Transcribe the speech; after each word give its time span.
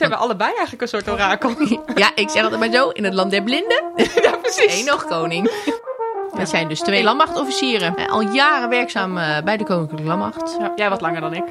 Zijn 0.00 0.12
we 0.12 0.18
allebei 0.18 0.50
eigenlijk 0.50 0.82
een 0.82 0.88
soort 0.88 1.08
orakel? 1.08 1.54
Ja, 1.94 2.10
ik 2.14 2.28
zeg 2.28 2.42
altijd 2.42 2.60
maar 2.60 2.72
zo, 2.72 2.88
in 2.88 3.04
het 3.04 3.14
land 3.14 3.30
der 3.30 3.42
blinden. 3.42 3.84
ja, 4.22 4.36
precies. 4.36 4.78
Eén 4.78 4.84
nog 4.84 5.04
koning. 5.04 5.50
Dat 6.36 6.48
zijn 6.48 6.68
dus 6.68 6.80
twee 6.80 7.02
landmachtofficieren. 7.02 7.94
Al 8.08 8.20
jaren 8.20 8.68
werkzaam 8.68 9.18
eh, 9.18 9.42
bij 9.42 9.56
de 9.56 9.64
Koninklijke 9.64 10.06
Landmacht. 10.06 10.56
Ja, 10.58 10.72
jij 10.76 10.88
wat 10.88 11.00
langer 11.00 11.20
dan 11.20 11.34
ik. 11.34 11.44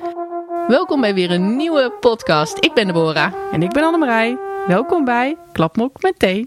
Welkom 0.67 1.01
bij 1.01 1.13
weer 1.13 1.31
een 1.31 1.55
nieuwe 1.55 1.91
podcast. 1.99 2.57
Ik 2.59 2.73
ben 2.73 2.87
Deborah. 2.87 3.33
En 3.51 3.63
ik 3.63 3.71
ben 3.71 3.83
Annemarij. 3.83 4.37
Welkom 4.67 5.05
bij 5.05 5.37
Klapmok 5.51 6.01
met 6.01 6.19
thee. 6.19 6.45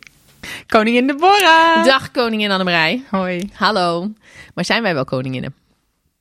Koningin 0.66 1.06
Deborah. 1.06 1.84
Dag 1.84 2.10
koningin 2.10 2.50
Annemarij. 2.50 3.04
Hoi. 3.10 3.50
Hallo. 3.54 4.08
Maar 4.54 4.64
zijn 4.64 4.82
wij 4.82 4.94
wel 4.94 5.04
koninginnen? 5.04 5.54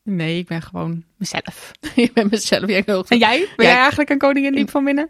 Nee, 0.04 0.38
ik 0.38 0.48
ben 0.48 0.62
gewoon 0.62 1.04
mezelf. 1.18 1.72
Je 1.96 2.12
bent 2.14 2.32
mezelf. 2.32 2.68
Jij 2.68 2.84
ook. 2.86 3.08
En 3.08 3.18
jij? 3.18 3.48
Ben 3.56 3.66
Ja, 3.66 3.72
jij 3.72 3.82
eigenlijk 3.82 4.10
een 4.10 4.18
koningin 4.18 4.54
diep 4.56 4.70
van 4.70 4.84
binnen? 4.84 5.08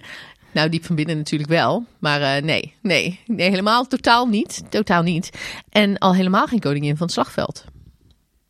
Nou, 0.54 0.70
diep 0.70 0.86
van 0.86 0.96
binnen 0.96 1.18
natuurlijk 1.18 1.50
wel. 1.50 1.86
Maar 2.00 2.22
eh, 2.22 2.44
nee, 2.44 2.74
nee, 2.82 3.20
nee, 3.26 3.50
helemaal 3.50 3.88
totaal 3.88 4.26
niet. 4.28 4.64
Totaal 4.70 5.02
niet. 5.02 5.30
En 5.70 5.98
al 5.98 6.16
helemaal 6.16 6.48
geen 6.48 6.60
koningin 6.60 6.98
van 6.98 7.06
het 7.06 7.16
slagveld. 7.16 7.66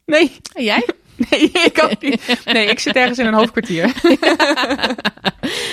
Nee. 0.06 0.32
En 0.54 0.64
jij? 0.64 0.86
Nee, 1.30 1.42
ik 1.52 1.80
ook 1.84 2.02
niet. 2.02 2.42
Nee, 2.46 2.66
ik 2.68 2.80
zit 2.80 2.96
ergens 2.96 3.20
in 3.20 3.26
een 3.26 3.34
hoofdkwartier. 3.34 3.92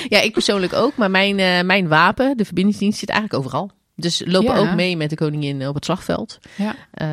Ja, 0.09 0.21
ik 0.21 0.33
persoonlijk 0.33 0.73
ook. 0.73 0.97
Maar 0.97 1.11
mijn, 1.11 1.39
eh, 1.39 1.61
mijn 1.63 1.89
wapen, 1.89 2.37
de 2.37 2.45
verbindingsdienst, 2.45 2.99
zit 2.99 3.09
eigenlijk 3.09 3.41
overal. 3.45 3.71
Dus 3.97 4.23
lopen 4.27 4.55
Ja. 4.55 4.59
ook 4.61 4.75
mee 4.75 4.97
met 4.97 5.11
de 5.11 5.17
koningin 5.17 5.69
op 5.69 5.75
het 5.75 5.85
slagveld. 5.85 6.39
Ja. 6.57 6.75
Eh, 6.91 7.09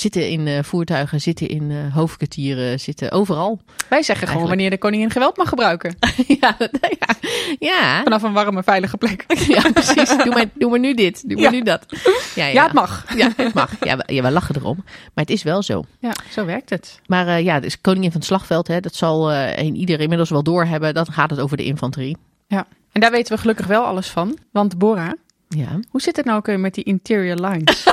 zitten 0.00 0.28
in 0.28 0.46
eh, 0.46 0.62
voertuigen, 0.62 1.20
zitten 1.20 1.48
in 1.48 1.70
eh, 1.70 1.94
hoofdkwartieren, 1.94 2.80
zitten 2.80 3.10
overal. 3.12 3.60
Wij 3.88 4.02
zeggen 4.02 4.28
gewoon 4.28 4.46
wanneer 4.48 4.70
de 4.70 4.78
koningin 4.78 5.10
geweld 5.10 5.36
mag 5.36 5.48
gebruiken. 5.48 5.96
ja, 6.40 6.54
dat- 6.58 6.70
ja, 6.80 7.14
ja. 7.58 8.02
Vanaf 8.02 8.22
een 8.22 8.32
warme, 8.32 8.62
veilige 8.62 8.96
plek. 8.96 9.24
ja, 9.56 9.70
precies. 9.72 10.08
Doe 10.08 10.28
maar, 10.34 10.44
doe 10.54 10.70
maar 10.70 10.78
nu 10.78 10.94
dit, 10.94 11.28
doe 11.28 11.40
maar 11.40 11.50
nu 11.50 11.62
dat. 11.62 11.86
Ja, 12.34 12.46
Ja, 12.46 12.62
het 12.64 12.72
mag. 12.72 13.04
Ja, 13.16 13.32
het 13.36 13.54
mag. 13.54 13.70
Ja, 13.84 13.96
we, 14.22 14.30
lachen 14.30 14.56
erom. 14.56 14.76
Maar 14.86 15.24
het 15.24 15.30
is 15.30 15.42
wel 15.42 15.62
zo. 15.62 15.82
Ja, 15.98 16.12
zo 16.30 16.44
werkt 16.44 16.70
het. 16.70 17.00
Maar 17.06 17.26
eh, 17.26 17.44
ja, 17.44 17.60
dus 17.60 17.80
koningin 17.80 18.10
van 18.10 18.20
het 18.20 18.28
slagveld, 18.28 18.68
hè, 18.68 18.80
dat 18.80 18.94
zal 18.94 19.32
een 19.32 19.76
ieder 19.76 20.00
inmiddels 20.00 20.30
wel 20.30 20.42
doorhebben. 20.42 20.94
Dan 20.94 21.06
gaat 21.12 21.30
het 21.30 21.40
over 21.40 21.56
de 21.56 21.64
infanterie. 21.64 22.16
Ja. 22.46 22.66
En 22.92 23.00
daar 23.00 23.10
weten 23.10 23.34
we 23.34 23.40
gelukkig 23.40 23.66
wel 23.66 23.84
alles 23.84 24.08
van. 24.08 24.38
Want 24.52 24.78
Bora, 24.78 25.14
Ja. 25.48 25.80
hoe 25.88 26.00
zit 26.00 26.16
het 26.16 26.24
nou 26.24 26.38
ook 26.38 26.46
weer 26.46 26.60
met 26.60 26.74
die 26.74 26.84
interior 26.84 27.36
lines? 27.36 27.84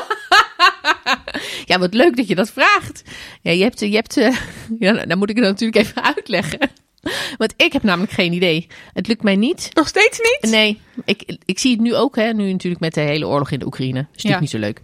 ja, 1.65 1.79
wat 1.79 1.93
leuk 1.93 2.15
dat 2.15 2.27
je 2.27 2.35
dat 2.35 2.51
vraagt. 2.51 3.01
Ja, 3.41 3.51
je 3.51 3.63
hebt, 3.63 3.79
je 3.79 3.89
hebt 3.95 4.17
eh, 4.17 4.35
ja, 4.79 5.05
dan 5.05 5.17
moet 5.17 5.29
ik 5.29 5.35
het 5.35 5.45
natuurlijk 5.45 5.85
even 5.85 6.03
uitleggen. 6.03 6.59
Want 7.37 7.53
ik 7.57 7.73
heb 7.73 7.83
namelijk 7.83 8.11
geen 8.11 8.33
idee. 8.33 8.67
Het 8.93 9.07
lukt 9.07 9.23
mij 9.23 9.35
niet. 9.35 9.69
Nog 9.73 9.87
steeds 9.87 10.19
niet? 10.19 10.51
Nee, 10.51 10.79
ik, 11.05 11.37
ik 11.45 11.59
zie 11.59 11.71
het 11.71 11.79
nu 11.81 11.95
ook, 11.95 12.15
hè, 12.15 12.33
nu 12.33 12.51
natuurlijk 12.51 12.81
met 12.81 12.93
de 12.93 13.01
hele 13.01 13.27
oorlog 13.27 13.51
in 13.51 13.59
de 13.59 13.65
Oekraïne. 13.65 13.99
is 13.99 14.23
natuurlijk 14.23 14.33
Ja. 14.33 14.39
niet 14.39 14.49
zo 14.49 14.57
leuk. 14.59 14.79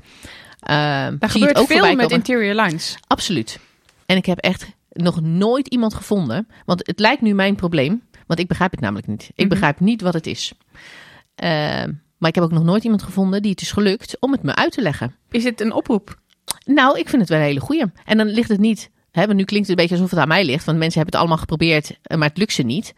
Ehm, 0.59 1.17
Daar 1.19 1.29
gebeurt 1.29 1.57
ook 1.57 1.67
veel 1.67 1.95
met 1.95 2.11
interior 2.11 2.53
lines. 2.55 2.95
Absoluut. 3.07 3.59
En 4.05 4.17
ik 4.17 4.25
heb 4.25 4.37
echt 4.37 4.65
nog 4.89 5.21
nooit 5.21 5.67
iemand 5.67 5.93
gevonden. 5.93 6.47
Want 6.65 6.87
het 6.87 6.99
lijkt 6.99 7.21
nu 7.21 7.33
mijn 7.33 7.55
probleem. 7.55 8.01
Want 8.27 8.39
ik 8.39 8.47
begrijp 8.47 8.71
het 8.71 8.79
namelijk 8.79 9.07
niet. 9.07 9.23
Ik 9.23 9.33
Mhm. 9.35 9.47
begrijp 9.47 9.79
niet 9.79 10.01
wat 10.01 10.13
het 10.13 10.27
is. 10.27 10.53
Ehm, 11.35 11.91
maar 12.23 12.31
ik 12.31 12.41
heb 12.41 12.51
ook 12.51 12.59
nog 12.59 12.63
nooit 12.63 12.83
iemand 12.83 13.03
gevonden 13.03 13.41
die 13.41 13.51
het 13.51 13.61
is 13.61 13.71
gelukt 13.71 14.17
om 14.19 14.31
het 14.31 14.43
me 14.43 14.55
uit 14.55 14.71
te 14.71 14.81
leggen. 14.81 15.15
Is 15.31 15.43
het 15.43 15.61
een 15.61 15.73
oproep? 15.73 16.19
Nou, 16.65 16.99
ik 16.99 17.09
vind 17.09 17.21
het 17.21 17.29
wel 17.29 17.39
een 17.39 17.45
hele 17.45 17.59
goeie. 17.59 17.85
En 18.05 18.17
dan 18.17 18.27
ligt 18.27 18.49
het 18.49 18.59
niet. 18.59 18.89
Hè, 19.11 19.25
nu 19.25 19.43
klinkt 19.43 19.67
het 19.67 19.69
een 19.69 19.75
beetje 19.75 19.95
alsof 19.95 20.09
het 20.09 20.19
aan 20.19 20.27
mij 20.27 20.45
ligt. 20.45 20.65
Want 20.65 20.77
mensen 20.77 20.99
hebben 20.99 21.11
het 21.11 21.15
allemaal 21.15 21.37
geprobeerd, 21.37 21.97
eh, 22.03 22.17
maar 22.17 22.27
het 22.27 22.37
lukt 22.37 22.53
ze 22.53 22.63
niet. 22.63 22.93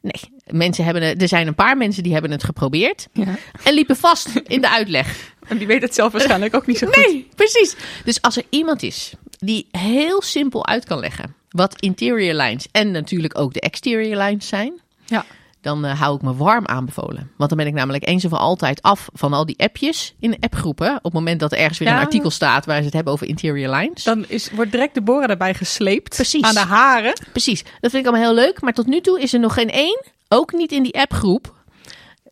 Nee, 0.00 0.32
mensen 0.46 0.84
hebben 0.84 1.02
het, 1.02 1.22
er 1.22 1.28
zijn 1.28 1.46
een 1.46 1.54
paar 1.54 1.76
mensen 1.76 2.02
die 2.02 2.12
hebben 2.12 2.30
het 2.30 2.44
geprobeerd. 2.44 3.08
Ja. 3.12 3.34
En 3.64 3.74
liepen 3.74 3.96
vast 3.96 4.28
in 4.46 4.60
de 4.60 4.70
uitleg. 4.70 5.14
En 5.48 5.58
die 5.58 5.66
weet 5.66 5.82
het 5.82 5.94
zelf 5.94 6.12
waarschijnlijk 6.12 6.54
ook 6.54 6.66
niet 6.66 6.78
zo 6.78 6.86
goed. 6.86 7.06
Nee, 7.06 7.28
precies. 7.34 7.76
Dus 8.04 8.22
als 8.22 8.36
er 8.36 8.44
iemand 8.50 8.82
is 8.82 9.12
die 9.38 9.66
heel 9.70 10.22
simpel 10.22 10.66
uit 10.66 10.84
kan 10.84 10.98
leggen 10.98 11.34
wat 11.50 11.80
interior 11.80 12.34
lines 12.34 12.68
en 12.72 12.90
natuurlijk 12.90 13.38
ook 13.38 13.52
de 13.52 13.60
exterior 13.60 14.16
lines 14.16 14.48
zijn, 14.48 14.80
Ja. 15.06 15.24
Dan 15.66 15.84
eh, 15.84 16.00
hou 16.00 16.16
ik 16.16 16.22
me 16.22 16.34
warm 16.34 16.66
aanbevolen. 16.66 17.30
Want 17.36 17.48
dan 17.50 17.58
ben 17.58 17.66
ik 17.66 17.74
namelijk 17.74 18.06
eens 18.08 18.24
en 18.24 18.30
voor 18.30 18.38
altijd 18.38 18.82
af 18.82 19.08
van 19.12 19.32
al 19.32 19.46
die 19.46 19.58
appjes 19.58 20.14
in 20.20 20.36
appgroepen. 20.40 20.96
Op 20.96 21.02
het 21.04 21.12
moment 21.12 21.40
dat 21.40 21.52
er 21.52 21.58
ergens 21.58 21.78
weer 21.78 21.88
Ja. 21.88 21.94
een 21.94 22.00
artikel 22.04 22.30
staat 22.30 22.66
waar 22.66 22.78
ze 22.78 22.84
het 22.84 22.92
hebben 22.92 23.12
over 23.12 23.26
interior 23.28 23.74
lines. 23.74 24.04
Dan 24.04 24.24
is, 24.28 24.50
wordt 24.50 24.70
direct 24.72 24.94
de 24.94 25.00
Bora 25.02 25.26
erbij 25.28 25.54
gesleept. 25.54 26.14
Precies. 26.14 26.42
Aan 26.42 26.54
de 26.54 26.60
haren. 26.60 27.12
Precies, 27.32 27.62
dat 27.80 27.90
vind 27.90 27.94
ik 28.06 28.06
allemaal 28.12 28.26
heel 28.34 28.44
leuk. 28.44 28.60
Maar 28.60 28.72
tot 28.72 28.86
nu 28.86 29.00
toe 29.00 29.20
is 29.20 29.32
er 29.32 29.40
nog 29.40 29.54
geen 29.54 29.70
één, 29.70 30.02
ook 30.28 30.52
niet 30.52 30.72
in 30.72 30.82
die 30.82 30.94
appgroep, 31.00 31.54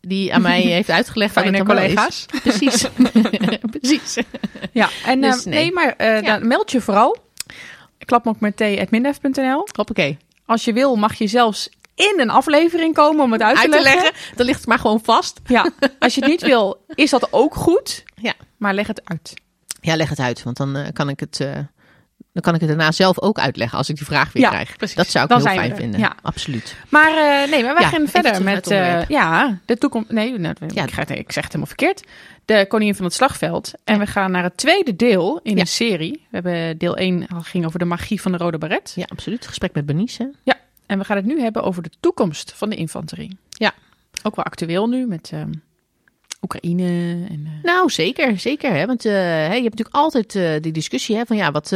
die 0.01 0.33
aan 0.33 0.41
mij 0.41 0.61
heeft 0.77 0.89
uitgelegd 0.89 1.37
allemaal 1.37 1.61
is. 1.61 1.67
collega's. 1.67 2.25
Precies. 2.43 2.85
Precies. 3.79 4.17
Ja, 4.71 4.89
en 5.05 5.21
Dus 5.21 5.37
eh, 5.39 5.45
nee. 5.45 5.59
nee. 5.59 5.71
maar 5.71 5.93
eh, 5.97 6.21
Ja. 6.21 6.37
dan 6.39 6.47
meld 6.47 6.71
je 6.71 6.81
vooral. 6.81 7.17
Klapmokmet.nl. 8.05 9.67
Hoppakee. 9.75 10.17
Als 10.45 10.65
je 10.65 10.73
wil 10.73 10.95
mag 10.95 11.13
je 11.13 11.27
zelfs 11.27 11.69
in 11.95 12.13
een 12.17 12.29
aflevering 12.29 12.93
komen 12.93 13.23
om 13.23 13.31
het 13.31 13.41
uit, 13.41 13.57
Uit 13.57 13.71
te 13.71 13.81
leggen, 13.81 14.11
dan 14.35 14.45
ligt 14.45 14.59
het 14.59 14.67
maar 14.67 14.79
gewoon 14.79 14.99
vast. 15.03 15.39
Ja, 15.45 15.69
als 15.99 16.15
je 16.15 16.21
het 16.21 16.29
niet 16.29 16.41
wil, 16.41 16.85
is 16.95 17.09
dat 17.09 17.27
ook 17.33 17.55
goed. 17.55 18.03
Ja. 18.15 18.33
Maar 18.57 18.73
leg 18.73 18.87
het 18.87 19.01
uit. 19.03 19.33
Ja, 19.81 19.95
leg 19.95 20.09
het 20.09 20.19
uit, 20.19 20.43
want 20.43 20.57
dan 20.57 20.75
eh, 20.75 20.87
kan 20.93 21.09
ik 21.09 21.19
het. 21.19 21.39
eh, 21.39 21.51
dan 22.33 22.43
kan 22.43 22.53
ik 22.53 22.59
het 22.59 22.69
daarna 22.69 22.91
zelf 22.91 23.19
ook 23.21 23.39
uitleggen 23.39 23.77
als 23.77 23.89
ik 23.89 23.95
die 23.95 24.05
vraag 24.05 24.33
weer 24.33 24.43
Ja, 24.43 24.49
krijg. 24.49 24.75
precies. 24.77 24.95
Dat 24.95 25.07
zou 25.07 25.23
ik 25.23 25.29
Dan 25.29 25.47
heel 25.47 25.55
fijn 25.55 25.75
vinden. 25.75 25.99
Ja. 25.99 26.15
Absoluut. 26.21 26.75
Maar 26.89 27.09
eh, 27.11 27.49
nee, 27.51 27.63
maar 27.63 27.73
wij 27.73 27.83
Ja, 27.83 27.89
gaan 27.89 28.07
verder 28.07 28.43
met 28.43 28.67
ja, 29.07 29.59
de 29.65 29.77
toekomst. 29.77 30.09
Nee, 30.09 30.37
nou, 30.39 30.55
Ja. 30.67 30.83
ik, 30.83 30.91
ga, 30.91 30.99
het- 31.01 31.09
ik 31.09 31.31
zeg 31.31 31.43
het 31.43 31.53
helemaal 31.53 31.65
verkeerd. 31.65 32.03
De 32.45 32.65
koningin 32.67 32.95
van 32.95 33.05
het 33.05 33.13
slagveld. 33.13 33.71
En 33.83 33.99
we 33.99 34.05
gaan 34.05 34.31
naar 34.31 34.43
het 34.43 34.57
tweede 34.57 34.95
deel 34.95 35.39
in 35.43 35.59
een 35.59 35.67
serie. 35.67 36.27
We 36.29 36.39
hebben 36.41 36.77
deel 36.77 36.97
1 36.97 37.27
al 37.27 37.41
ging 37.41 37.65
over 37.65 37.79
de 37.79 37.85
magie 37.85 38.21
van 38.21 38.31
de 38.31 38.37
rode 38.37 38.57
baret. 38.57 38.93
Ja, 38.95 39.05
absoluut. 39.07 39.47
Gesprek 39.47 39.73
met 39.73 39.85
Bernice. 39.85 40.31
Ja, 40.43 40.55
en 40.85 40.97
we 40.99 41.03
gaan 41.05 41.17
het 41.17 41.25
nu 41.25 41.41
hebben 41.41 41.63
over 41.63 41.83
de 41.83 41.91
toekomst 41.99 42.53
van 42.55 42.69
de 42.69 42.75
infanterie. 42.75 43.37
Ja. 43.49 43.73
Ook 44.23 44.35
wel 44.35 44.45
actueel 44.45 44.87
nu 44.87 45.05
met 45.07 45.29
ehm, 45.33 45.51
Oekraïne 46.41 46.83
en 47.29 47.45
eh, 47.45 47.63
Nou, 47.63 47.89
zeker, 47.89 48.39
zeker. 48.39 48.71
Hè? 48.73 48.85
Want 48.85 49.03
hè, 49.03 49.45
je 49.55 49.63
hebt 49.63 49.77
natuurlijk 49.77 49.95
altijd 49.95 50.35
eh, 50.35 50.61
die 50.61 50.71
discussie 50.71 51.15
hè, 51.15 51.25
van 51.25 51.37
ja, 51.37 51.51
wat, 51.51 51.69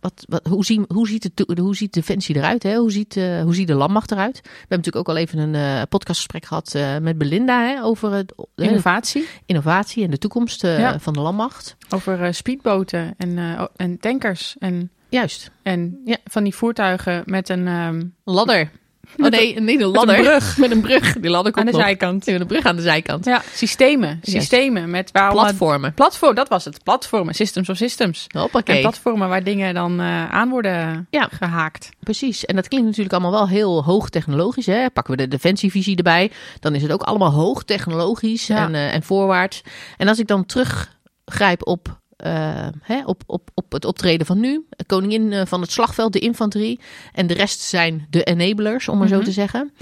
wat, 0.00 0.24
wat, 0.28 0.46
hoe, 0.46 0.64
zien, 0.64 0.84
hoe, 0.88 1.08
ziet 1.08 1.30
to- 1.34 1.54
hoe 1.62 1.76
ziet 1.76 1.92
Defensie 1.92 2.36
eruit? 2.36 2.62
Hè? 2.62 2.76
Hoe, 2.76 2.90
ziet, 2.90 3.14
hoe 3.42 3.54
ziet 3.54 3.66
de 3.66 3.74
landmacht 3.74 4.10
eruit? 4.10 4.40
We 4.42 4.48
hebben 4.58 4.78
natuurlijk 4.78 5.08
ook 5.08 5.14
al 5.16 5.20
even 5.22 5.38
een 5.38 5.88
podcastgesprek 5.88 6.44
gehad 6.44 6.74
eh, 6.74 6.98
met 6.98 7.18
Belinda 7.18 7.66
hè, 7.66 7.82
over 7.84 8.12
het, 8.12 8.32
de 8.54 8.64
innovatie. 8.64 9.26
innovatie 9.46 10.04
en 10.04 10.10
de 10.10 10.18
toekomst 10.18 10.62
Ja. 10.62 10.98
van 10.98 11.12
de 11.12 11.20
landmacht. 11.20 11.76
Over 11.88 12.34
speedboten 12.34 13.14
en, 13.16 13.38
en 13.76 13.98
tankers. 13.98 14.56
En, 14.58 14.90
Juist. 15.08 15.50
en 15.62 16.00
ja, 16.04 16.16
van 16.24 16.42
die 16.44 16.54
voertuigen 16.54 17.22
met 17.26 17.48
een 17.48 17.66
ehm, 17.66 18.02
Ladder. 18.24 18.70
Oh 19.18 19.28
nee, 19.28 19.60
niet 19.60 19.80
een 19.80 19.86
een 19.86 19.90
ladder. 19.90 20.16
brug. 20.20 20.56
Met 20.58 20.70
een 20.70 20.80
brug. 20.80 21.12
Die 21.12 21.30
ladder 21.30 21.52
aan 21.54 21.62
komt 21.62 21.66
de 21.66 21.72
nog. 21.72 21.80
zijkant. 21.86 22.26
Met 22.26 22.40
een 22.40 22.46
brug 22.46 22.64
aan 22.64 22.76
de 22.76 22.82
zijkant. 22.82 23.24
Ja, 23.24 23.42
systemen. 23.54 24.18
Systemen 24.22 24.90
met 24.90 25.10
waar 25.12 25.30
Platformen. 25.32 25.94
Platform, 25.94 26.34
dat 26.34 26.48
was 26.48 26.64
het. 26.64 26.82
Platformen, 26.82 27.34
systems 27.34 27.68
of 27.68 27.76
systems. 27.76 28.26
Hoppakee. 28.38 28.74
En 28.76 28.80
platformen 28.82 29.28
waar 29.28 29.42
dingen 29.44 29.74
dan 29.74 30.00
eh, 30.00 30.30
aan 30.30 30.48
worden 30.48 31.06
Ja. 31.10 31.28
gehaakt. 31.32 31.88
Precies. 32.00 32.44
En 32.44 32.56
dat 32.56 32.68
klinkt 32.68 32.86
natuurlijk 32.86 33.14
allemaal 33.14 33.32
wel 33.32 33.48
heel 33.48 33.84
hoog 33.84 34.08
technologisch. 34.10 34.66
Hè? 34.66 34.90
Pakken 34.90 35.16
we 35.16 35.22
de 35.22 35.28
defensievisie 35.28 35.96
erbij, 35.96 36.30
dan 36.60 36.74
is 36.74 36.82
het 36.82 36.92
ook 36.92 37.02
allemaal 37.02 37.32
hoog 37.32 37.62
technologisch 37.64 38.46
Ja. 38.46 38.64
en, 38.66 38.74
eh, 38.74 38.94
en 38.94 39.02
voorwaarts. 39.02 39.62
En 39.96 40.08
als 40.08 40.18
ik 40.18 40.26
dan 40.26 40.46
teruggrijp 40.46 41.66
op, 41.66 41.98
eh, 42.16 42.66
hè, 42.80 43.04
op, 43.04 43.22
op, 43.26 43.50
op 43.54 43.72
het 43.72 43.84
optreden 43.84 44.26
van 44.26 44.40
nu, 44.40 44.66
de 44.68 44.84
koningin 44.84 45.32
eh, 45.32 45.46
van 45.46 45.60
het 45.60 45.70
slagveld, 45.72 46.12
de 46.12 46.18
infanterie, 46.18 46.80
en 47.12 47.26
de 47.26 47.34
rest 47.34 47.60
zijn 47.60 48.06
de 48.10 48.24
enablers, 48.24 48.88
om 48.88 48.98
maar 48.98 49.08
zo 49.08 49.16
Mhm. 49.16 49.24
te 49.24 49.32
zeggen. 49.32 49.72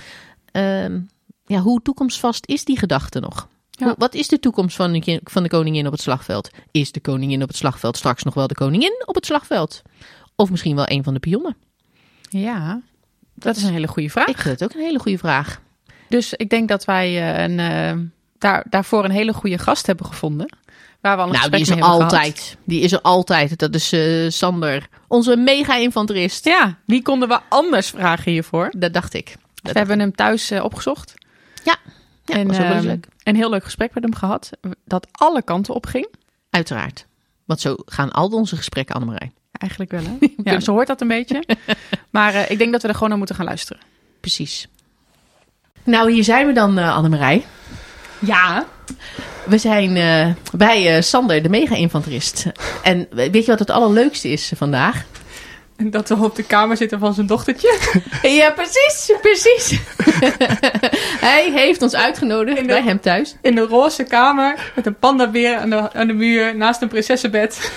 Ehm, 0.52 1.00
ja, 1.46 1.58
hoe 1.60 1.82
toekomstvast 1.82 2.46
is 2.46 2.64
die 2.64 2.78
gedachte 2.78 3.20
nog? 3.20 3.48
Ja. 3.70 3.86
Hoe- 3.86 3.94
Wat 3.98 4.14
is 4.14 4.28
de 4.28 4.38
toekomst 4.38 4.76
van 4.76 4.92
de, 4.92 5.20
van 5.24 5.42
de 5.42 5.48
koningin 5.48 5.86
op 5.86 5.92
het 5.92 6.00
slagveld? 6.00 6.50
Is 6.70 6.92
de 6.92 7.00
koningin 7.00 7.42
op 7.42 7.48
het 7.48 7.56
slagveld 7.56 7.96
straks 7.96 8.22
nog 8.22 8.34
wel 8.34 8.46
de 8.46 8.54
koningin 8.54 9.02
op 9.06 9.14
het 9.14 9.26
slagveld? 9.26 9.82
Of 10.36 10.50
misschien 10.50 10.76
wel 10.76 10.88
een 10.90 11.04
van 11.04 11.14
de 11.14 11.20
pionnen? 11.20 11.56
Ja, 12.28 12.80
dat 13.34 13.56
is 13.56 13.62
een 13.62 13.72
hele 13.72 13.86
goede 13.88 14.10
vraag. 14.10 14.26
Ik 14.28 14.38
vind 14.38 14.60
het 14.60 14.64
ook 14.70 14.76
een 14.76 14.84
hele 14.86 14.98
goede 14.98 15.18
vraag. 15.18 15.60
Dus 16.08 16.32
ik 16.32 16.50
denk 16.50 16.68
dat 16.68 16.84
wij 16.84 17.34
eh, 17.34 17.42
een, 17.48 18.12
daar, 18.38 18.66
daarvoor 18.70 19.04
een 19.04 19.10
hele 19.10 19.32
goede 19.32 19.58
gast 19.58 19.86
hebben 19.86 20.06
gevonden. 20.06 20.56
Waar 21.04 21.16
we 21.16 21.22
al 21.22 21.28
een 21.28 21.34
Nou, 21.34 21.50
die 21.50 21.60
is 21.60 21.68
er 21.68 21.76
gehad. 21.76 22.00
altijd. 22.02 22.56
Die 22.64 22.80
is 22.80 22.92
er 22.92 23.00
altijd. 23.00 23.58
Dat 23.58 23.74
is 23.74 23.92
eh, 23.92 24.28
Sander, 24.28 24.88
onze 25.08 25.36
mega-infanterist. 25.36 26.44
Ja, 26.44 26.78
wie 26.86 27.02
konden 27.02 27.28
we 27.28 27.40
anders 27.48 27.90
vragen 27.90 28.32
hiervoor? 28.32 28.72
Dat 28.76 28.92
dacht 28.92 29.14
ik. 29.14 29.36
We 29.62 29.70
hebben 29.72 29.98
hem 29.98 30.14
thuis 30.14 30.50
eh, 30.50 30.64
opgezocht. 30.64 31.14
Ja, 31.64 31.76
ja 32.24 32.34
en 32.34 32.46
was 32.46 32.56
ook 32.56 32.62
wel 32.62 32.72
eens 32.72 32.84
ehm, 32.84 32.86
leuk. 32.86 33.06
een 33.22 33.36
heel 33.36 33.50
leuk 33.50 33.64
gesprek 33.64 33.94
met 33.94 34.02
hem 34.02 34.14
gehad. 34.14 34.50
Dat 34.84 35.06
alle 35.12 35.42
kanten 35.42 35.74
op 35.74 35.86
ging. 35.86 36.08
Uiteraard. 36.50 37.06
Want 37.44 37.60
zo 37.60 37.74
gaan 37.84 38.12
al 38.12 38.28
onze 38.28 38.56
gesprekken, 38.56 38.94
Annemarij. 38.94 39.32
Eigenlijk 39.52 39.90
wel, 39.90 40.02
hè? 40.02 40.28
Ja, 40.52 40.60
zo 40.60 40.72
hoort 40.72 40.86
dat 40.86 41.00
een 41.00 41.08
beetje. 41.08 41.44
Maar 42.10 42.34
eh, 42.34 42.50
ik 42.50 42.58
denk 42.58 42.72
dat 42.72 42.82
we 42.82 42.88
er 42.88 42.94
gewoon 42.94 43.08
naar 43.08 43.18
moeten 43.18 43.36
gaan 43.36 43.46
luisteren. 43.46 43.82
Precies. 44.20 44.68
Nou, 45.82 46.12
hier 46.12 46.24
zijn 46.24 46.46
we 46.46 46.52
dan, 46.52 46.78
eh 46.78 46.96
Annemarij. 46.96 47.44
Ja. 48.18 48.64
We 49.44 49.58
zijn 49.58 49.96
eh, 49.96 50.34
bij 50.56 50.96
eh, 50.96 51.02
Sander, 51.02 51.42
de 51.42 51.48
mega-infanterist. 51.48 52.46
En 52.82 53.06
weet 53.10 53.34
je 53.44 53.50
wat 53.50 53.58
het 53.58 53.70
allerleukste 53.70 54.28
is 54.28 54.52
vandaag? 54.56 55.04
Dat 55.76 56.08
we 56.08 56.14
op 56.24 56.36
de 56.36 56.42
kamer 56.42 56.76
zitten 56.76 56.98
van 56.98 57.14
zijn 57.14 57.26
dochtertje. 57.26 57.78
Ja, 58.22 58.50
precies, 58.50 59.12
precies. 59.20 59.78
Hij 61.28 61.50
heeft 61.52 61.82
ons 61.82 61.94
uitgenodigd 61.94 62.56
de- 62.58 62.64
bij 62.64 62.82
hem 62.82 63.00
thuis. 63.00 63.36
In 63.42 63.54
de 63.54 63.60
roze 63.60 64.02
kamer 64.02 64.72
met 64.74 64.86
een 64.86 64.98
pandabeer 64.98 65.56
aan 65.56 65.70
de, 65.70 65.92
aan 65.92 66.06
de 66.06 66.12
muur 66.12 66.56
naast 66.56 66.82
een 66.82 66.88
prinsessenbed. 66.88 67.72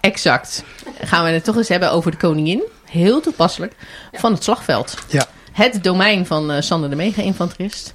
Exact. 0.00 0.64
Gaan 1.00 1.24
we 1.24 1.30
het 1.30 1.44
toch 1.44 1.56
eens 1.56 1.68
hebben 1.68 1.90
over 1.92 2.10
de 2.10 2.16
koningin. 2.16 2.62
Heel 2.90 3.20
toepasselijk. 3.20 3.72
Van 4.12 4.32
het 4.32 4.44
slagveld. 4.44 4.94
Ja. 5.08 5.26
Het 5.52 5.84
domein 5.84 6.26
van 6.26 6.50
eh, 6.52 6.60
Sander, 6.60 6.90
de 6.90 6.96
mega-infanterist. 6.96 7.94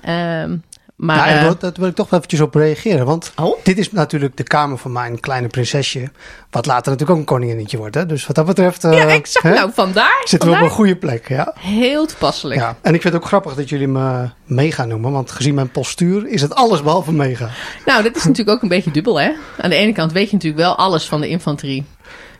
Ehm, 0.00 0.56
maar... 0.96 1.26
En 1.28 1.38
eh, 1.38 1.44
dat, 1.44 1.60
dat 1.60 1.76
wil 1.76 1.88
ik 1.88 1.94
toch 1.94 2.10
wel 2.10 2.18
eventjes 2.18 2.40
op 2.40 2.54
reageren. 2.54 3.06
Want 3.06 3.32
Oh? 3.40 3.58
dit 3.62 3.78
is 3.78 3.92
natuurlijk 3.92 4.36
de 4.36 4.42
kamer 4.42 4.78
van 4.78 4.92
mijn 4.92 5.20
kleine 5.20 5.46
prinsesje. 5.48 6.10
Wat 6.50 6.66
later 6.66 6.84
natuurlijk 6.90 7.10
ook 7.10 7.16
een 7.18 7.24
koninginnetje 7.34 7.76
wordt. 7.76 7.94
Hè? 7.94 8.06
Dus 8.06 8.26
wat 8.26 8.36
dat 8.36 8.46
betreft 8.46 8.84
eh, 8.84 8.92
ja, 8.92 9.06
exact. 9.06 9.44
hè, 9.46 9.54
Nou, 9.54 9.70
vandaar. 9.74 10.20
zitten 10.24 10.48
we 10.50 10.54
op 10.56 10.62
een 10.62 10.70
goede 10.70 10.96
plek. 10.96 11.28
Ja. 11.28 11.54
Heel 11.58 12.06
toepasselijk. 12.06 12.60
Ja. 12.60 12.76
En 12.82 12.94
ik 12.94 13.00
vind 13.02 13.14
het 13.14 13.22
ook 13.22 13.28
grappig 13.28 13.54
dat 13.54 13.68
jullie 13.68 13.88
me 13.88 14.28
mega 14.44 14.84
noemen. 14.84 15.12
Want 15.12 15.30
gezien 15.30 15.54
mijn 15.54 15.70
postuur 15.70 16.26
is 16.28 16.40
het 16.42 16.54
alles 16.54 16.82
behalve 16.82 17.12
mega. 17.12 17.48
Nou, 17.86 18.02
dat 18.02 18.16
is 18.16 18.24
natuurlijk 18.24 18.56
ook 18.56 18.62
een 18.62 18.68
beetje 18.68 18.90
dubbel, 18.90 19.20
hè? 19.20 19.30
Aan 19.60 19.70
de 19.70 19.76
ene 19.76 19.92
kant 19.92 20.12
weet 20.12 20.26
je 20.30 20.34
natuurlijk 20.34 20.62
wel 20.62 20.76
alles 20.76 21.04
van 21.08 21.20
de 21.20 21.28
infanterie. 21.28 21.84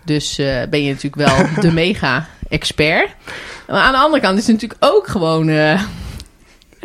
Dus 0.05 0.39
eh, 0.39 0.47
ben 0.71 0.83
je 0.83 0.93
natuurlijk 0.93 1.29
wel 1.29 1.47
de 1.61 1.73
mega-expert. 1.83 3.09
Maar 3.69 3.81
aan 3.83 3.93
de 3.93 3.99
andere 3.99 4.23
kant 4.23 4.39
is 4.39 4.47
het 4.47 4.53
natuurlijk 4.61 4.85
ook 4.95 5.07
gewoon... 5.09 5.49
eh, 5.49 5.83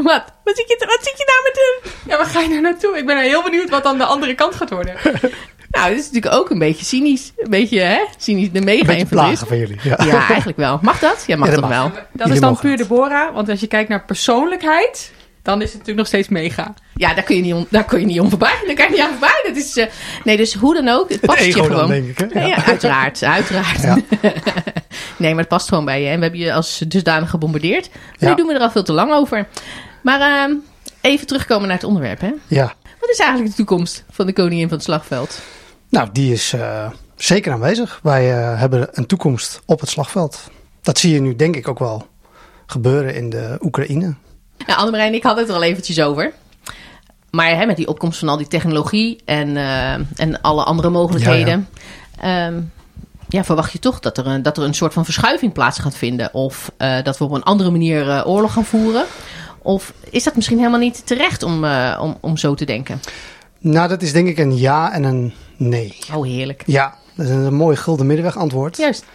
Wat? 0.03 0.23
Wat 0.43 0.55
zit, 0.57 0.67
je, 0.69 0.75
wat 0.87 0.99
zit 1.01 1.17
je 1.17 1.23
nou 1.25 1.39
met 1.43 1.55
hem? 1.55 2.09
Ja, 2.11 2.17
waar 2.17 2.25
ga 2.33 2.39
je 2.41 2.47
nou 2.47 2.61
naartoe? 2.61 2.97
Ik 2.97 3.05
ben 3.05 3.17
heel 3.21 3.43
benieuwd 3.43 3.69
wat 3.69 3.83
dan 3.83 3.97
de 3.97 4.03
andere 4.05 4.35
kant 4.35 4.55
gaat 4.55 4.69
worden. 4.69 4.95
Nou, 5.71 5.89
dit 5.89 5.99
is 5.99 6.05
natuurlijk 6.11 6.33
ook 6.35 6.49
een 6.49 6.59
beetje 6.59 6.85
cynisch. 6.85 7.31
Een 7.37 7.49
beetje, 7.49 7.79
hè? 7.79 7.99
Cynisch, 8.17 8.51
de 8.51 8.59
Een 8.59 8.65
beetje 8.65 8.83
mega-infanterist. 8.85 9.09
plagen 9.09 9.47
van 9.47 9.57
jullie. 9.57 9.79
Ja. 9.83 9.99
Ja, 10.05 10.27
eigenlijk 10.27 10.57
wel. 10.57 10.79
Mag 10.81 10.99
dat? 10.99 11.23
Ja, 11.27 11.35
mag 11.37 11.47
Ja, 11.47 11.53
dat 11.53 11.61
mag. 11.63 11.69
wel. 11.69 11.89
Dat 11.89 12.01
Jullie 12.13 12.33
is 12.33 12.39
dan 12.39 12.57
puur 12.57 12.69
het. 12.71 12.79
Deborah. 12.79 13.33
Want 13.33 13.49
als 13.49 13.59
je 13.59 13.67
kijkt 13.67 13.89
naar 13.89 14.05
persoonlijkheid, 14.05 15.11
dan 15.43 15.55
is 15.61 15.63
het 15.63 15.71
natuurlijk 15.73 15.97
nog 15.97 16.07
steeds 16.07 16.27
mega. 16.27 16.73
Ja, 16.95 17.13
daar 17.13 17.23
kun 17.23 17.35
je 17.35 17.41
niet 17.41 17.53
om, 17.53 17.65
daar 17.69 17.83
kun 17.85 17.99
je 17.99 18.05
niet 18.05 18.19
om 18.19 18.29
voorbij. 18.29 18.55
Daar 18.65 18.75
kan 18.75 18.85
je 18.85 18.91
niet 18.91 18.99
aan 19.01 19.09
voorbij. 19.09 19.43
Dat 19.47 19.55
is, 19.55 19.77
eh, 19.77 19.85
nee, 20.23 20.37
dus 20.37 20.53
hoe 20.53 20.73
dan 20.73 20.87
ook. 20.87 21.09
Het 21.09 21.21
Het 21.21 21.25
past 21.25 21.39
je 21.39 21.45
ego 21.45 21.63
gewoon. 21.63 21.77
dan, 21.77 21.89
denk 21.89 22.07
ik. 22.19 22.29
Hè? 22.33 22.39
Ja, 22.41 22.47
ja, 22.47 22.65
uiteraard, 22.65 23.23
uiteraard. 23.23 23.81
Ja. 23.81 23.97
nee, 25.17 25.29
maar 25.31 25.39
het 25.39 25.47
past 25.47 25.67
gewoon 25.67 25.85
bij 25.85 26.01
je. 26.01 26.07
En 26.09 26.15
we 26.17 26.21
hebben 26.21 26.39
je 26.39 26.53
als 26.53 26.83
dusdanig 26.87 27.29
gebombardeerd. 27.29 27.89
Nu 28.19 28.27
Ja. 28.27 28.35
doen 28.35 28.47
we 28.47 28.53
er 28.53 28.59
al 28.61 28.71
veel 28.71 28.83
te 28.83 28.93
lang 28.93 29.11
over. 29.13 29.47
Maar 30.01 30.21
ehm, 30.21 30.55
even 31.01 31.27
terugkomen 31.27 31.67
naar 31.67 31.77
het 31.77 31.85
onderwerp. 31.85 32.21
Hè? 32.21 32.31
ja. 32.47 32.73
Wat 32.99 33.09
is 33.09 33.19
eigenlijk 33.19 33.49
de 33.49 33.55
toekomst 33.55 34.03
van 34.11 34.25
de 34.25 34.33
koningin 34.33 34.67
van 34.67 34.77
het 34.77 34.85
slagveld? 34.85 35.41
Nou, 35.89 36.09
die 36.11 36.33
is 36.33 36.53
eh, 36.53 36.91
zeker 37.15 37.51
aanwezig. 37.51 37.99
Wij 38.03 38.37
eh, 38.37 38.59
hebben 38.59 38.87
een 38.91 39.05
toekomst 39.05 39.61
op 39.65 39.79
het 39.79 39.89
slagveld. 39.89 40.49
Dat 40.81 40.97
zie 40.97 41.13
je 41.13 41.21
nu 41.21 41.35
denk 41.35 41.55
ik 41.55 41.67
ook 41.67 41.79
wel 41.79 42.07
gebeuren 42.65 43.15
in 43.15 43.29
de 43.29 43.57
Oekraïne. 43.61 44.13
Nou, 44.65 44.79
Annemarijn 44.79 45.09
en 45.09 45.15
ik 45.15 45.23
hadden 45.23 45.43
het 45.43 45.51
er 45.51 45.57
al 45.59 45.63
eventjes 45.63 46.01
over. 46.01 46.33
Maar 47.29 47.55
hè, 47.55 47.65
met 47.65 47.77
die 47.77 47.87
opkomst 47.87 48.19
van 48.19 48.29
al 48.29 48.37
die 48.37 48.47
technologie 48.47 49.21
en, 49.25 49.57
eh, 49.57 49.93
en 49.93 50.41
alle 50.41 50.63
andere 50.63 50.89
mogelijkheden... 50.89 51.67
Ja, 52.21 52.51
ja, 53.31 53.43
verwacht 53.43 53.71
je 53.71 53.79
toch 53.79 53.99
dat 53.99 54.17
er, 54.17 54.27
een, 54.27 54.43
dat 54.43 54.57
er 54.57 54.63
een 54.63 54.73
soort 54.73 54.93
van 54.93 55.05
verschuiving 55.05 55.53
plaats 55.53 55.79
gaat 55.79 55.95
vinden? 55.95 56.33
Of 56.33 56.71
dat 56.77 57.17
we 57.17 57.23
op 57.23 57.31
een 57.31 57.43
andere 57.43 57.69
manier 57.69 58.25
oorlog 58.25 58.53
gaan 58.53 58.65
voeren? 58.65 59.05
Of 59.69 59.93
is 60.09 60.23
dat 60.23 60.35
misschien 60.35 60.57
helemaal 60.57 60.79
niet 60.79 61.07
terecht 61.07 61.43
om, 61.43 61.63
eh, 61.63 61.99
om, 62.01 62.17
om 62.19 62.37
zo 62.37 62.53
te 62.53 62.65
denken? 62.65 63.01
Nou, 63.59 63.89
dat 63.89 64.01
is 64.01 64.11
denk 64.11 64.27
ik 64.27 64.37
een 64.37 64.57
ja 64.57 64.93
en 64.93 65.03
een 65.03 65.33
nee. 65.57 65.97
Oh, 66.13 66.25
heerlijk. 66.25 66.63
Ja, 66.65 66.95
dat 67.15 67.25
is 67.25 67.31
een 67.31 67.53
mooi 67.53 67.75
gulden 67.75 68.05
middenweg 68.05 68.37
antwoord. 68.37 68.77
Juist. 68.77 69.05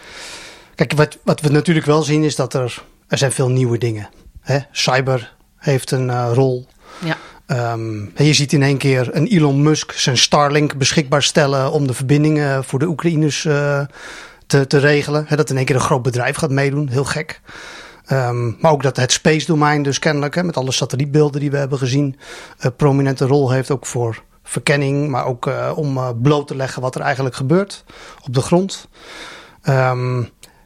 Kijk, 0.75 0.93
wat, 0.93 1.17
wat 1.23 1.41
we 1.41 1.49
natuurlijk 1.49 1.85
wel 1.85 2.03
zien 2.03 2.23
is 2.23 2.35
dat 2.35 2.53
er, 2.53 2.83
er 3.07 3.17
zijn 3.17 3.31
veel 3.31 3.49
nieuwe 3.49 3.77
dingen. 3.77 4.09
Hè? 4.41 4.59
Cyber 4.71 5.35
heeft 5.57 5.91
een 5.91 6.09
eh, 6.09 6.31
rol. 6.33 6.67
Ja. 7.03 7.17
Ehm, 7.45 8.23
je 8.23 8.33
ziet 8.33 8.53
in 8.53 8.63
één 8.63 8.77
keer 8.77 9.09
een 9.11 9.27
Elon 9.27 9.61
Musk 9.61 9.91
zijn 9.91 10.17
Starlink 10.17 10.77
beschikbaar 10.77 11.23
stellen 11.23 11.71
om 11.71 11.87
de 11.87 11.93
verbindingen 11.93 12.63
voor 12.63 12.79
de 12.79 12.87
Oekraïners 12.87 13.45
eh, 13.45 13.81
te, 14.47 14.67
te 14.67 14.77
regelen. 14.77 15.25
Dat 15.29 15.49
in 15.49 15.57
één 15.57 15.65
keer 15.65 15.75
een 15.75 15.81
groot 15.81 16.01
bedrijf 16.01 16.35
gaat 16.35 16.51
meedoen, 16.51 16.87
heel 16.87 17.05
gek. 17.05 17.41
Ehm, 18.05 18.51
maar 18.59 18.71
ook 18.71 18.83
dat 18.83 18.97
het 18.97 19.11
space 19.11 19.45
domein 19.45 19.83
dus 19.83 19.99
kennelijk, 19.99 20.35
hè, 20.35 20.43
met 20.43 20.57
alle 20.57 20.71
satellietbeelden 20.71 21.39
die 21.41 21.51
we 21.51 21.57
hebben 21.57 21.77
gezien, 21.77 22.17
een 22.59 22.75
prominente 22.75 23.25
rol 23.25 23.51
heeft 23.51 23.71
ook 23.71 23.85
voor 23.85 24.23
verkenning, 24.43 25.09
maar 25.09 25.25
ook 25.25 25.47
eh, 25.47 25.71
om 25.75 25.97
eh, 25.97 26.09
bloot 26.21 26.47
te 26.47 26.55
leggen 26.55 26.81
wat 26.81 26.95
er 26.95 27.01
eigenlijk 27.01 27.35
gebeurt 27.35 27.83
op 28.23 28.33
de 28.33 28.41
grond. 28.41 28.87
Ehm, 29.61 30.17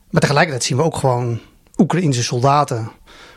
maar 0.10 0.22
tegelijkertijd 0.22 0.64
zien 0.64 0.78
we 0.78 0.84
ook 0.84 0.96
gewoon 0.96 1.40
Oekraïnse 1.78 2.24
soldaten 2.24 2.92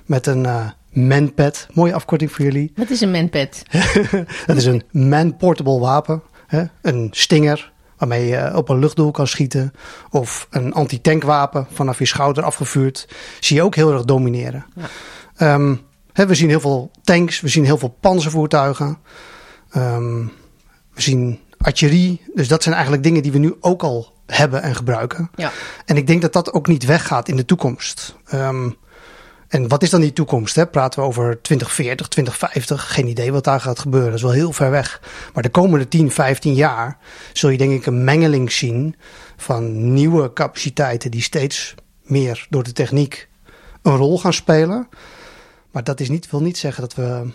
met 0.07 0.27
een 0.27 0.47
eh 0.47 0.67
manpad. 0.93 1.67
Mooie 1.73 1.95
afkorting 1.95 2.33
voor 2.33 2.45
jullie. 2.45 2.73
Wat 2.77 2.91
is 2.91 3.01
een 3.01 3.11
manpad? 3.11 3.63
Dat 4.47 4.57
is 4.57 4.65
een 4.65 4.83
man-portable 4.91 5.79
wapen. 5.79 6.23
Hè? 6.47 6.65
Een 6.83 7.09
stinger 7.11 7.72
waarmee 8.09 8.27
je 8.27 8.57
op 8.57 8.69
een 8.69 8.79
luchtdoel 8.79 9.11
kan 9.11 9.27
schieten. 9.27 9.73
Of 10.11 10.47
een 10.51 10.73
anti-tankwapen 10.73 11.67
vanaf 11.73 11.99
je 11.99 12.05
schouder 12.05 12.45
afgevuurd. 12.45 13.09
Zie 13.41 13.57
je 13.57 13.63
ook 13.63 13.75
heel 13.75 13.93
erg 13.93 14.05
domineren. 14.05 14.65
Ja. 14.75 14.87
Ehm, 15.37 15.75
we 16.13 16.35
zien 16.35 16.49
heel 16.49 16.61
veel 16.61 16.91
tanks, 17.03 17.41
we 17.41 17.49
zien 17.49 17.65
heel 17.65 17.79
veel 17.79 17.97
panzervoertuigen. 18.01 18.99
Ehm, 19.71 20.25
we 20.95 21.03
zien 21.03 21.41
artillerie. 21.59 22.21
Dus 22.35 22.49
dat 22.49 22.63
zijn 22.63 22.75
eigenlijk 22.75 23.05
dingen 23.05 23.23
die 23.23 23.33
we 23.33 23.39
nu 23.39 23.55
ook 23.61 23.83
al 23.83 24.13
hebben 24.27 24.63
en 24.63 24.75
gebruiken. 24.75 25.31
Ja. 25.35 25.53
En 25.85 25.97
ik 25.97 26.07
denk 26.07 26.23
dat 26.23 26.33
dat 26.33 26.53
ook 26.53 26.67
niet 26.67 26.85
weggaat 26.85 27.29
in 27.29 27.37
de 27.37 27.45
toekomst. 27.45 28.17
Ehm, 28.25 28.71
en 29.53 29.69
wat 29.69 29.83
is 29.83 29.91
dan 29.91 30.01
die 30.01 30.13
toekomst? 30.13 30.55
Hè? 30.55 30.67
Praten 30.67 31.01
we 31.01 31.07
over 31.07 31.43
2040, 31.43 32.09
2050? 32.09 32.93
Geen 32.93 33.07
idee 33.07 33.33
wat 33.33 33.45
daar 33.45 33.61
gaat 33.61 33.79
gebeuren. 33.79 34.09
Dat 34.09 34.19
is 34.19 34.25
wel 34.25 34.33
heel 34.33 34.53
ver 34.53 34.71
weg. 34.71 35.01
Maar 35.35 35.43
de 35.43 35.49
komende 35.49 35.89
10, 35.89 36.11
15 36.11 36.55
jaar 36.55 36.99
zul 37.33 37.51
je 37.51 37.59
denk 37.59 37.73
ik 37.73 37.87
een 37.87 38.05
mengeling 38.05 38.53
zien 38.53 38.97
van 39.37 39.93
nieuwe 39.93 40.33
capaciteiten 40.33 41.11
die 41.11 41.23
steeds 41.23 41.75
meer 42.03 42.47
door 42.51 42.63
de 42.63 42.73
techniek 42.73 43.29
een 43.83 43.97
rol 43.97 44.19
gaan 44.19 44.33
spelen. 44.33 44.89
Maar 45.71 45.85
dat 45.85 46.01
is 46.01 46.09
niet, 46.09 46.31
wil 46.31 46.43
niet 46.43 46.59
zeggen 46.59 46.83
dat 46.83 46.95
we 46.95 47.31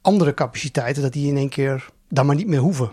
andere 0.00 0.34
capaciteiten, 0.34 1.02
dat 1.02 1.12
die 1.12 1.28
in 1.28 1.36
één 1.36 1.48
keer 1.48 1.88
dan 2.08 2.26
maar 2.26 2.36
niet 2.36 2.48
meer 2.48 2.60
hoeven. 2.60 2.90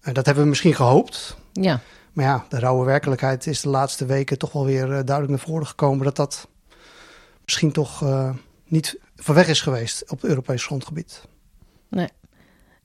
En 0.00 0.14
dat 0.14 0.26
hebben 0.26 0.44
we 0.44 0.50
misschien 0.50 0.74
gehoopt. 0.74 1.36
Ja. 1.52 1.80
Maar 2.12 2.24
ja, 2.24 2.44
de 2.48 2.58
rauwe 2.58 2.84
werkelijkheid 2.84 3.46
is 3.46 3.60
de 3.60 3.68
laatste 3.68 4.06
weken 4.06 4.38
toch 4.38 4.52
wel 4.52 4.64
weer 4.64 4.84
eh, 4.84 4.88
duidelijk 4.88 5.28
naar 5.28 5.46
voren 5.46 5.66
gekomen 5.66 6.04
dat 6.04 6.16
dat 6.16 6.48
misschien 7.44 7.72
toch 7.72 8.02
eh, 8.02 8.30
niet 8.64 8.98
van 9.16 9.34
weg 9.34 9.48
is 9.48 9.60
geweest 9.60 10.10
op 10.10 10.20
het 10.20 10.30
Europees 10.30 10.64
grondgebied. 10.64 11.20
Nee, 11.88 12.08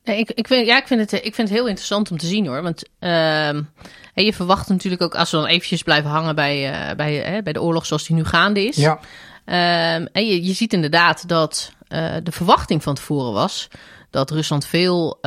ik, 0.03 0.31
ik, 0.31 0.47
vind, 0.47 0.67
ja, 0.67 0.77
ik, 0.77 0.87
vind 0.87 0.99
het, 0.99 1.11
ik 1.11 1.35
vind 1.35 1.49
het 1.49 1.57
heel 1.57 1.67
interessant 1.67 2.11
om 2.11 2.17
te 2.17 2.25
zien 2.25 2.47
hoor. 2.47 2.61
Want 2.61 2.83
ehm, 2.99 3.63
je 4.13 4.33
verwacht 4.33 4.69
natuurlijk 4.69 5.01
ook, 5.01 5.15
als 5.15 5.31
we 5.31 5.37
dan 5.37 5.45
eventjes 5.45 5.83
blijven 5.83 6.09
hangen 6.09 6.35
bij, 6.35 6.71
eh, 6.71 6.95
bij, 6.95 7.43
bij 7.43 7.53
de 7.53 7.61
oorlog 7.61 7.85
zoals 7.85 8.07
die 8.07 8.15
nu 8.15 8.25
gaande 8.25 8.65
is. 8.65 8.75
Ja, 8.75 8.99
Ehm, 9.47 10.05
en 10.11 10.27
je, 10.27 10.43
je 10.43 10.53
ziet 10.53 10.73
inderdaad 10.73 11.27
dat 11.27 11.71
eh, 11.87 12.15
de 12.23 12.31
verwachting 12.31 12.83
van 12.83 12.95
tevoren 12.95 13.33
was 13.33 13.67
dat 14.09 14.31
Rusland 14.31 14.65
veel, 14.65 15.19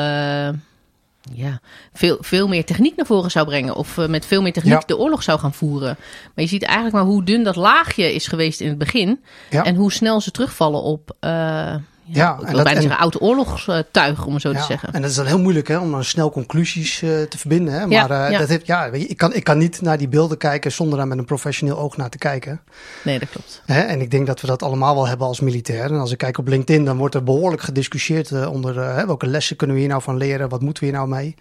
ja, 1.35 1.61
veel, 1.93 2.17
veel 2.21 2.49
meer 2.49 2.65
techniek 2.65 2.97
naar 2.97 3.07
voren 3.07 3.31
zou 3.31 3.47
brengen. 3.47 3.75
Of 3.77 3.99
eh, 3.99 4.07
met 4.07 4.27
veel 4.27 4.43
meer 4.43 4.53
techniek 4.53 4.73
Ja. 4.73 4.83
de 4.87 4.99
oorlog 4.99 5.23
zou 5.23 5.39
gaan 5.39 5.55
voeren. 5.55 5.97
Maar 6.35 6.45
je 6.45 6.47
ziet 6.47 6.63
eigenlijk 6.63 6.95
maar 6.95 7.05
hoe 7.05 7.25
dun 7.25 7.43
dat 7.43 7.57
laagje 7.57 8.15
is 8.15 8.27
geweest 8.27 8.61
in 8.61 8.69
het 8.69 8.79
begin. 8.79 9.21
ja. 9.51 9.65
En 9.65 9.75
hoe 9.75 9.93
snel 9.93 10.21
ze 10.21 10.31
terugvallen 10.31 10.83
op, 10.83 11.17
eh, 11.21 11.75
ja, 12.13 12.39
en 12.45 12.55
dat- 12.55 12.65
bijna 12.65 12.71
en- 12.71 12.83
zeggen, 12.83 13.01
oud 13.01 13.21
oorlogstuig, 13.21 14.27
om 14.27 14.33
het 14.33 14.43
zo 14.43 14.51
ja. 14.53 14.59
te 14.59 14.65
zeggen. 14.65 14.93
En 14.93 15.01
dat 15.03 15.11
is 15.11 15.17
dan 15.17 15.27
heel 15.27 15.39
moeilijk 15.41 15.69
hè, 15.69 15.79
om 15.79 15.91
dan 15.91 16.05
snel 16.05 16.31
conclusies 16.31 17.03
eh, 17.03 17.09
te 17.23 17.39
verbinden. 17.39 17.75
Hè? 17.75 17.81
Ja, 17.81 17.87
Maar 18.07 18.25
eh, 18.25 18.31
ja. 18.33 18.39
Dat 18.39 18.49
heeft, 18.49 18.67
ja, 18.67 18.85
ik, 18.85 19.17
kan, 19.17 19.35
ik 19.35 19.45
kan 19.45 19.59
niet 19.59 19.81
naar 19.81 19.99
die 19.99 20.09
beelden 20.09 20.39
kijken 20.39 20.73
zonder 20.73 20.99
daar 20.99 21.09
met 21.09 21.19
een 21.19 21.25
professioneel 21.25 21.79
oog 21.79 21.97
naar 21.97 22.11
te 22.11 22.19
kijken. 22.19 22.61
Nee, 23.05 23.19
dat 23.19 23.29
klopt. 23.31 23.63
Hè? 23.67 23.81
En 23.81 24.01
ik 24.01 24.11
denk 24.11 24.27
dat 24.27 24.41
we 24.41 24.47
dat 24.47 24.63
allemaal 24.63 24.95
wel 24.95 25.09
hebben 25.09 25.27
als 25.27 25.41
militair. 25.41 25.85
En 25.85 25.99
als 25.99 26.13
ik 26.13 26.19
kijk 26.19 26.39
op 26.39 26.49
LinkedIn, 26.49 26.85
dan 26.85 26.97
wordt 26.97 27.15
er 27.15 27.25
behoorlijk 27.25 27.63
gediscussieerd 27.63 28.31
eh, 28.31 28.53
onder 28.53 28.81
hè, 28.81 29.07
welke 29.07 29.27
lessen 29.27 29.57
kunnen 29.57 29.77
we 29.77 29.83
hier 29.83 29.91
nou 29.91 30.03
van 30.03 30.17
leren, 30.17 30.49
wat 30.49 30.61
moeten 30.61 30.83
we 30.83 30.89
hier 30.89 30.99
nou 30.99 31.09
mee. 31.09 31.35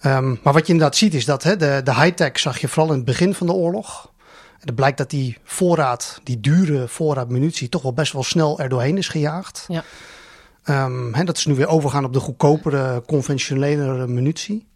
Ehm, 0.00 0.28
maar 0.42 0.52
wat 0.52 0.66
je 0.66 0.72
inderdaad 0.72 0.96
ziet 0.96 1.14
is 1.14 1.24
dat 1.24 1.42
hè, 1.42 1.56
de, 1.56 1.80
de 1.84 1.94
high-tech 1.94 2.38
zag 2.38 2.58
je 2.58 2.68
vooral 2.68 2.90
in 2.90 2.96
het 2.96 3.04
begin 3.04 3.34
van 3.34 3.46
de 3.46 3.52
oorlog. 3.52 4.10
En 4.60 4.66
het 4.66 4.74
blijkt 4.74 4.98
dat 4.98 5.10
die 5.10 5.38
voorraad, 5.44 6.20
die 6.24 6.40
dure 6.40 6.88
voorraad 6.88 7.28
munitie, 7.28 7.68
toch 7.68 7.82
wel 7.82 7.92
best 7.92 8.12
wel 8.12 8.22
snel 8.22 8.60
er 8.60 8.68
doorheen 8.68 8.98
is 8.98 9.08
gejaagd. 9.08 9.64
Ja. 9.68 9.82
Ehm, 10.64 11.12
hè, 11.14 11.24
dat 11.24 11.38
ze 11.38 11.48
nu 11.48 11.54
weer 11.54 11.68
overgaan 11.68 12.04
op 12.04 12.12
de 12.12 12.20
goedkopere, 12.20 13.02
conventionelere 13.06 14.06
munitie. 14.06 14.66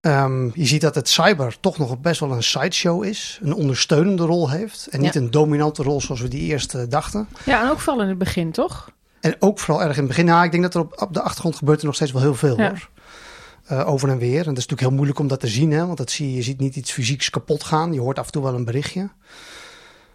Ehm, 0.00 0.44
je 0.54 0.66
ziet 0.66 0.80
dat 0.80 0.94
het 0.94 1.08
cyber 1.08 1.56
toch 1.60 1.78
nog 1.78 1.98
best 2.00 2.20
wel 2.20 2.32
een 2.32 2.42
sideshow 2.42 3.04
is. 3.04 3.38
Een 3.42 3.54
ondersteunende 3.54 4.24
rol 4.24 4.50
heeft. 4.50 4.86
En 4.90 5.00
niet 5.00 5.14
Ja. 5.14 5.20
een 5.20 5.30
dominante 5.30 5.82
rol 5.82 6.00
zoals 6.00 6.20
we 6.20 6.28
die 6.28 6.40
eerst 6.42 6.90
dachten. 6.90 7.28
Ja, 7.44 7.62
en 7.62 7.70
ook 7.70 7.80
vooral 7.80 8.02
in 8.02 8.08
het 8.08 8.18
begin, 8.18 8.52
toch? 8.52 8.90
En 9.20 9.36
ook 9.38 9.58
vooral 9.58 9.82
erg 9.82 9.92
in 9.92 9.98
het 9.98 10.08
begin. 10.08 10.24
Nou, 10.24 10.44
ik 10.44 10.50
denk 10.50 10.62
dat 10.62 10.74
er 10.74 10.80
op, 10.80 11.02
op 11.02 11.14
de 11.14 11.20
achtergrond 11.22 11.56
gebeurt 11.56 11.80
er 11.80 11.86
nog 11.86 11.94
steeds 11.94 12.12
wel 12.12 12.22
heel 12.22 12.34
veel 12.34 12.56
Ja. 12.60 12.68
hoor. 12.68 12.88
Eh, 13.64 13.88
over 13.88 14.08
en 14.08 14.18
weer. 14.18 14.38
En 14.38 14.54
dat 14.54 14.58
is 14.58 14.66
natuurlijk 14.66 14.80
heel 14.80 14.90
moeilijk 14.90 15.18
om 15.18 15.28
dat 15.28 15.40
te 15.40 15.48
zien. 15.48 15.70
Hè? 15.70 15.86
Want 15.86 15.98
dat 15.98 16.10
zie 16.10 16.30
je, 16.30 16.36
je 16.36 16.42
ziet 16.42 16.60
niet 16.60 16.76
iets 16.76 16.92
fysieks 16.92 17.30
kapot 17.30 17.64
gaan. 17.64 17.92
Je 17.92 18.00
hoort 18.00 18.18
af 18.18 18.26
en 18.26 18.32
toe 18.32 18.42
wel 18.42 18.54
een 18.54 18.64
berichtje. 18.64 19.10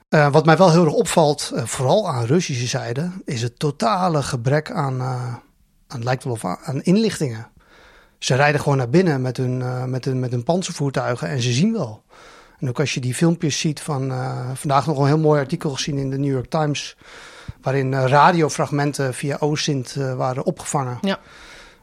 Eh, 0.10 0.32
wat 0.32 0.46
mij 0.46 0.58
wel 0.58 0.72
heel 0.72 0.86
erg 0.86 0.94
opvalt, 0.94 1.52
eh, 1.56 1.66
vooral 1.66 2.10
aan 2.10 2.26
Russische 2.26 2.68
zijde, 2.68 3.12
is 3.26 3.42
het 3.42 3.60
totale 3.60 4.24
gebrek 4.24 4.72
aan, 4.72 5.02
aan, 5.88 6.04
lijkt 6.04 6.24
wel 6.24 6.34
of 6.34 6.46
aan, 6.46 6.58
aan 6.64 6.82
inlichtingen. 6.82 7.48
Ze 8.20 8.36
rijden 8.36 8.62
gewoon 8.62 8.78
naar 8.78 8.90
binnen 8.90 9.22
met 9.22 9.38
hun, 9.38 9.90
met 9.90 10.06
hun, 10.06 10.20
met 10.20 10.32
hun 10.32 10.44
panzervoertuigen 10.44 11.28
en 11.28 11.42
ze 11.42 11.52
zien 11.52 11.74
wel. 11.74 12.04
En 12.60 12.70
ook 12.70 12.80
als 12.80 12.94
je 12.94 13.00
die 13.00 13.14
filmpjes 13.14 13.60
ziet 13.60 13.80
van 13.80 14.14
vandaag 14.54 14.86
nog 14.86 14.98
een 14.98 15.06
heel 15.06 15.18
mooi 15.18 15.40
artikel 15.40 15.70
gezien 15.70 15.98
in 15.98 16.10
de 16.10 16.18
New 16.18 16.32
York 16.32 16.50
Times, 16.50 16.98
waarin 17.62 17.94
radiofragmenten 17.94 19.14
via 19.14 19.38
OSINT 19.40 19.96
eh, 19.96 20.16
waren 20.16 20.44
opgevangen. 20.44 20.98
Ja. 21.02 21.20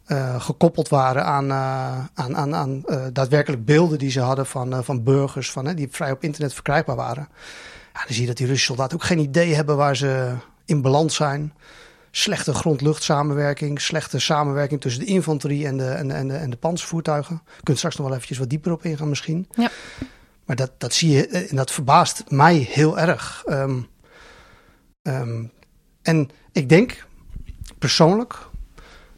Eh, 0.07 0.41
gekoppeld 0.41 0.89
waren 0.89 1.25
aan, 1.25 1.51
eh, 1.51 2.05
aan, 2.15 2.37
aan, 2.37 2.55
aan 2.55 2.85
eh, 2.85 3.05
daadwerkelijk 3.13 3.65
beelden 3.65 3.99
die 3.99 4.11
ze 4.11 4.21
hadden 4.21 4.47
van, 4.47 4.85
van 4.85 5.03
burgers 5.03 5.51
van, 5.51 5.75
die 5.75 5.89
vrij 5.91 6.11
op 6.11 6.23
internet 6.23 6.55
verkrijgbaar 6.55 6.97
waren. 6.97 7.29
Ja, 7.93 8.01
dan 8.05 8.13
zie 8.13 8.21
je 8.21 8.27
dat 8.27 8.37
die 8.37 8.47
Russische 8.47 8.73
soldaten 8.73 8.97
ook 8.97 9.05
geen 9.05 9.19
idee 9.19 9.55
hebben 9.55 9.77
waar 9.77 9.97
ze 9.97 10.35
in 10.65 10.83
balans 10.83 11.15
zijn. 11.15 11.53
Slechte 12.11 12.55
grond-lucht-samenwerking, 12.55 13.81
slechte 13.81 14.19
samenwerking 14.19 14.81
tussen 14.81 15.05
de 15.05 15.11
infanterie 15.11 15.67
en 15.67 15.77
de, 15.77 15.89
en 15.89 16.11
en 16.11 16.29
de, 16.29 16.35
en 16.35 16.51
de 16.51 16.57
panzervoertuigen. 16.57 17.43
Je 17.57 17.63
kunt 17.63 17.77
straks 17.77 17.97
nog 17.97 18.07
wel 18.07 18.15
eventjes 18.15 18.39
wat 18.39 18.49
dieper 18.49 18.73
op 18.73 18.85
ingaan 18.85 19.09
misschien. 19.09 19.49
Ja. 19.55 19.71
Maar 20.45 20.57
dat, 20.57 20.71
dat 20.79 20.93
zie 20.93 21.11
je 21.11 21.27
en 21.29 21.57
dat 21.57 21.71
verbaast 21.71 22.25
mij 22.29 22.55
heel 22.57 22.99
erg. 22.99 23.43
Ehm, 23.47 23.81
ehm, 25.03 25.45
en 26.03 26.31
ik 26.53 26.69
denk 26.69 27.07
persoonlijk, 27.79 28.49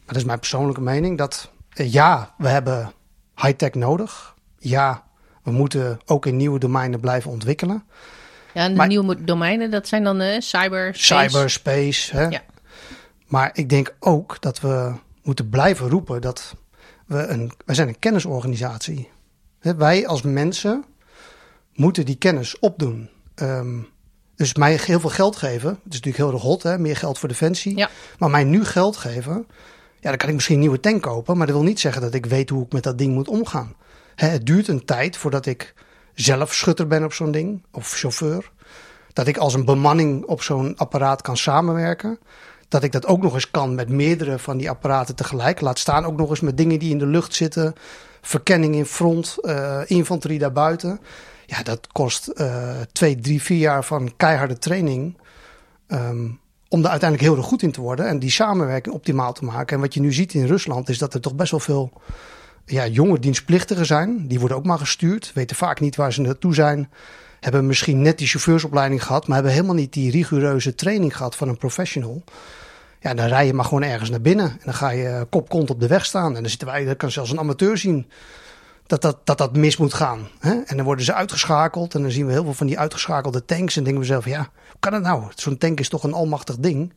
dat 0.08 0.16
is 0.16 0.24
mijn 0.24 0.38
persoonlijke 0.38 0.80
mening, 0.80 1.18
dat 1.18 1.50
eh, 1.72 1.92
ja, 1.92 2.34
we 2.38 2.48
hebben 2.48 2.92
high-tech 3.36 3.74
nodig. 3.74 4.34
Ja, 4.58 5.04
we 5.42 5.50
moeten 5.50 6.00
ook 6.06 6.26
in 6.26 6.36
nieuwe 6.36 6.58
domeinen 6.58 7.00
blijven 7.00 7.30
ontwikkelen. 7.30 7.84
Ja, 8.54 8.62
en 8.62 8.70
de 8.70 8.76
Maar- 8.76 8.86
nieuwe 8.86 9.24
domeinen, 9.24 9.70
dat 9.70 9.88
zijn 9.88 10.04
dan 10.04 10.20
eh, 10.20 10.40
cyber, 10.40 10.94
space. 10.94 11.28
Cyberspace. 11.28 12.16
Hè? 12.16 12.26
Ja. 12.26 12.42
Maar 13.26 13.50
ik 13.52 13.68
denk 13.68 13.94
ook 14.00 14.40
dat 14.40 14.60
we 14.60 14.92
moeten 15.22 15.48
blijven 15.48 15.88
roepen 15.88 16.20
dat 16.20 16.54
we 17.06 17.26
een, 17.26 17.52
wij 17.64 17.74
zijn 17.74 17.88
een 17.88 17.98
kennisorganisatie. 17.98 19.08
Hè, 19.60 19.74
wij 19.74 20.06
als 20.06 20.22
mensen 20.22 20.84
moeten 21.74 22.04
die 22.06 22.16
kennis 22.16 22.58
opdoen. 22.58 23.10
Ehm, 23.34 23.78
dus 24.36 24.54
mij 24.54 24.78
heel 24.82 25.00
veel 25.00 25.10
geld 25.10 25.36
geven, 25.36 25.68
het 25.68 25.78
is 25.78 26.00
natuurlijk 26.00 26.16
heel 26.16 26.32
erg 26.32 26.42
hot, 26.42 26.62
hè? 26.62 26.78
meer 26.78 26.96
geld 26.96 27.18
voor 27.18 27.28
defensie. 27.28 27.76
Ja. 27.76 27.90
Maar 28.18 28.30
mij 28.30 28.44
nu 28.44 28.64
geld 28.64 28.96
geven, 28.96 29.46
ja, 30.00 30.08
dan 30.08 30.16
kan 30.16 30.28
ik 30.28 30.34
misschien 30.34 30.54
een 30.54 30.60
nieuwe 30.60 30.80
tank 30.80 31.02
kopen, 31.02 31.36
maar 31.36 31.46
dat 31.46 31.56
wil 31.56 31.64
niet 31.64 31.80
zeggen 31.80 32.02
dat 32.02 32.14
ik 32.14 32.26
weet 32.26 32.50
hoe 32.50 32.64
ik 32.64 32.72
met 32.72 32.82
dat 32.82 32.98
ding 32.98 33.14
moet 33.14 33.28
omgaan. 33.28 33.74
Hè, 34.14 34.28
het 34.28 34.46
duurt 34.46 34.68
een 34.68 34.84
tijd 34.84 35.16
voordat 35.16 35.46
ik 35.46 35.74
zelf 36.14 36.54
schutter 36.54 36.86
ben 36.86 37.04
op 37.04 37.12
zo'n 37.12 37.30
ding, 37.30 37.62
of 37.72 37.92
chauffeur. 37.92 38.50
Dat 39.12 39.26
ik 39.26 39.36
als 39.36 39.54
een 39.54 39.64
bemanning 39.64 40.24
op 40.24 40.42
zo'n 40.42 40.76
apparaat 40.76 41.22
kan 41.22 41.36
samenwerken. 41.36 42.18
Dat 42.68 42.82
ik 42.82 42.92
dat 42.92 43.06
ook 43.06 43.22
nog 43.22 43.34
eens 43.34 43.50
kan 43.50 43.74
met 43.74 43.88
meerdere 43.88 44.38
van 44.38 44.56
die 44.56 44.70
apparaten 44.70 45.14
tegelijk. 45.14 45.60
Laat 45.60 45.78
staan 45.78 46.04
ook 46.04 46.16
nog 46.16 46.30
eens 46.30 46.40
met 46.40 46.56
dingen 46.56 46.78
die 46.78 46.90
in 46.90 46.98
de 46.98 47.06
lucht 47.06 47.34
zitten. 47.34 47.74
Verkenning 48.20 48.74
in 48.74 48.86
front, 48.86 49.36
eh, 49.40 49.80
infanterie 49.86 50.38
daarbuiten. 50.38 51.00
Ja, 51.46 51.62
dat 51.62 51.86
kost 51.92 52.26
eh, 52.26 52.80
twee, 52.92 53.16
drie, 53.16 53.42
vier 53.42 53.58
jaar 53.58 53.84
van 53.84 54.16
keiharde 54.16 54.58
training. 54.58 55.16
ehm, 55.86 56.28
om 56.68 56.82
daar 56.82 56.90
uiteindelijk 56.90 57.30
heel 57.30 57.38
erg 57.38 57.48
goed 57.48 57.62
in 57.62 57.72
te 57.72 57.80
worden. 57.80 58.06
En 58.06 58.18
die 58.18 58.30
samenwerking 58.30 58.94
optimaal 58.94 59.32
te 59.32 59.44
maken. 59.44 59.76
En 59.76 59.82
wat 59.82 59.94
je 59.94 60.00
nu 60.00 60.12
ziet 60.12 60.34
in 60.34 60.46
Rusland 60.46 60.88
is 60.88 60.98
dat 60.98 61.14
er 61.14 61.20
toch 61.20 61.34
best 61.34 61.50
wel 61.50 61.60
veel 61.60 61.92
ja, 62.64 62.86
jonge 62.86 63.18
dienstplichtigen 63.18 63.86
zijn. 63.86 64.28
Die 64.28 64.38
worden 64.38 64.56
ook 64.56 64.66
maar 64.66 64.78
gestuurd. 64.78 65.30
Weten 65.34 65.56
vaak 65.56 65.80
niet 65.80 65.96
waar 65.96 66.12
ze 66.12 66.20
naartoe 66.20 66.54
zijn. 66.54 66.90
Hebben 67.40 67.66
misschien 67.66 68.02
net 68.02 68.18
die 68.18 68.26
chauffeursopleiding 68.26 69.04
gehad. 69.04 69.26
Maar 69.26 69.34
hebben 69.34 69.54
helemaal 69.54 69.74
niet 69.74 69.92
die 69.92 70.10
rigoureuze 70.10 70.74
training 70.74 71.16
gehad 71.16 71.36
van 71.36 71.48
een 71.48 71.56
professional. 71.56 72.22
Ja, 73.00 73.14
dan 73.14 73.26
rij 73.26 73.46
je 73.46 73.54
maar 73.54 73.64
gewoon 73.64 73.82
ergens 73.82 74.10
naar 74.10 74.20
binnen. 74.20 74.50
En 74.50 74.60
dan 74.64 74.74
ga 74.74 74.90
je 74.90 75.26
kop 75.30 75.48
kont 75.48 75.70
op 75.70 75.80
de 75.80 75.86
weg 75.86 76.04
staan. 76.04 76.36
En 76.36 76.40
dan 76.40 76.50
zitten 76.50 76.68
wij, 76.68 76.84
dat 76.84 76.96
kan 76.96 77.10
zelfs 77.10 77.30
een 77.30 77.38
amateur 77.38 77.78
zien. 77.78 78.06
Dat 78.88 79.02
dat, 79.02 79.18
dat, 79.24 79.38
dat 79.38 79.56
mis 79.56 79.76
moet 79.76 79.94
gaan. 79.94 80.28
Hè? 80.38 80.60
En 80.60 80.76
dan 80.76 80.84
worden 80.84 81.04
ze 81.04 81.14
uitgeschakeld. 81.14 81.94
En 81.94 82.02
dan 82.02 82.10
zien 82.10 82.26
we 82.26 82.32
heel 82.32 82.44
veel 82.44 82.54
van 82.54 82.66
die 82.66 82.78
uitgeschakelde 82.78 83.44
tanks. 83.44 83.76
En 83.76 83.82
denken 83.82 84.00
we 84.00 84.06
zelf, 84.06 84.24
ja, 84.24 84.38
hoe 84.38 84.80
kan 84.80 84.92
dat 84.92 85.02
nou? 85.02 85.22
Zo'n 85.34 85.58
tank 85.58 85.80
is 85.80 85.88
toch 85.88 86.04
een 86.04 86.12
almachtig 86.12 86.56
ding. 86.56 86.92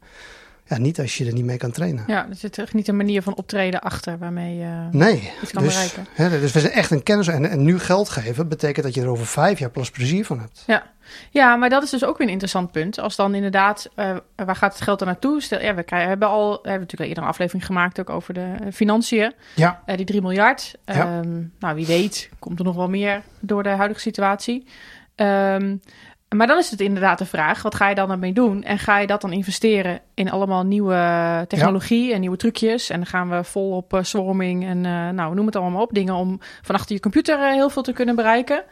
Ja, 0.71 0.77
niet 0.77 0.99
als 0.99 1.17
je 1.17 1.25
er 1.25 1.33
niet 1.33 1.45
mee 1.45 1.57
kan 1.57 1.71
trainen. 1.71 2.03
Ja, 2.07 2.27
er 2.29 2.35
zit 2.35 2.57
echt 2.57 2.73
niet 2.73 2.87
een 2.87 2.95
manier 2.97 3.21
van 3.21 3.35
optreden 3.35 3.81
achter 3.81 4.17
waarmee 4.17 4.55
je 4.57 4.87
Nee, 4.91 5.31
iets 5.41 5.51
kan 5.51 5.63
dus, 5.63 5.73
bereiken. 5.73 6.05
hè, 6.13 6.39
dus 6.39 6.51
we 6.51 6.59
zijn 6.59 6.73
echt 6.73 6.91
een 6.91 7.03
kennis. 7.03 7.27
En, 7.27 7.49
en 7.49 7.63
nu 7.63 7.79
geld 7.79 8.09
geven 8.09 8.47
betekent 8.47 8.85
dat 8.85 8.95
je 8.95 9.01
er 9.01 9.07
over 9.07 9.25
vijf 9.25 9.59
jaar 9.59 9.69
pas 9.69 9.89
plezier 9.91 10.25
van 10.25 10.39
hebt. 10.39 10.63
Ja. 10.67 10.83
ja, 11.31 11.55
maar 11.55 11.69
dat 11.69 11.83
is 11.83 11.89
dus 11.89 12.03
ook 12.05 12.17
weer 12.17 12.27
een 12.27 12.33
interessant 12.33 12.71
punt. 12.71 12.99
Als 12.99 13.15
dan 13.15 13.35
inderdaad, 13.35 13.89
eh, 13.95 14.15
waar 14.35 14.55
gaat 14.55 14.73
het 14.73 14.81
geld 14.81 14.99
dan 14.99 15.07
naartoe? 15.07 15.41
Stel, 15.41 15.61
ja, 15.61 15.75
we 15.75 15.83
krijgen, 15.83 16.09
hebben 16.09 16.27
al, 16.27 16.49
we 16.49 16.53
hebben 16.69 16.71
natuurlijk 16.71 17.01
al 17.01 17.07
eerder 17.07 17.23
een 17.23 17.29
aflevering 17.29 17.65
gemaakt 17.65 17.99
ook 17.99 18.09
over 18.09 18.33
de 18.33 18.53
eh, 18.61 18.67
financiën. 18.73 19.33
Ja, 19.55 19.81
Eh, 19.85 19.95
die 19.97 20.05
3 20.05 20.21
miljard. 20.21 20.75
Ja. 20.85 20.93
Ehm, 20.93 21.41
nou, 21.59 21.75
wie 21.75 21.85
weet 21.85 22.29
komt 22.39 22.59
er 22.59 22.65
nog 22.65 22.75
wel 22.75 22.89
meer 22.89 23.21
door 23.39 23.63
de 23.63 23.69
huidige 23.69 23.99
situatie. 24.01 24.65
Ehm, 25.15 25.75
maar 26.35 26.47
dan 26.47 26.57
is 26.57 26.71
het 26.71 26.81
inderdaad 26.81 27.17
de 27.17 27.25
vraag, 27.25 27.61
wat 27.61 27.75
ga 27.75 27.89
je 27.89 27.95
dan 27.95 28.11
ermee 28.11 28.33
doen? 28.33 28.63
En 28.63 28.79
ga 28.79 28.97
je 28.97 29.07
dat 29.07 29.21
dan 29.21 29.33
investeren 29.33 29.99
in 30.13 30.31
allemaal 30.31 30.63
nieuwe 30.63 31.45
technologie 31.47 32.13
en 32.13 32.19
nieuwe 32.19 32.37
trucjes? 32.37 32.89
En 32.89 32.97
dan 32.97 33.05
gaan 33.05 33.29
we 33.29 33.43
vol 33.43 33.71
op 33.71 33.93
eh, 33.93 34.03
swarming 34.03 34.65
en 34.65 34.85
eh, 34.85 35.09
nou, 35.09 35.35
noem 35.35 35.45
het 35.45 35.55
allemaal 35.55 35.81
op. 35.81 35.93
Dingen 35.93 36.13
om 36.13 36.39
van 36.61 36.75
achter 36.75 36.95
je 36.95 37.01
computer 37.01 37.39
eh, 37.39 37.51
heel 37.51 37.69
veel 37.69 37.81
te 37.81 37.93
kunnen 37.93 38.15
bereiken. 38.15 38.63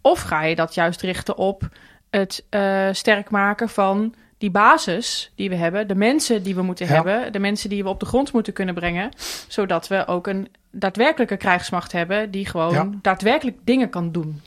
Of 0.00 0.20
ga 0.20 0.42
je 0.42 0.54
dat 0.54 0.74
juist 0.74 1.00
richten 1.00 1.36
op 1.36 1.68
het 2.10 2.44
sterk 2.92 3.30
maken 3.30 3.68
van 3.68 4.14
die 4.38 4.50
basis 4.50 5.32
die 5.34 5.48
we 5.48 5.54
hebben, 5.54 5.88
de 5.88 5.94
mensen 5.94 6.42
die 6.42 6.54
we 6.54 6.62
moeten 6.62 6.86
Ja. 6.86 6.92
hebben, 6.92 7.32
de 7.32 7.38
mensen 7.38 7.68
die 7.68 7.82
we 7.82 7.88
op 7.88 8.00
de 8.00 8.06
grond 8.06 8.32
moeten 8.32 8.52
kunnen 8.52 8.74
brengen, 8.74 9.10
zodat 9.48 9.88
we 9.88 10.06
ook 10.06 10.26
een 10.26 10.48
daadwerkelijke 10.70 11.36
krijgsmacht 11.36 11.92
hebben 11.92 12.30
die 12.30 12.46
gewoon 12.46 12.72
Ja. 12.72 12.88
daadwerkelijk 13.02 13.56
dingen 13.64 13.90
kan 13.90 14.12
doen. 14.12 14.40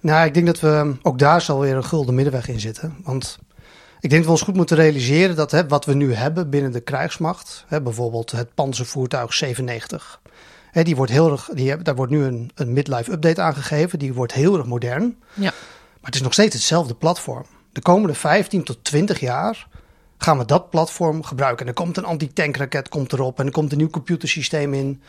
Nou, 0.00 0.26
ik 0.26 0.34
denk 0.34 0.46
dat 0.46 0.60
we 0.60 0.94
ook 1.02 1.18
daar 1.18 1.40
zal 1.40 1.60
weer 1.60 1.76
een 1.76 1.84
gulden 1.84 2.14
middenweg 2.14 2.48
in 2.48 2.60
zitten. 2.60 2.96
Want 3.04 3.38
ik 4.00 4.10
denk 4.10 4.22
dat 4.22 4.24
we 4.24 4.30
ons 4.30 4.42
goed 4.42 4.56
moeten 4.56 4.76
realiseren 4.76 5.36
dat 5.36 5.50
hè, 5.50 5.66
wat 5.66 5.84
we 5.84 5.94
nu 5.94 6.14
hebben 6.14 6.50
binnen 6.50 6.72
de 6.72 6.80
krijgsmacht, 6.80 7.64
hè, 7.68 7.82
bijvoorbeeld 7.82 8.30
het 8.30 8.54
panzervoertuig 8.54 9.34
97, 9.34 10.20
hè, 10.70 10.82
die 10.82 10.96
wordt 10.96 11.12
heel 11.12 11.30
erg, 11.30 11.50
die, 11.52 11.76
daar 11.76 11.94
wordt 11.94 12.12
nu 12.12 12.24
een, 12.24 12.50
een 12.54 12.72
midlife 12.72 13.12
update 13.12 13.40
aangegeven, 13.40 13.98
die 13.98 14.14
wordt 14.14 14.32
heel 14.32 14.56
erg 14.56 14.66
modern. 14.66 15.16
Ja. 15.34 15.52
Maar 16.00 16.10
het 16.10 16.14
is 16.14 16.22
nog 16.22 16.32
steeds 16.32 16.54
hetzelfde 16.54 16.94
platform. 16.94 17.44
De 17.72 17.82
komende 17.82 18.14
15 18.14 18.64
tot 18.64 18.84
20 18.84 19.20
jaar 19.20 19.66
gaan 20.18 20.38
we 20.38 20.44
dat 20.44 20.70
platform 20.70 21.22
gebruiken. 21.22 21.60
En 21.60 21.72
er 21.72 21.82
komt 21.82 21.96
een 21.96 22.04
anti-tankraket 22.04 22.88
komt 22.88 23.12
erop 23.12 23.38
en 23.38 23.46
er 23.46 23.52
komt 23.52 23.72
een 23.72 23.78
nieuw 23.78 23.90
computersysteem 23.90 24.74
in. 24.74 25.02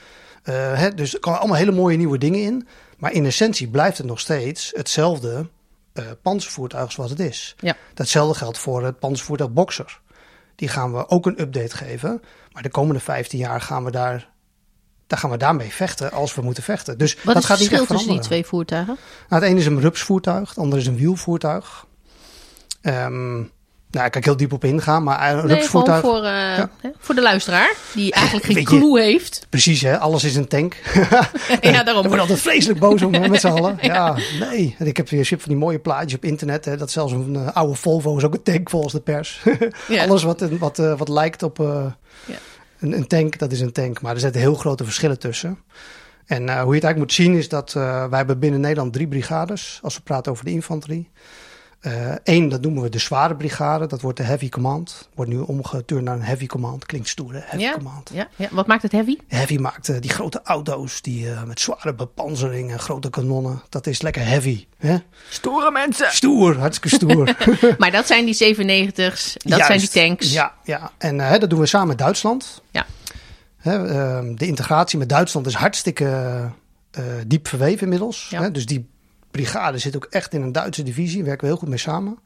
Eh, 0.44 0.54
hè, 0.74 0.94
dus 0.94 1.14
er 1.14 1.20
komen 1.20 1.40
allemaal 1.40 1.58
hele 1.58 1.72
mooie 1.72 1.98
nieuwe 1.98 2.18
dingen 2.18 2.42
in. 2.42 2.68
Maar 3.02 3.12
in 3.12 3.26
essentie 3.26 3.68
blijft 3.68 3.98
het 3.98 4.08
nog 4.08 4.20
steeds 4.20 4.72
hetzelfde 4.76 5.50
eh 5.94 6.06
panzervoertuig 6.22 6.92
zoals 6.92 7.10
het 7.10 7.20
is. 7.20 7.56
Ja. 7.60 7.76
Datzelfde 7.94 8.38
geldt 8.38 8.58
voor 8.58 8.84
het 8.86 9.00
panzervoertuig 9.00 9.52
Boxer. 9.52 10.00
Die 10.56 10.68
gaan 10.68 10.94
we 10.94 11.10
ook 11.10 11.26
een 11.26 11.42
update 11.42 11.76
geven. 11.76 12.22
Maar 12.52 12.64
de 12.64 12.70
komende 12.70 13.00
15 13.00 13.40
jaar 13.40 13.62
gaan 13.62 13.84
we 13.84 13.92
daar, 13.92 14.30
daar 15.08 15.20
gaan 15.20 15.30
we 15.30 15.38
daarmee 15.38 15.70
vechten 15.70 16.12
als 16.12 16.36
we 16.36 16.42
moeten 16.42 16.64
vechten. 16.64 16.98
Dus 16.98 17.16
Wat 17.16 17.24
dat 17.24 17.36
is 17.36 17.42
het 17.42 17.46
gaat 17.46 17.60
niet 17.60 17.68
verschil 17.68 17.96
tussen 17.96 18.12
die 18.12 18.22
twee 18.22 18.46
voertuigen? 18.46 18.98
Nou, 19.30 19.42
het 19.42 19.52
ene 19.52 19.60
is 19.60 19.66
een 19.66 19.80
rupsvoertuig, 19.80 20.50
het 20.50 20.58
andere 20.58 20.82
is 20.82 20.88
een 20.88 20.98
wielvoertuig. 20.98 21.86
Ehm, 22.82 23.44
nou, 23.92 24.06
ik 24.06 24.12
kan 24.12 24.22
ik 24.22 24.28
heel 24.28 24.38
diep 24.38 24.54
op 24.54 24.64
ingaan, 24.64 25.04
maar 25.04 25.34
een 25.34 25.48
rupsvoertuig... 25.48 26.00
gewoon 26.00 26.16
voor, 26.16 26.26
eh, 26.26 26.92
voor 27.00 27.16
de 27.16 27.22
luisteraar, 27.22 27.74
die 27.94 28.12
eigenlijk 28.12 28.46
geen 28.46 28.64
clue 28.64 29.02
heeft. 29.02 29.46
Precies, 29.50 29.82
hè? 29.82 29.98
alles 30.00 30.24
is 30.24 30.36
een 30.36 30.48
tank. 30.48 30.76
ja, 30.94 31.72
Daar 31.72 31.86
daarom. 31.86 32.02
worden 32.02 32.20
altijd 32.20 32.40
vreselijk 32.40 32.80
boos 32.80 33.02
om 33.02 33.14
hè, 33.14 33.28
met 33.30 33.40
z'n 33.40 33.48
allen. 33.58 33.78
Ja, 33.82 34.16
nee. 34.40 34.76
En 34.80 34.88
ik 34.88 34.98
heb 34.98 35.10
weer 35.10 35.26
van 35.26 35.38
die 35.46 35.56
mooie 35.58 35.80
plaatjes 35.80 36.14
op 36.16 36.24
internet. 36.26 36.66
Hè, 36.66 36.78
dat 36.78 36.92
zelfs 36.92 37.14
een 37.14 37.36
eh, 37.36 37.48
oude 37.56 37.76
Volvo 37.76 38.18
is 38.18 38.24
ook 38.24 38.34
een 38.34 38.44
tank 38.44 38.70
volgens 38.70 38.94
de 38.94 39.00
pers. 39.02 39.42
Ja. 39.88 40.04
Alles 40.06 40.24
wat, 40.24 40.42
een- 40.42 40.58
wat, 40.58 40.80
eh, 40.80 40.98
wat 40.98 41.10
lijkt 41.10 41.44
op 41.44 41.60
eh, 41.60 41.86
Ja. 42.26 42.36
een, 42.80 42.92
een 42.98 43.08
tank, 43.08 43.38
dat 43.38 43.52
is 43.52 43.60
een 43.60 43.72
tank. 43.72 44.02
Maar 44.02 44.14
er 44.14 44.20
zitten 44.20 44.42
heel 44.42 44.56
grote 44.56 44.84
verschillen 44.84 45.20
tussen. 45.20 45.60
En 46.26 46.50
eh, 46.50 46.56
hoe 46.62 46.70
je 46.70 46.76
het 46.76 46.84
eigenlijk 46.84 46.98
moet 46.98 47.14
zien 47.14 47.34
is 47.34 47.50
dat 47.50 47.74
eh, 47.76 48.06
wij 48.08 48.18
hebben 48.18 48.40
binnen 48.40 48.60
Nederland 48.62 48.94
drie 48.94 49.08
brigades. 49.08 49.80
Als 49.82 49.96
we 49.96 50.02
praten 50.02 50.32
over 50.32 50.46
de 50.46 50.52
infanterie. 50.52 51.10
Eén, 52.24 52.50
dat 52.50 52.62
noemen 52.62 52.84
we 52.84 52.90
de 52.90 53.00
zware 53.00 53.36
brigade. 53.36 53.88
Dat 53.88 54.02
wordt 54.02 54.18
de 54.18 54.24
heavy 54.24 54.50
command. 54.50 55.10
Wordt 55.16 55.32
nu 55.32 55.38
omgeturnd 55.38 56.04
naar 56.04 56.16
een 56.16 56.22
heavy 56.22 56.46
command. 56.46 56.86
Klinkt 56.86 57.08
stoer, 57.08 57.34
hè? 57.34 57.40
Heavy 57.40 57.64
ja? 57.64 57.74
command. 57.74 58.10
Ja, 58.14 58.28
ja. 58.36 58.48
Wat 58.52 58.68
maakt 58.68 58.82
het 58.82 58.92
heavy? 58.92 59.18
Heavy 59.28 59.58
maakt 59.58 59.90
eh, 59.90 59.96
die 60.00 60.10
grote 60.10 60.42
auto's 60.44 61.02
die, 61.02 61.32
eh, 61.32 61.44
met 61.44 61.60
zware 61.60 61.94
bepanzering 61.94 62.72
en 62.72 62.80
grote 62.80 63.10
kanonnen. 63.10 63.62
Dat 63.70 63.88
is 63.88 64.02
lekker 64.02 64.26
heavy. 64.26 64.66
Hè? 64.78 64.98
Stoere 65.30 65.72
mensen. 65.72 66.12
Stoer, 66.12 66.58
hartstikke 66.58 66.96
stoer. 66.96 67.36
Maar 67.78 67.92
dat 67.92 68.08
zijn 68.08 68.26
die 68.26 68.56
97's, 68.56 69.38
dat 69.38 69.66
zijn 69.66 69.80
die 69.80 69.90
tanks. 69.90 70.34
Ja, 70.34 70.54
ja. 70.64 70.92
en 70.98 71.20
eh, 71.20 71.40
dat 71.40 71.50
doen 71.50 71.60
we 71.60 71.66
samen 71.66 71.88
met 71.88 71.98
Duitsland. 71.98 72.62
Ja. 72.72 72.86
Hè, 73.58 73.88
ehm, 73.88 74.36
de 74.36 74.48
integratie 74.48 75.00
met 75.00 75.10
Duitsland 75.10 75.48
is 75.48 75.54
hartstikke 75.54 76.50
eh, 76.92 77.04
diep 77.28 77.48
verweven 77.48 77.84
inmiddels. 77.84 78.28
Ja. 78.30 78.42
Hè? 78.42 78.52
Dus 78.52 78.66
die 78.66 78.90
brigade 79.32 79.78
zit 79.78 79.96
ook 79.96 80.08
echt 80.10 80.34
in 80.34 80.42
een 80.42 80.52
Duitse 80.52 80.84
divisie. 80.84 81.18
Daar 81.18 81.26
werken 81.26 81.42
we 81.44 81.48
heel 81.52 81.60
goed 81.60 81.70
mee 81.70 81.78
samen. 81.78 82.18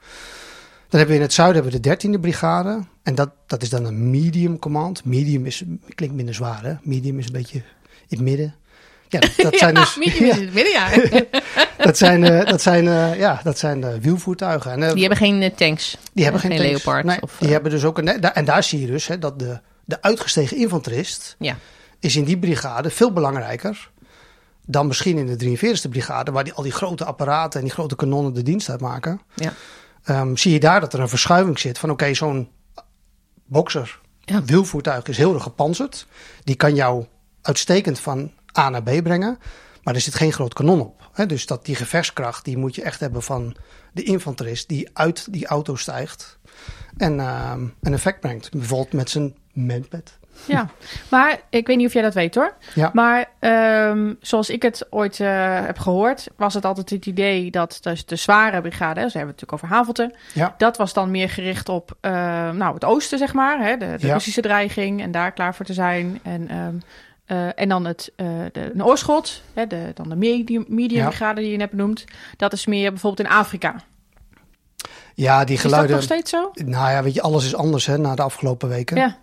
Dan 0.89 1.00
hebben 1.00 1.07
we 1.07 1.15
in 1.15 1.21
het 1.21 1.33
zuiden 1.33 1.63
hebben 1.63 1.81
we 1.81 1.89
de 1.97 2.17
13e 2.17 2.19
brigade. 2.21 2.83
En 3.03 3.15
dat, 3.15 3.29
dat 3.47 3.62
is 3.62 3.69
dan 3.69 3.85
een 3.85 4.09
medium 4.09 4.59
command. 4.59 5.05
Medium 5.05 5.45
is, 5.45 5.63
klinkt 5.95 6.15
minder 6.15 6.33
zwaar 6.35 6.63
hè. 6.63 6.74
Medium 6.81 7.19
is 7.19 7.25
een 7.25 7.31
beetje 7.31 7.57
in 8.07 8.17
het 8.17 8.19
midden. 8.21 8.55
Ja, 9.07 9.19
dat, 9.19 9.31
dat 9.38 9.57
zijn 9.63 9.74
dus... 9.74 9.95
medium 9.97 10.29
is 10.29 10.38
in 10.38 10.45
het 10.45 10.53
midden, 10.53 10.71
ja. 10.74 10.89
dat 11.85 11.97
zijn, 11.97 12.24
eh, 12.24 12.45
dat 12.50 12.62
zijn, 12.62 12.88
eh, 12.88 13.17
ja, 13.19 13.39
dat 13.43 13.57
zijn 13.57 14.01
wielvoertuigen. 14.01 14.71
En, 14.71 14.83
eh, 14.83 14.89
Die 14.91 15.00
hebben 15.00 15.17
geen 15.17 15.41
eh, 15.41 15.51
tanks. 15.55 15.97
die 16.13 16.24
hebben 16.24 16.41
geen, 16.41 16.51
geen 16.51 16.59
tanks. 16.59 16.83
Leopard 16.83 17.05
Nee, 17.05 17.21
of, 17.21 17.35
die 17.39 17.51
hebben 17.51 17.71
dus 17.71 17.83
ook 17.83 17.97
een, 17.97 18.21
en 18.21 18.45
daar 18.45 18.63
zie 18.63 18.81
je 18.81 18.88
dus 18.88 19.07
hè, 19.07 19.19
dat 19.19 19.39
de, 19.39 19.59
de 19.85 20.01
uitgestegen 20.01 20.57
infanterist 20.57 21.35
Ja. 21.39 21.57
is 22.00 22.15
in 22.15 22.24
die 22.24 22.38
brigade 22.38 22.89
veel 22.89 23.12
belangrijker 23.13 23.89
dan 24.65 24.88
misschien 24.88 25.17
in 25.17 25.25
de 25.38 25.57
43e 25.57 25.89
brigade, 25.89 26.31
waar 26.31 26.43
die, 26.43 26.53
al 26.53 26.63
die 26.63 26.72
grote 26.72 27.05
apparaten 27.05 27.60
en 27.60 27.65
die 27.65 27.74
grote 27.75 27.95
kanonnen 27.95 28.34
de 28.34 28.43
dienst 28.43 28.69
uitmaken. 28.69 29.22
Ja. 29.36 29.53
Ehm, 30.03 30.36
zie 30.36 30.51
je 30.53 30.60
daar 30.60 30.79
dat 30.79 30.93
er 30.93 31.00
een 31.00 31.10
verschuiving 31.10 31.60
zit 31.60 31.77
van 31.77 31.89
oké, 31.91 32.13
zo'n 32.13 32.50
bokser, 33.45 34.00
Ja. 34.19 34.43
wielvoertuig 34.43 35.07
is 35.07 35.17
heel 35.17 35.34
erg 35.34 35.43
gepanzerd. 35.43 36.07
Die 36.43 36.55
kan 36.55 36.75
jou 36.75 37.05
uitstekend 37.41 38.00
van 38.00 38.31
A 38.57 38.69
naar 38.69 38.84
B 38.84 39.03
brengen, 39.03 39.38
maar 39.84 39.95
er 39.95 40.01
zit 40.01 40.15
geen 40.15 40.34
groot 40.34 40.53
kanon 40.53 40.79
op. 40.81 41.10
Hè? 41.13 41.25
Dus 41.25 41.45
dat 41.45 41.65
die 41.65 41.75
gevechtskracht, 41.75 42.45
die 42.45 42.57
moet 42.57 42.75
je 42.75 42.81
echt 42.81 43.00
hebben 43.00 43.24
van 43.24 43.55
de 43.93 44.03
infanterist 44.03 44.67
die 44.67 44.89
uit 44.93 45.27
die 45.34 45.48
auto 45.48 45.75
stijgt 45.75 46.38
en 46.98 47.19
ehm, 47.19 47.67
een 47.81 47.93
effect 47.93 48.19
brengt. 48.19 48.51
Bijvoorbeeld 48.51 48.93
met 48.93 49.10
zijn 49.10 49.36
manpad. 49.53 50.17
Ja, 50.46 50.70
maar 51.10 51.39
ik 51.50 51.68
weet 51.68 51.77
niet 51.77 51.88
of 51.88 51.94
jij 51.94 52.01
dat 52.01 52.13
weet 52.13 52.36
hoor. 52.36 52.54
Ja. 52.74 52.89
Maar 52.94 53.25
ehm, 53.39 54.13
zoals 54.22 54.50
ik 54.50 54.62
het 54.62 54.86
ooit 54.89 55.20
eh, 55.20 55.65
heb 55.65 55.77
gehoord, 55.77 56.27
was 56.38 56.54
het 56.54 56.65
altijd 56.65 56.89
het 56.89 57.06
idee 57.06 57.51
dat 57.51 57.77
dus 57.82 58.06
de 58.06 58.15
zware 58.15 58.62
brigade, 58.62 59.01
dus 59.01 59.13
hebben 59.13 59.34
we 59.36 59.42
het 59.42 59.50
natuurlijk 59.50 59.63
over 59.63 59.68
Havelte, 59.68 60.15
Ja. 60.34 60.56
dat 60.58 60.77
was 60.77 60.94
dan 60.94 61.12
meer 61.12 61.30
gericht 61.30 61.70
op 61.70 61.98
eh, 62.01 62.12
nou, 62.51 62.74
het 62.74 62.86
oosten, 62.86 63.18
zeg 63.18 63.34
maar, 63.34 63.60
hè, 63.60 63.77
de, 63.77 63.96
de 64.00 64.08
Ja. 64.08 64.13
Russische 64.13 64.42
dreiging 64.42 65.01
en 65.01 65.12
daar 65.12 65.32
klaar 65.32 65.56
voor 65.56 65.65
te 65.65 65.74
zijn. 65.74 66.20
En, 66.24 66.48
ehm, 66.50 66.74
eh, 67.25 67.48
en 67.62 67.70
dan 67.70 67.86
het, 67.86 68.12
eh 68.15 68.25
de, 68.51 68.72
een 68.74 68.84
oorschot, 68.86 69.42
hè, 69.54 69.68
de, 69.68 69.92
dan 69.94 70.10
de 70.10 70.15
medium, 70.15 70.65
medium 70.68 71.06
brigade 71.08 71.42
die 71.42 71.51
je 71.51 71.58
net 71.58 71.70
benoemt, 71.70 72.06
dat 72.38 72.54
is 72.54 72.65
meer 72.65 72.89
bijvoorbeeld 72.92 73.27
in 73.30 73.36
Afrika. 73.36 73.75
Ja, 75.13 75.44
die 75.46 75.56
Is 75.56 75.62
dat 75.62 75.72
geluiden. 75.72 75.96
nog 75.96 76.06
steeds 76.06 76.30
zo? 76.30 76.51
Nou 76.54 76.92
ja, 76.92 77.04
weet 77.04 77.13
je, 77.13 77.22
alles 77.22 77.46
is 77.46 77.56
anders 77.56 77.86
hè, 77.86 77.98
na 77.98 78.15
de 78.15 78.22
afgelopen 78.22 78.70
weken. 78.70 78.98
Ja. 78.98 79.15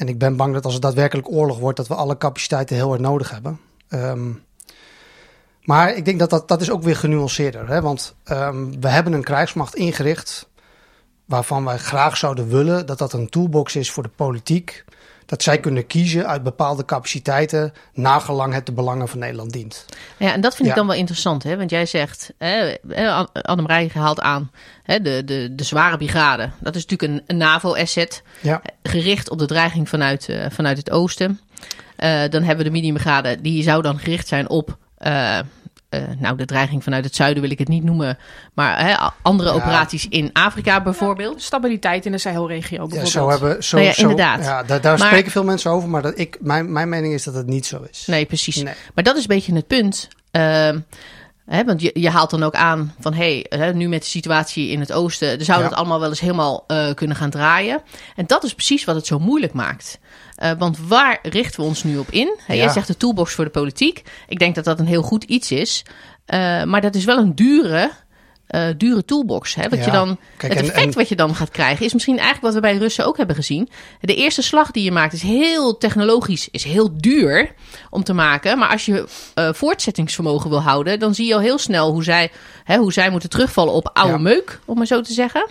En 0.00 0.08
ik 0.08 0.18
ben 0.18 0.36
bang 0.36 0.54
dat 0.54 0.64
als 0.64 0.72
het 0.72 0.82
daadwerkelijk 0.82 1.30
oorlog 1.30 1.58
wordt, 1.58 1.76
dat 1.76 1.88
we 1.88 1.94
alle 1.94 2.16
capaciteiten 2.16 2.76
heel 2.76 2.88
hard 2.88 3.00
nodig 3.00 3.30
hebben. 3.30 3.60
Ehm, 3.88 4.32
maar 5.62 5.94
ik 5.94 6.04
denk 6.04 6.18
dat 6.18 6.30
dat, 6.30 6.48
dat 6.48 6.60
is 6.60 6.70
ook 6.70 6.82
weer 6.82 6.96
genuanceerder. 6.96 7.68
Hè? 7.68 7.80
Want 7.80 8.14
ehm, 8.24 8.80
we 8.80 8.88
hebben 8.88 9.12
een 9.12 9.24
krijgsmacht 9.24 9.74
ingericht 9.74 10.48
waarvan 11.24 11.64
wij 11.64 11.78
graag 11.78 12.16
zouden 12.16 12.48
willen 12.48 12.86
dat 12.86 12.98
dat 12.98 13.12
een 13.12 13.28
toolbox 13.28 13.76
is 13.76 13.90
voor 13.90 14.02
de 14.02 14.08
politiek. 14.08 14.84
Dat 15.30 15.42
zij 15.42 15.60
kunnen 15.60 15.86
kiezen 15.86 16.26
uit 16.26 16.42
bepaalde 16.42 16.84
capaciteiten, 16.84 17.72
nagelang 17.92 18.54
het 18.54 18.66
de 18.66 18.72
belangen 18.72 19.08
van 19.08 19.18
Nederland 19.18 19.52
dient. 19.52 19.84
Ja, 20.16 20.32
en 20.32 20.40
dat 20.40 20.56
vind 20.56 20.68
ik 20.68 20.74
dan 20.74 20.86
wel 20.86 20.96
interessant, 20.96 21.42
hè? 21.42 21.56
want 21.56 21.70
jij 21.70 21.86
zegt, 21.86 22.32
Annemarij 23.32 23.90
haalt 23.94 24.20
aan, 24.20 24.50
hè, 24.82 25.00
de, 25.00 25.24
de, 25.24 25.54
de 25.54 25.64
zware 25.64 25.96
brigade. 25.96 26.50
Dat 26.60 26.76
is 26.76 26.86
natuurlijk 26.86 27.12
een, 27.12 27.24
een 27.26 27.36
NAVO-asset, 27.36 28.22
Ja, 28.40 28.62
gericht 28.82 29.30
op 29.30 29.38
de 29.38 29.46
dreiging 29.46 29.88
vanuit, 29.88 30.28
eh, 30.28 30.46
vanuit 30.50 30.76
het 30.76 30.90
oosten. 30.90 31.40
Eh, 31.96 32.20
dan 32.30 32.42
hebben 32.42 32.56
we 32.56 32.64
de 32.64 32.76
medium 32.76 32.94
brigade, 32.94 33.40
die 33.40 33.62
zou 33.62 33.82
dan 33.82 33.98
gericht 33.98 34.28
zijn 34.28 34.48
op, 34.48 34.76
eh, 34.96 35.38
eh, 35.90 36.02
nou 36.18 36.36
de 36.36 36.44
dreiging 36.44 36.82
vanuit 36.84 37.04
het 37.04 37.14
zuiden 37.14 37.42
wil 37.42 37.50
ik 37.50 37.58
het 37.58 37.68
niet 37.68 37.84
noemen, 37.84 38.18
maar 38.54 38.78
hè, 38.86 38.94
andere 39.22 39.48
Ja. 39.48 39.54
operaties 39.54 40.08
in 40.08 40.30
Afrika 40.32 40.82
bijvoorbeeld. 40.82 41.42
Stabiliteit 41.42 42.06
in 42.06 42.12
de 42.12 42.18
Sahelregio 42.18 42.76
ja 42.76 42.78
bijvoorbeeld. 42.78 43.08
zo 43.08 43.28
hebben. 43.30 43.64
Zo, 43.64 43.76
Nou 43.76 43.88
ja, 43.88 43.96
inderdaad. 43.96 44.44
Ja, 44.44 44.62
daar 44.62 44.80
daar 44.80 44.98
Maar- 44.98 45.06
spreken 45.06 45.30
veel 45.30 45.44
mensen 45.44 45.70
over, 45.70 45.88
maar 45.88 46.02
dat 46.02 46.18
ik, 46.18 46.36
mijn, 46.40 46.72
mijn 46.72 46.88
mening 46.88 47.14
is 47.14 47.24
dat 47.24 47.34
het 47.34 47.46
niet 47.46 47.66
zo 47.66 47.86
is. 47.90 48.04
Nee, 48.06 48.24
precies. 48.26 48.56
Nee. 48.56 48.74
Maar 48.94 49.04
dat 49.04 49.16
is 49.16 49.20
een 49.22 49.28
beetje 49.28 49.54
het 49.54 49.66
punt. 49.66 50.08
Ehm, 50.30 50.80
hè, 51.46 51.64
want 51.64 51.80
je, 51.82 51.90
je 51.94 52.10
haalt 52.10 52.30
dan 52.30 52.42
ook 52.42 52.54
aan 52.54 52.94
van 53.00 53.14
hé, 53.14 53.44
hey, 53.48 53.72
nu 53.72 53.88
met 53.88 54.00
de 54.02 54.08
situatie 54.08 54.68
in 54.68 54.80
het 54.80 54.92
oosten, 54.92 55.44
zou 55.44 55.62
Ja. 55.62 55.68
dat 55.68 55.78
allemaal 55.78 56.00
wel 56.00 56.08
eens 56.08 56.20
helemaal 56.20 56.64
eh, 56.66 56.94
kunnen 56.94 57.16
gaan 57.16 57.30
draaien. 57.30 57.82
En 58.16 58.26
dat 58.26 58.44
is 58.44 58.54
precies 58.54 58.84
wat 58.84 58.94
het 58.94 59.06
zo 59.06 59.18
moeilijk 59.18 59.52
maakt. 59.52 59.98
Eh, 60.40 60.50
want 60.58 60.78
waar 60.88 61.18
richten 61.22 61.60
we 61.60 61.66
ons 61.66 61.82
nu 61.82 61.98
op 61.98 62.10
in? 62.10 62.38
Ja. 62.46 62.54
Jij 62.54 62.68
zegt 62.68 62.86
de 62.86 62.96
toolbox 62.96 63.32
voor 63.34 63.44
de 63.44 63.50
politiek. 63.50 64.02
Ik 64.28 64.38
denk 64.38 64.54
dat 64.54 64.64
dat 64.64 64.78
een 64.78 64.86
heel 64.86 65.02
goed 65.02 65.24
iets 65.24 65.50
is. 65.52 65.84
Eh, 66.26 66.62
maar 66.64 66.80
dat 66.80 66.94
is 66.94 67.04
wel 67.04 67.18
een 67.18 67.34
dure, 67.34 67.90
eh, 68.46 68.66
dure 68.76 69.04
toolbox. 69.04 69.54
Hè? 69.54 69.68
Wat 69.68 69.78
Ja. 69.78 69.84
je 69.84 69.90
dan, 69.90 70.18
Kijk, 70.36 70.52
het 70.54 70.62
effect 70.62 70.86
en- 70.86 70.92
wat 70.92 71.08
je 71.08 71.16
dan 71.16 71.34
gaat 71.34 71.50
krijgen 71.50 71.84
is 71.86 71.92
misschien 71.92 72.18
eigenlijk 72.18 72.46
wat 72.46 72.54
we 72.54 72.60
bij 72.60 72.76
Russen 72.76 73.06
ook 73.06 73.16
hebben 73.16 73.36
gezien. 73.36 73.68
De 74.00 74.14
eerste 74.14 74.42
slag 74.42 74.70
die 74.70 74.84
je 74.84 74.92
maakt 74.92 75.12
is 75.12 75.22
heel 75.22 75.78
technologisch, 75.78 76.48
is 76.50 76.64
heel 76.64 76.90
duur 76.96 77.54
om 77.90 78.04
te 78.04 78.12
maken. 78.12 78.58
Maar 78.58 78.68
als 78.68 78.84
je 78.84 79.04
voortzettingsvermogen 79.52 80.50
wil 80.50 80.62
houden, 80.62 80.98
dan 80.98 81.14
zie 81.14 81.26
je 81.26 81.34
al 81.34 81.40
heel 81.40 81.58
snel 81.58 81.92
hoe 81.92 82.04
zij, 82.04 82.30
hè, 82.64 82.76
hoe 82.76 82.92
zij 82.92 83.10
moeten 83.10 83.30
terugvallen 83.30 83.72
op 83.74 83.90
oude 83.92 84.12
Ja. 84.12 84.18
meuk, 84.18 84.60
om 84.64 84.76
maar 84.76 84.86
zo 84.86 85.00
te 85.00 85.12
zeggen. 85.12 85.46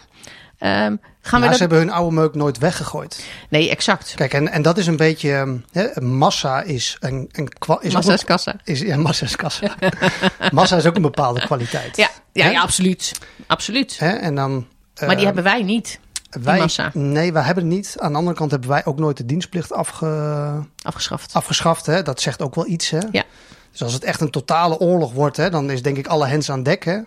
Ehm, 0.59 0.95
gaan 1.21 1.39
we 1.39 1.45
Ja, 1.45 1.45
dat... 1.45 1.53
ze 1.53 1.59
hebben 1.59 1.77
hun 1.77 1.91
oude 1.91 2.15
meuk 2.15 2.35
nooit 2.35 2.57
weggegooid. 2.57 3.25
Nee, 3.49 3.69
exact. 3.69 4.13
Kijk, 4.15 4.33
en, 4.33 4.47
en 4.51 4.61
dat 4.61 4.77
is 4.77 4.87
een 4.87 4.97
beetje. 4.97 5.31
ehm, 5.33 5.57
Hè, 5.71 6.01
massa 6.01 6.61
is 6.61 6.97
een. 6.99 7.29
een 7.31 7.51
is 7.79 7.93
Massa 7.93 8.13
is 8.13 8.23
kassa. 8.23 8.55
is, 8.63 8.79
ja, 8.79 8.97
massa 8.97 9.25
is 9.25 9.35
kassa. 9.35 9.75
massa 10.51 10.77
is 10.77 10.85
ook 10.85 10.95
een 10.95 11.01
bepaalde 11.01 11.39
kwaliteit. 11.39 11.97
Ja, 11.97 12.09
ja, 12.33 12.45
Hè? 12.45 12.51
ja, 12.51 12.61
absoluut. 12.61 13.11
Absoluut. 13.47 13.99
Hè, 13.99 14.09
en 14.09 14.35
dan. 14.35 14.67
Maar 14.99 15.07
die 15.09 15.17
eh, 15.17 15.23
hebben 15.25 15.43
wij 15.43 15.63
niet, 15.63 15.99
wij, 16.29 16.59
massa. 16.59 16.91
Nee, 16.93 17.33
wij 17.33 17.43
hebben 17.43 17.63
het 17.63 17.73
niet. 17.73 17.95
Aan 17.99 18.11
de 18.11 18.17
andere 18.17 18.35
kant 18.37 18.51
hebben 18.51 18.69
wij 18.69 18.85
ook 18.85 18.99
nooit 18.99 19.17
de 19.17 19.25
dienstplicht 19.25 19.71
afge, 19.73 20.63
afgeschaft. 20.81 21.33
afgeschaft. 21.33 21.85
Hè? 21.85 22.01
Dat 22.01 22.21
zegt 22.21 22.41
ook 22.41 22.55
wel 22.55 22.67
iets. 22.67 22.89
Hè? 22.89 22.99
Ja. 23.11 23.23
Dus 23.71 23.83
als 23.83 23.93
het 23.93 24.03
echt 24.03 24.21
een 24.21 24.29
totale 24.31 24.77
oorlog 24.79 25.13
wordt, 25.13 25.37
hè, 25.37 25.49
dan 25.49 25.69
is 25.69 25.81
denk 25.81 25.97
ik 25.97 26.07
alle 26.07 26.27
hens 26.27 26.51
aan 26.51 26.63
dek. 26.63 26.85
Hè? 26.85 26.97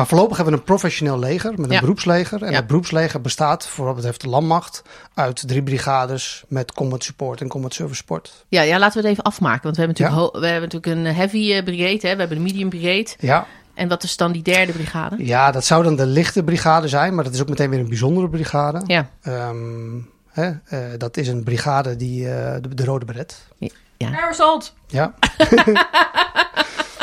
Maar 0.00 0.08
voorlopig 0.08 0.36
hebben 0.36 0.54
we 0.54 0.60
een 0.60 0.66
professioneel 0.66 1.18
leger 1.18 1.50
met 1.50 1.66
een 1.66 1.72
Ja. 1.74 1.80
beroepsleger. 1.80 2.42
En 2.42 2.50
Ja. 2.50 2.56
dat 2.58 2.66
beroepsleger 2.66 3.20
bestaat, 3.20 3.66
voor 3.66 3.84
wat 3.86 3.94
betreft 3.94 4.20
de 4.20 4.28
landmacht, 4.28 4.82
uit 5.14 5.48
drie 5.48 5.62
brigades 5.62 6.44
met 6.48 6.72
combat 6.72 7.04
support 7.04 7.40
en 7.40 7.48
combat 7.48 7.74
service 7.74 7.96
support. 7.96 8.44
Ja, 8.48 8.62
ja, 8.62 8.78
laten 8.78 8.94
we 9.02 9.08
het 9.08 9.10
even 9.18 9.24
afmaken. 9.24 9.62
Want 9.62 9.76
we 9.76 9.82
hebben 9.82 10.02
natuurlijk, 10.02 10.32
ho- 10.34 10.40
we 10.40 10.46
hebben 10.46 10.68
natuurlijk 10.70 11.06
een 11.08 11.14
heavy 11.14 11.52
eh, 11.52 11.64
brigade, 11.64 12.08
hè? 12.08 12.12
we 12.14 12.20
hebben 12.20 12.36
een 12.36 12.42
medium 12.42 12.68
brigade. 12.68 13.06
Ja. 13.18 13.46
En 13.74 13.88
wat 13.88 14.02
is 14.02 14.16
dan 14.16 14.32
die 14.32 14.42
derde 14.42 14.72
brigade? 14.72 15.24
ja, 15.24 15.50
dat 15.50 15.64
zou 15.64 15.82
dan 15.84 15.96
de 15.96 16.06
lichte 16.06 16.42
brigade 16.44 16.88
zijn, 16.88 17.14
maar 17.14 17.24
dat 17.24 17.34
is 17.34 17.40
ook 17.40 17.48
meteen 17.48 17.70
weer 17.70 17.78
een 17.80 17.88
bijzondere 17.88 18.28
brigade. 18.28 18.82
Ja, 18.86 19.08
Ehm, 19.22 19.98
hè, 20.30 20.50
eh, 20.64 20.78
dat 20.98 21.16
is 21.16 21.28
een 21.28 21.42
brigade 21.44 21.96
die 21.96 22.28
eh, 22.32 22.54
de, 22.60 22.74
de 22.74 22.84
Rode 22.84 23.04
Beret. 23.04 23.46
ja. 23.58 23.68
Airassault. 23.98 24.74
Ja. 24.86 25.14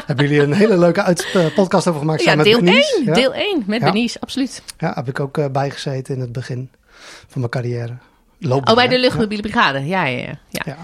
Hebben 0.08 0.28
jullie 0.28 0.42
een 0.42 0.54
hele 0.54 0.78
leuke 0.78 1.04
uit, 1.04 1.28
eh, 1.34 1.46
podcast 1.56 1.88
over 1.88 2.00
gemaakt? 2.00 2.24
ja 2.24 2.36
deel 2.36 2.62
met 2.62 2.66
Denise? 2.66 2.96
1. 2.98 3.06
Ja. 3.06 3.14
Deel 3.14 3.34
1 3.36 3.64
met. 3.66 3.82
Denise, 3.82 4.20
absoluut. 4.20 4.64
Ja, 4.78 4.92
heb 4.96 5.08
ik 5.08 5.20
ook 5.20 5.38
eh, 5.38 5.46
bijgezeten 5.52 6.16
in 6.16 6.22
het 6.22 6.32
begin 6.32 6.70
van 7.28 7.40
mijn 7.40 7.50
carrière. 7.50 7.98
Loopbaan, 8.40 8.70
Oh, 8.70 8.76
bij 8.76 8.88
de 8.88 9.00
luchtmobiele 9.00 9.42
brigade. 9.42 9.86
Ja, 9.86 10.06
ja, 10.06 10.40
ja. 10.50 10.78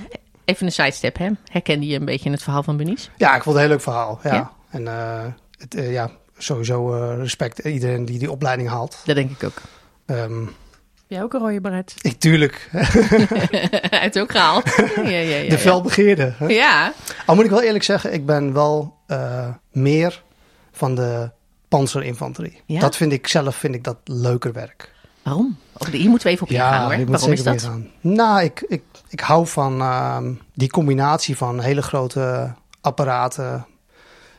Even 0.46 0.66
een 0.66 0.72
sidestep, 0.72 1.18
hè? 1.18 1.30
Herkende 1.52 1.86
je 1.88 2.00
een 2.00 2.06
beetje 2.06 2.26
in 2.26 2.32
het 2.32 2.44
verhaal 2.44 2.64
van 2.64 2.78
Benice? 2.78 3.10
Ja, 3.18 3.36
ik 3.36 3.44
vond 3.44 3.46
het 3.46 3.56
een 3.56 3.62
heel 3.62 3.70
leuk 3.70 3.82
verhaal. 3.82 4.20
Ja. 4.24 4.52
En 4.70 4.88
eh, 4.88 5.26
het, 5.58 5.76
ja, 5.90 6.12
sowieso 6.38 6.90
respect 7.16 7.60
iedereen 7.60 8.06
die 8.06 8.20
die 8.20 8.32
opleiding 8.32 8.70
haalt. 8.70 9.02
Dat 9.06 9.16
denk 9.16 9.32
ik 9.32 9.44
ook. 9.44 9.62
Ehm, 10.06 10.46
jij 11.08 11.24
ook 11.24 11.34
een 11.34 11.40
rode 11.40 11.62
beret? 11.62 11.94
ik 12.02 12.20
tuurlijk, 12.20 12.70
Hij 12.72 14.00
heeft 14.00 14.20
ook 14.20 14.32
gehaald. 14.32 14.76
ja, 14.96 15.02
ja, 15.10 15.18
ja, 15.38 15.50
de 15.50 15.58
felbegeerde. 15.58 16.34
hè. 16.38 16.46
Ja, 16.48 16.94
Al 17.26 17.36
moet 17.36 17.44
ik 17.46 17.50
wel 17.50 17.62
eerlijk 17.62 17.84
zeggen, 17.84 18.14
ik 18.14 18.26
ben 18.26 18.54
wel 18.54 18.96
eh, 19.08 19.48
meer 19.72 20.24
van 20.72 20.96
de 20.96 21.32
panzerinfanterie. 21.68 22.62
Dat 22.68 22.96
vind 22.96 23.12
ik 23.12 23.28
zelf 23.28 23.56
vind 23.56 23.76
ik 23.76 23.84
dat 23.84 23.98
leuker 24.04 24.54
werk. 24.54 24.92
waarom? 25.24 25.58
Oh, 25.74 25.88
hier 25.88 26.10
moeten 26.10 26.28
we 26.28 26.34
even 26.34 26.46
op 26.48 26.52
ingaan, 26.52 26.94
hoor. 26.96 27.06
Waarom 27.06 27.32
is 27.32 27.44
dat? 27.44 27.70
Nou, 28.02 28.44
ik, 28.44 28.66
ik, 28.68 28.84
ik 29.10 29.20
hou 29.20 29.48
van 29.48 29.82
ehm, 29.82 30.34
die 30.54 30.70
combinatie 30.70 31.38
van 31.38 31.60
hele 31.60 31.82
grote 31.82 32.54
apparaten. 32.82 33.66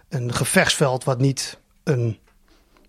Een 0.09 0.33
gevechtsveld 0.35 1.05
wat 1.05 1.18
niet 1.18 1.59
een 1.85 2.18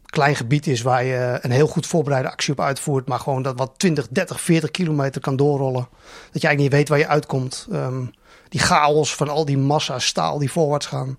klein 0.06 0.36
gebied 0.36 0.68
is 0.68 0.82
waar 0.82 1.04
je 1.04 1.39
een 1.41 1.52
heel 1.52 1.68
goed 1.68 1.88
voorbereide 1.88 2.30
actie 2.30 2.54
op 2.54 2.60
uitvoert, 2.60 3.08
maar 3.08 3.20
gewoon 3.20 3.41
dat 3.41 3.58
wat 3.58 3.72
20, 3.78 4.08
30, 4.10 4.41
40 4.41 4.72
kilometer 4.72 5.22
kan 5.22 5.36
doorrollen. 5.36 5.88
Dat 6.32 6.41
je 6.41 6.48
eigenlijk 6.48 6.60
niet 6.60 6.72
weet 6.72 6.89
waar 6.89 6.98
je 6.98 7.08
uitkomt. 7.08 7.68
Ehm, 7.72 8.06
die 8.50 8.60
chaos 8.60 9.15
van 9.15 9.30
al 9.30 9.46
die 9.46 9.58
massa 9.58 10.00
staal 10.00 10.38
die 10.38 10.52
voorwaarts 10.52 10.86
gaan. 10.86 11.18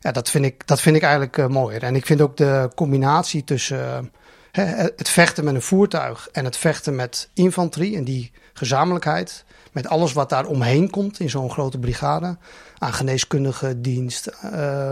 Ja, 0.00 0.12
dat 0.12 0.30
vind 0.30 0.44
ik, 0.44 0.66
dat 0.66 0.80
vind 0.80 0.96
ik 0.96 1.02
eigenlijk 1.02 1.36
uh, 1.36 1.46
mooier. 1.46 1.82
En 1.82 1.96
ik 1.96 2.06
vind 2.06 2.20
ook 2.20 2.36
de 2.36 2.70
combinatie 2.74 3.44
tussen 3.44 4.12
uh, 4.52 4.70
het 4.96 5.08
vechten 5.08 5.44
met 5.44 5.54
een 5.54 5.62
voertuig 5.62 6.28
en 6.32 6.44
het 6.44 6.56
vechten 6.56 6.94
met 6.94 7.28
infanterie 7.34 7.96
en 7.96 8.04
die 8.04 8.32
gezamenlijkheid. 8.52 9.44
Met 9.72 9.88
alles 9.88 10.12
wat 10.12 10.28
daar 10.28 10.46
omheen 10.46 10.90
komt 10.90 11.20
in 11.20 11.30
zo'n 11.30 11.50
grote 11.50 11.78
brigade. 11.78 12.36
Aan 12.78 12.92
geneeskundige 12.92 13.80
dienst, 13.80 14.30
uh, 14.44 14.90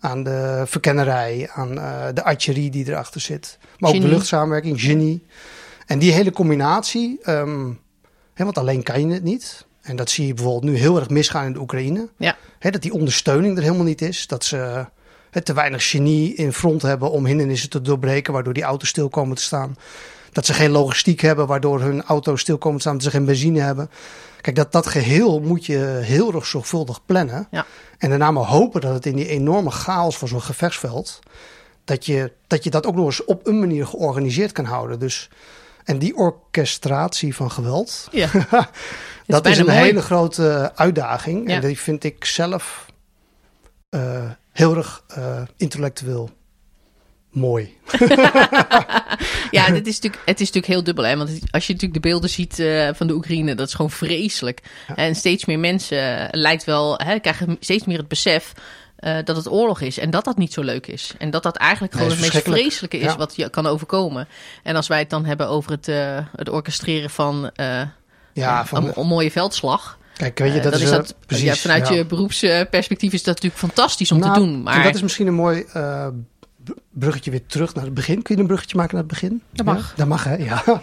aan 0.00 0.22
de 0.22 0.62
verkennerij, 0.66 1.50
aan 1.52 1.74
de 2.14 2.24
artillerie 2.24 2.70
die 2.70 2.88
erachter 2.88 3.20
zit. 3.20 3.58
Maar 3.78 3.90
ook 3.90 4.00
de 4.00 4.08
luchtsamenwerking, 4.08 4.80
genie. 4.80 5.26
En 5.86 5.98
die 5.98 6.12
hele 6.12 6.30
combinatie, 6.30 7.18
um, 7.24 7.80
hè, 8.34 8.44
want 8.44 8.58
alleen 8.58 8.82
kan 8.82 9.08
je 9.08 9.14
het 9.14 9.22
niet. 9.22 9.66
En 9.82 9.96
dat 9.96 10.10
zie 10.10 10.26
je 10.26 10.34
bijvoorbeeld 10.34 10.72
nu 10.72 10.78
heel 10.78 10.98
erg 10.98 11.08
misgaan 11.08 11.46
in 11.46 11.52
de 11.52 11.60
Oekraïne. 11.60 12.08
Ja. 12.16 12.36
dat 12.58 12.82
die 12.82 12.92
ondersteuning 12.92 13.56
er 13.56 13.62
helemaal 13.62 13.84
niet 13.84 14.02
is. 14.02 14.26
Dat 14.26 14.44
ze 14.44 14.86
te 15.42 15.52
weinig 15.52 15.90
genie 15.90 16.34
in 16.34 16.52
front 16.52 16.82
hebben 16.82 17.10
om 17.10 17.26
hindernissen 17.26 17.70
te 17.70 17.80
doorbreken, 17.80 18.32
waardoor 18.32 18.52
die 18.52 18.62
auto's 18.62 18.88
stil 18.88 19.08
komen 19.08 19.36
te 19.36 19.42
staan. 19.42 19.76
Dat 20.32 20.46
ze 20.46 20.54
geen 20.54 20.70
logistiek 20.70 21.20
hebben, 21.20 21.46
waardoor 21.46 21.80
hun 21.80 22.02
auto's 22.02 22.40
stil 22.40 22.58
komen 22.58 22.76
te 22.76 22.82
staan, 22.82 22.94
dat 22.94 23.04
ze 23.04 23.10
geen 23.10 23.24
benzine 23.24 23.60
hebben. 23.60 23.90
Kijk, 24.46 24.58
dat, 24.58 24.72
dat 24.72 24.86
geheel 24.86 25.40
moet 25.40 25.66
je 25.66 25.78
heel 26.02 26.34
erg 26.34 26.46
zorgvuldig 26.46 27.04
plannen. 27.04 27.46
Ja. 27.50 27.66
En 27.98 28.08
daarna 28.08 28.30
maar 28.30 28.44
hopen 28.44 28.80
dat 28.80 28.94
het 28.94 29.06
in 29.06 29.16
die 29.16 29.28
enorme 29.28 29.70
chaos 29.70 30.18
van 30.18 30.28
zo'n 30.28 30.42
gevechtsveld, 30.42 31.18
dat 31.84 32.06
je, 32.06 32.32
dat 32.46 32.64
je 32.64 32.70
dat 32.70 32.86
ook 32.86 32.94
nog 32.94 33.04
eens 33.04 33.24
op 33.24 33.46
een 33.46 33.58
manier 33.58 33.86
georganiseerd 33.86 34.52
kan 34.52 34.64
houden. 34.64 34.98
Dus, 34.98 35.30
en 35.84 35.98
die 35.98 36.16
orchestratie 36.16 37.34
van 37.34 37.50
geweld, 37.50 38.08
Ja. 38.10 38.28
dat 39.26 39.46
is 39.46 39.52
is, 39.52 39.58
een 39.58 39.66
mooi. 39.66 39.78
hele 39.78 40.02
grote 40.02 40.72
uitdaging. 40.74 41.48
Ja. 41.48 41.54
En 41.54 41.60
die 41.60 41.78
vind 41.78 42.04
ik 42.04 42.24
zelf 42.24 42.86
eh, 43.88 44.30
heel 44.52 44.76
erg 44.76 45.04
eh, 45.08 45.42
intellectueel 45.56 46.30
mooi. 47.36 47.76
Ja, 49.50 49.70
dit 49.70 49.86
is 49.86 49.94
natuurlijk, 49.94 50.22
het 50.24 50.40
is 50.40 50.46
natuurlijk 50.46 50.66
heel 50.72 50.82
dubbel. 50.84 51.04
Hè? 51.04 51.16
Want 51.16 51.30
als 51.50 51.66
je 51.66 51.72
natuurlijk 51.72 52.02
de 52.02 52.08
beelden 52.08 52.30
ziet 52.30 52.58
eh, 52.58 52.88
van 52.94 53.06
de 53.06 53.12
Oekraïne, 53.14 53.54
dat 53.54 53.68
is 53.68 53.74
gewoon 53.74 53.90
vreselijk. 53.90 54.60
En 54.96 55.14
steeds 55.14 55.44
meer 55.44 55.58
mensen 55.58 56.20
eh, 56.20 56.40
lijkt 56.40 56.64
wel, 56.64 56.98
hè, 57.04 57.18
krijgen 57.18 57.56
steeds 57.60 57.84
meer 57.84 57.98
het 57.98 58.08
besef 58.08 58.52
eh, 58.96 59.16
dat 59.24 59.36
het 59.36 59.50
oorlog 59.50 59.80
is. 59.80 59.98
En 59.98 60.10
dat 60.10 60.24
dat 60.24 60.36
niet 60.36 60.52
zo 60.52 60.62
leuk 60.62 60.86
is. 60.86 61.12
En 61.18 61.30
dat 61.30 61.42
dat 61.42 61.56
eigenlijk 61.56 61.92
gewoon 61.94 62.10
het 62.10 62.20
meest 62.20 62.42
vreselijke 62.42 62.98
is 62.98 63.04
Ja. 63.04 63.16
wat 63.16 63.36
je 63.36 63.50
kan 63.50 63.66
overkomen. 63.66 64.28
En 64.62 64.76
als 64.76 64.88
wij 64.88 64.98
het 64.98 65.10
dan 65.10 65.24
hebben 65.24 65.48
over 65.48 65.70
het, 65.70 65.88
eh, 65.88 66.18
het 66.36 66.48
orchestreren 66.48 67.10
van, 67.10 67.50
Ja, 68.32 68.66
van, 68.66 68.84
een, 68.86 68.92
een 68.96 69.06
mooie 69.06 69.30
veldslag. 69.30 69.98
kijk, 70.16 70.38
weet 70.38 70.54
je, 70.54 70.60
dat 70.60 70.74
is, 70.74 70.82
is 70.82 70.90
dat, 70.90 71.14
precies. 71.26 71.44
ja, 71.44 71.54
vanuit 71.54 71.88
je 71.88 72.04
beroepsperspectief 72.04 73.12
is 73.12 73.22
dat 73.22 73.34
natuurlijk 73.34 73.62
fantastisch 73.62 74.12
om 74.12 74.18
Nou, 74.18 74.32
te 74.34 74.38
doen. 74.40 74.62
Maar 74.62 74.82
dat 74.82 74.94
is 74.94 75.02
misschien 75.02 75.26
een 75.26 75.34
mooi 75.34 75.64
bruggetje 76.90 77.30
weer 77.30 77.46
terug 77.46 77.74
naar 77.74 77.84
het 77.84 77.94
begin. 77.94 78.22
Kun 78.22 78.34
je 78.34 78.40
een 78.40 78.46
bruggetje 78.46 78.76
maken 78.76 78.94
naar 78.94 79.02
het 79.02 79.12
begin? 79.12 79.42
Dat 79.52 79.66
Ja? 79.66 79.72
mag. 79.72 79.94
Dat 79.96 80.06
mag, 80.06 80.24
hè? 80.24 80.34
Ja. 80.36 80.62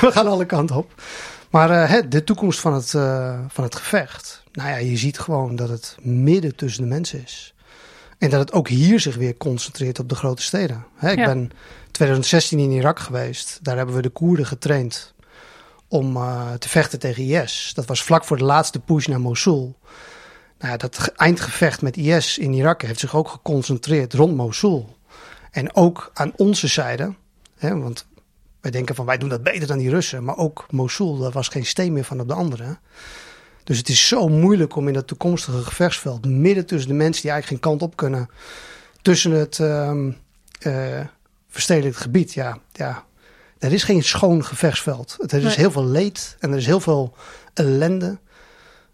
We 0.00 0.08
gaan 0.12 0.26
alle 0.26 0.46
kanten 0.46 0.76
op. 0.76 1.02
Maar 1.50 1.70
eh, 1.70 1.88
hè, 1.90 2.08
de 2.08 2.24
toekomst 2.24 2.60
van 2.60 2.74
het, 2.74 2.94
eh, 2.94 3.38
van 3.48 3.64
het 3.64 3.74
gevecht. 3.74 4.42
Nou 4.52 4.68
ja, 4.68 4.76
je 4.76 4.96
ziet 4.96 5.18
gewoon 5.18 5.56
dat 5.56 5.68
het 5.68 5.96
midden 6.00 6.54
tussen 6.56 6.82
de 6.82 6.88
mensen 6.88 7.22
is. 7.22 7.54
En 8.18 8.30
dat 8.30 8.40
het 8.40 8.52
ook 8.52 8.68
hier 8.68 9.00
zich 9.00 9.16
weer 9.16 9.36
concentreert 9.36 9.98
op 9.98 10.08
de 10.08 10.14
grote 10.14 10.42
steden. 10.42 10.84
Hè, 10.94 11.10
ik 11.10 11.18
Ja. 11.18 11.24
ben 11.24 11.50
2016 11.90 12.58
in 12.58 12.70
Irak 12.70 12.98
geweest. 12.98 13.58
Daar 13.62 13.76
hebben 13.76 13.94
we 13.94 14.02
de 14.02 14.08
Koerden 14.08 14.46
getraind 14.46 15.14
om 15.88 16.16
eh, 16.16 16.52
te 16.58 16.68
vechten 16.68 16.98
tegen 16.98 17.24
IS. 17.24 17.72
Dat 17.74 17.86
was 17.86 18.02
vlak 18.02 18.24
voor 18.24 18.36
de 18.36 18.44
laatste 18.44 18.78
push 18.80 19.06
naar 19.06 19.20
Mosul. 19.20 19.78
Nou 20.60 20.76
dat 20.76 20.98
ge- 20.98 21.12
eindgevecht 21.16 21.82
met 21.82 21.96
IS 21.96 22.38
in 22.38 22.52
Irak 22.52 22.82
heeft 22.82 23.00
zich 23.00 23.14
ook 23.16 23.28
geconcentreerd 23.28 24.12
rond 24.14 24.36
Mosul. 24.36 24.96
En 25.50 25.74
ook 25.76 26.10
aan 26.14 26.32
onze 26.36 26.66
zijde, 26.66 27.14
hè, 27.58 27.78
want 27.78 28.06
wij 28.60 28.70
denken 28.70 28.94
van 28.94 29.06
wij 29.06 29.18
doen 29.18 29.28
dat 29.28 29.42
beter 29.42 29.66
dan 29.66 29.78
die 29.78 29.90
Russen. 29.90 30.24
Maar 30.24 30.36
ook 30.36 30.66
Mosul, 30.70 31.18
daar 31.18 31.30
was 31.30 31.48
geen 31.48 31.66
steen 31.66 31.92
meer 31.92 32.04
van 32.04 32.20
op 32.20 32.28
de 32.28 32.34
andere. 32.34 32.78
Dus 33.64 33.78
het 33.78 33.88
is 33.88 34.08
zo 34.08 34.28
moeilijk 34.28 34.76
om 34.76 34.88
in 34.88 34.94
dat 34.94 35.06
toekomstige 35.06 35.62
gevechtsveld, 35.62 36.26
midden 36.26 36.66
tussen 36.66 36.88
de 36.90 36.96
mensen 36.96 37.22
die 37.22 37.30
eigenlijk 37.30 37.62
geen 37.62 37.70
kant 37.72 37.82
op 37.90 37.96
kunnen, 37.96 38.28
tussen 39.02 39.30
het 39.30 39.58
ehm 39.60 40.10
eh, 40.60 41.00
verstedelijkt 41.48 41.96
gebied, 41.98 42.32
ja, 42.32 42.58
ja, 42.72 43.04
er 43.58 43.72
is 43.72 43.82
geen 43.84 44.02
schoon 44.02 44.44
gevechtsveld. 44.44 45.16
Er 45.26 45.38
is 45.38 45.44
Nee. 45.44 45.54
heel 45.54 45.70
veel 45.70 45.84
leed 45.86 46.36
en 46.40 46.50
er 46.52 46.56
is 46.58 46.66
heel 46.66 46.80
veel 46.80 47.14
ellende. 47.54 48.18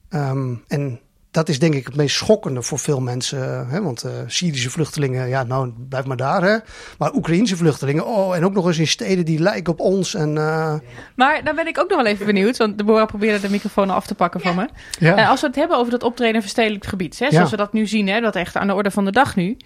Ehm, 0.08 0.54
en 0.68 1.00
dat 1.36 1.48
is 1.48 1.58
denk 1.58 1.74
ik 1.74 1.86
het 1.86 1.96
meest 1.96 2.16
schokkende 2.16 2.62
voor 2.62 2.78
veel 2.78 3.00
mensen. 3.00 3.68
Hè? 3.68 3.82
Want 3.82 4.02
eh, 4.02 4.12
Syrische 4.26 4.70
vluchtelingen, 4.70 5.28
ja, 5.28 5.42
nou, 5.42 5.72
blijf 5.88 6.04
maar 6.04 6.16
daar. 6.16 6.42
Hè? 6.42 6.56
Maar 6.98 7.14
Oekraïnse 7.14 7.56
vluchtelingen, 7.56 8.06
oh, 8.06 8.36
en 8.36 8.44
ook 8.44 8.52
nog 8.52 8.66
eens 8.66 8.78
in 8.78 8.86
steden 8.86 9.24
die 9.24 9.38
lijken 9.38 9.72
op 9.72 9.80
ons. 9.80 10.14
En, 10.14 10.36
eh, 10.38 10.74
Maar 11.16 11.44
dan 11.44 11.54
ben 11.54 11.66
ik 11.66 11.78
ook 11.78 11.88
nog 11.88 12.02
wel 12.02 12.12
even 12.12 12.26
benieuwd, 12.26 12.56
want 12.56 12.78
Deborah 12.78 13.06
probeerde 13.06 13.40
de 13.40 13.50
microfoon 13.50 13.90
af 13.90 14.06
te 14.06 14.14
pakken 14.14 14.40
van 14.40 14.54
me. 14.54 14.68
ja. 14.98 15.16
Eh, 15.16 15.30
als 15.30 15.40
we 15.40 15.46
het 15.46 15.56
hebben 15.56 15.76
over 15.76 15.90
dat 15.90 16.02
optreden 16.02 16.34
in 16.34 16.40
verstedelijk 16.40 16.86
gebied, 16.86 17.18
hè, 17.18 17.30
zoals 17.30 17.50
Ja. 17.50 17.56
we 17.56 17.62
dat 17.62 17.72
nu 17.72 17.86
zien, 17.86 18.08
hè, 18.08 18.20
dat 18.20 18.36
echt 18.36 18.56
aan 18.56 18.66
de 18.66 18.74
orde 18.74 18.90
van 18.90 19.04
de 19.04 19.12
dag 19.12 19.36
nu, 19.36 19.56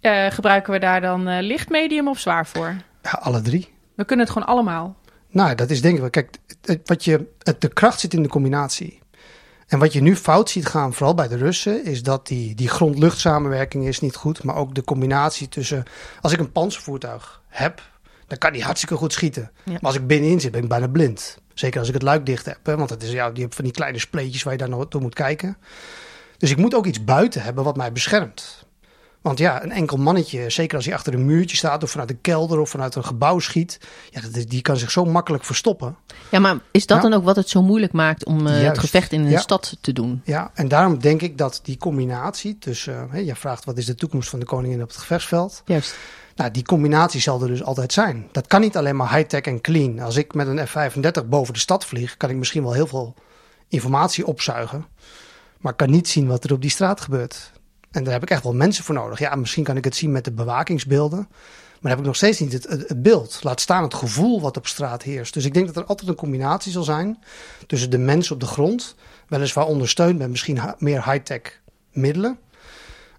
eh, 0.00 0.26
gebruiken 0.26 0.72
we 0.72 0.78
daar 0.78 1.00
dan 1.00 1.28
eh, 1.28 1.42
licht, 1.42 1.68
medium 1.68 2.08
of 2.08 2.18
zwaar 2.18 2.46
voor? 2.46 2.76
ja, 3.02 3.10
alle 3.10 3.40
drie. 3.40 3.68
We 3.96 4.04
kunnen 4.04 4.24
het 4.26 4.34
gewoon 4.34 4.48
allemaal. 4.48 4.96
Nou, 5.30 5.54
dat 5.54 5.70
is 5.70 5.80
denk 5.82 5.94
ik 5.94 6.00
wel. 6.00 6.10
Kijk, 6.10 6.36
het, 6.62 6.80
wat 6.84 7.04
je, 7.04 7.26
het, 7.42 7.60
de 7.60 7.68
kracht 7.68 8.00
zit 8.00 8.14
in 8.14 8.22
de 8.22 8.28
combinatie. 8.28 9.00
En 9.72 9.78
wat 9.78 9.92
je 9.92 10.02
nu 10.02 10.16
fout 10.16 10.50
ziet 10.50 10.66
gaan, 10.66 10.92
vooral 10.94 11.14
bij 11.14 11.28
de 11.28 11.36
Russen, 11.36 11.84
is 11.84 12.02
dat 12.02 12.26
die, 12.26 12.54
die 12.54 12.68
grond-luchtsamenwerking 12.68 13.86
is 13.86 14.00
niet 14.00 14.16
goed. 14.16 14.42
Maar 14.42 14.56
ook 14.56 14.74
de 14.74 14.84
combinatie 14.84 15.48
tussen. 15.48 15.84
Als 16.20 16.32
ik 16.32 16.38
een 16.38 16.52
panzervoertuig 16.52 17.40
heb, 17.48 17.82
dan 18.26 18.38
kan 18.38 18.52
die 18.52 18.62
hartstikke 18.62 18.96
goed 18.96 19.12
schieten. 19.12 19.50
Ja. 19.64 19.72
Maar 19.72 19.80
als 19.82 19.94
ik 19.94 20.06
binnenin 20.06 20.40
zit, 20.40 20.50
ben 20.50 20.62
ik 20.62 20.68
bijna 20.68 20.88
blind. 20.88 21.38
Zeker 21.54 21.78
als 21.78 21.88
ik 21.88 21.94
het 21.94 22.02
luik 22.02 22.26
dicht 22.26 22.46
heb. 22.46 22.58
Hè? 22.62 22.76
Want 22.76 22.90
het 22.90 23.02
is, 23.02 23.10
ja, 23.10 23.30
die 23.30 23.42
hebt 23.42 23.54
van 23.54 23.64
die 23.64 23.72
kleine 23.72 23.98
spleetjes 23.98 24.42
waar 24.42 24.52
je 24.52 24.58
daar 24.58 24.68
nog 24.68 24.88
door 24.88 25.00
moet 25.00 25.14
kijken. 25.14 25.56
Dus 26.38 26.50
ik 26.50 26.56
moet 26.56 26.74
ook 26.74 26.86
iets 26.86 27.04
buiten 27.04 27.42
hebben 27.42 27.64
wat 27.64 27.76
mij 27.76 27.92
beschermt. 27.92 28.61
Want 29.22 29.38
ja, 29.38 29.62
een 29.62 29.72
enkel 29.72 29.96
mannetje, 29.96 30.50
zeker 30.50 30.76
als 30.76 30.84
hij 30.84 30.94
achter 30.94 31.14
een 31.14 31.24
muurtje 31.26 31.56
staat 31.56 31.82
of 31.82 31.90
vanuit 31.90 32.10
een 32.10 32.20
kelder 32.20 32.58
of 32.58 32.70
vanuit 32.70 32.94
een 32.94 33.04
gebouw 33.04 33.38
schiet, 33.38 33.78
ja, 34.10 34.20
die 34.48 34.62
kan 34.62 34.76
zich 34.76 34.90
zo 34.90 35.04
makkelijk 35.04 35.44
verstoppen. 35.44 35.96
Ja, 36.30 36.38
maar 36.38 36.56
is 36.70 36.86
dat 36.86 36.96
Ja. 37.02 37.08
dan 37.08 37.18
ook 37.18 37.24
wat 37.24 37.36
het 37.36 37.48
zo 37.48 37.62
moeilijk 37.62 37.92
maakt 37.92 38.24
om 38.24 38.46
eh, 38.46 38.62
het 38.62 38.78
gevecht 38.78 39.12
in 39.12 39.20
een 39.20 39.30
Ja. 39.30 39.38
stad 39.40 39.76
te 39.80 39.92
doen? 39.92 40.20
Ja, 40.24 40.50
en 40.54 40.68
daarom 40.68 40.98
denk 40.98 41.22
ik 41.22 41.38
dat 41.38 41.60
die 41.62 41.76
combinatie 41.76 42.58
tussen, 42.58 43.08
hè, 43.10 43.18
je 43.18 43.34
vraagt 43.36 43.64
wat 43.64 43.78
is 43.78 43.86
de 43.86 43.94
toekomst 43.94 44.28
van 44.28 44.38
de 44.38 44.46
koningin 44.46 44.82
op 44.82 44.88
het 44.88 44.96
gevechtsveld. 44.96 45.62
Juist. 45.64 45.96
Nou, 46.36 46.50
die 46.50 46.64
combinatie 46.64 47.20
zal 47.20 47.42
er 47.42 47.48
dus 47.48 47.62
altijd 47.62 47.92
zijn. 47.92 48.28
Dat 48.32 48.46
kan 48.46 48.60
niet 48.60 48.76
alleen 48.76 48.96
maar 48.96 49.14
high-tech 49.14 49.40
en 49.40 49.60
clean. 49.60 49.98
Als 50.00 50.16
ik 50.16 50.34
met 50.34 50.46
een 50.46 50.66
F-35 50.66 51.28
boven 51.28 51.54
de 51.54 51.60
stad 51.60 51.84
vlieg, 51.86 52.16
kan 52.16 52.30
ik 52.30 52.36
misschien 52.36 52.62
wel 52.62 52.72
heel 52.72 52.86
veel 52.86 53.14
informatie 53.68 54.26
opzuigen. 54.26 54.86
Maar 55.58 55.74
kan 55.74 55.90
niet 55.90 56.08
zien 56.08 56.26
wat 56.26 56.44
er 56.44 56.52
op 56.52 56.60
die 56.60 56.70
straat 56.70 57.00
gebeurt. 57.00 57.51
En 57.92 58.04
daar 58.04 58.12
heb 58.12 58.22
ik 58.22 58.30
echt 58.30 58.42
wel 58.42 58.54
mensen 58.54 58.84
voor 58.84 58.94
nodig. 58.94 59.18
Ja, 59.18 59.34
misschien 59.34 59.64
kan 59.64 59.76
ik 59.76 59.84
het 59.84 59.96
zien 59.96 60.12
met 60.12 60.24
de 60.24 60.32
bewakingsbeelden. 60.32 61.18
Maar 61.18 61.90
dan 61.90 61.90
heb 61.90 61.98
ik 61.98 62.06
nog 62.06 62.16
steeds 62.16 62.38
niet 62.38 62.52
het, 62.52 62.88
het, 62.88 63.02
beeld. 63.02 63.38
Laat 63.42 63.60
staan 63.60 63.82
het 63.82 63.94
gevoel 63.94 64.40
wat 64.40 64.56
op 64.56 64.66
straat 64.66 65.02
heerst. 65.02 65.34
Dus 65.34 65.44
ik 65.44 65.54
denk 65.54 65.66
dat 65.66 65.76
er 65.76 65.84
altijd 65.84 66.08
een 66.08 66.14
combinatie 66.14 66.72
zal 66.72 66.82
zijn 66.82 67.22
tussen 67.66 67.90
de 67.90 67.98
mens 67.98 68.30
op 68.30 68.40
de 68.40 68.46
grond, 68.46 68.94
weliswaar 69.28 69.66
ondersteund 69.66 70.18
met 70.18 70.30
misschien 70.30 70.60
meer 70.78 71.04
high-tech 71.10 71.60
middelen. 71.90 72.38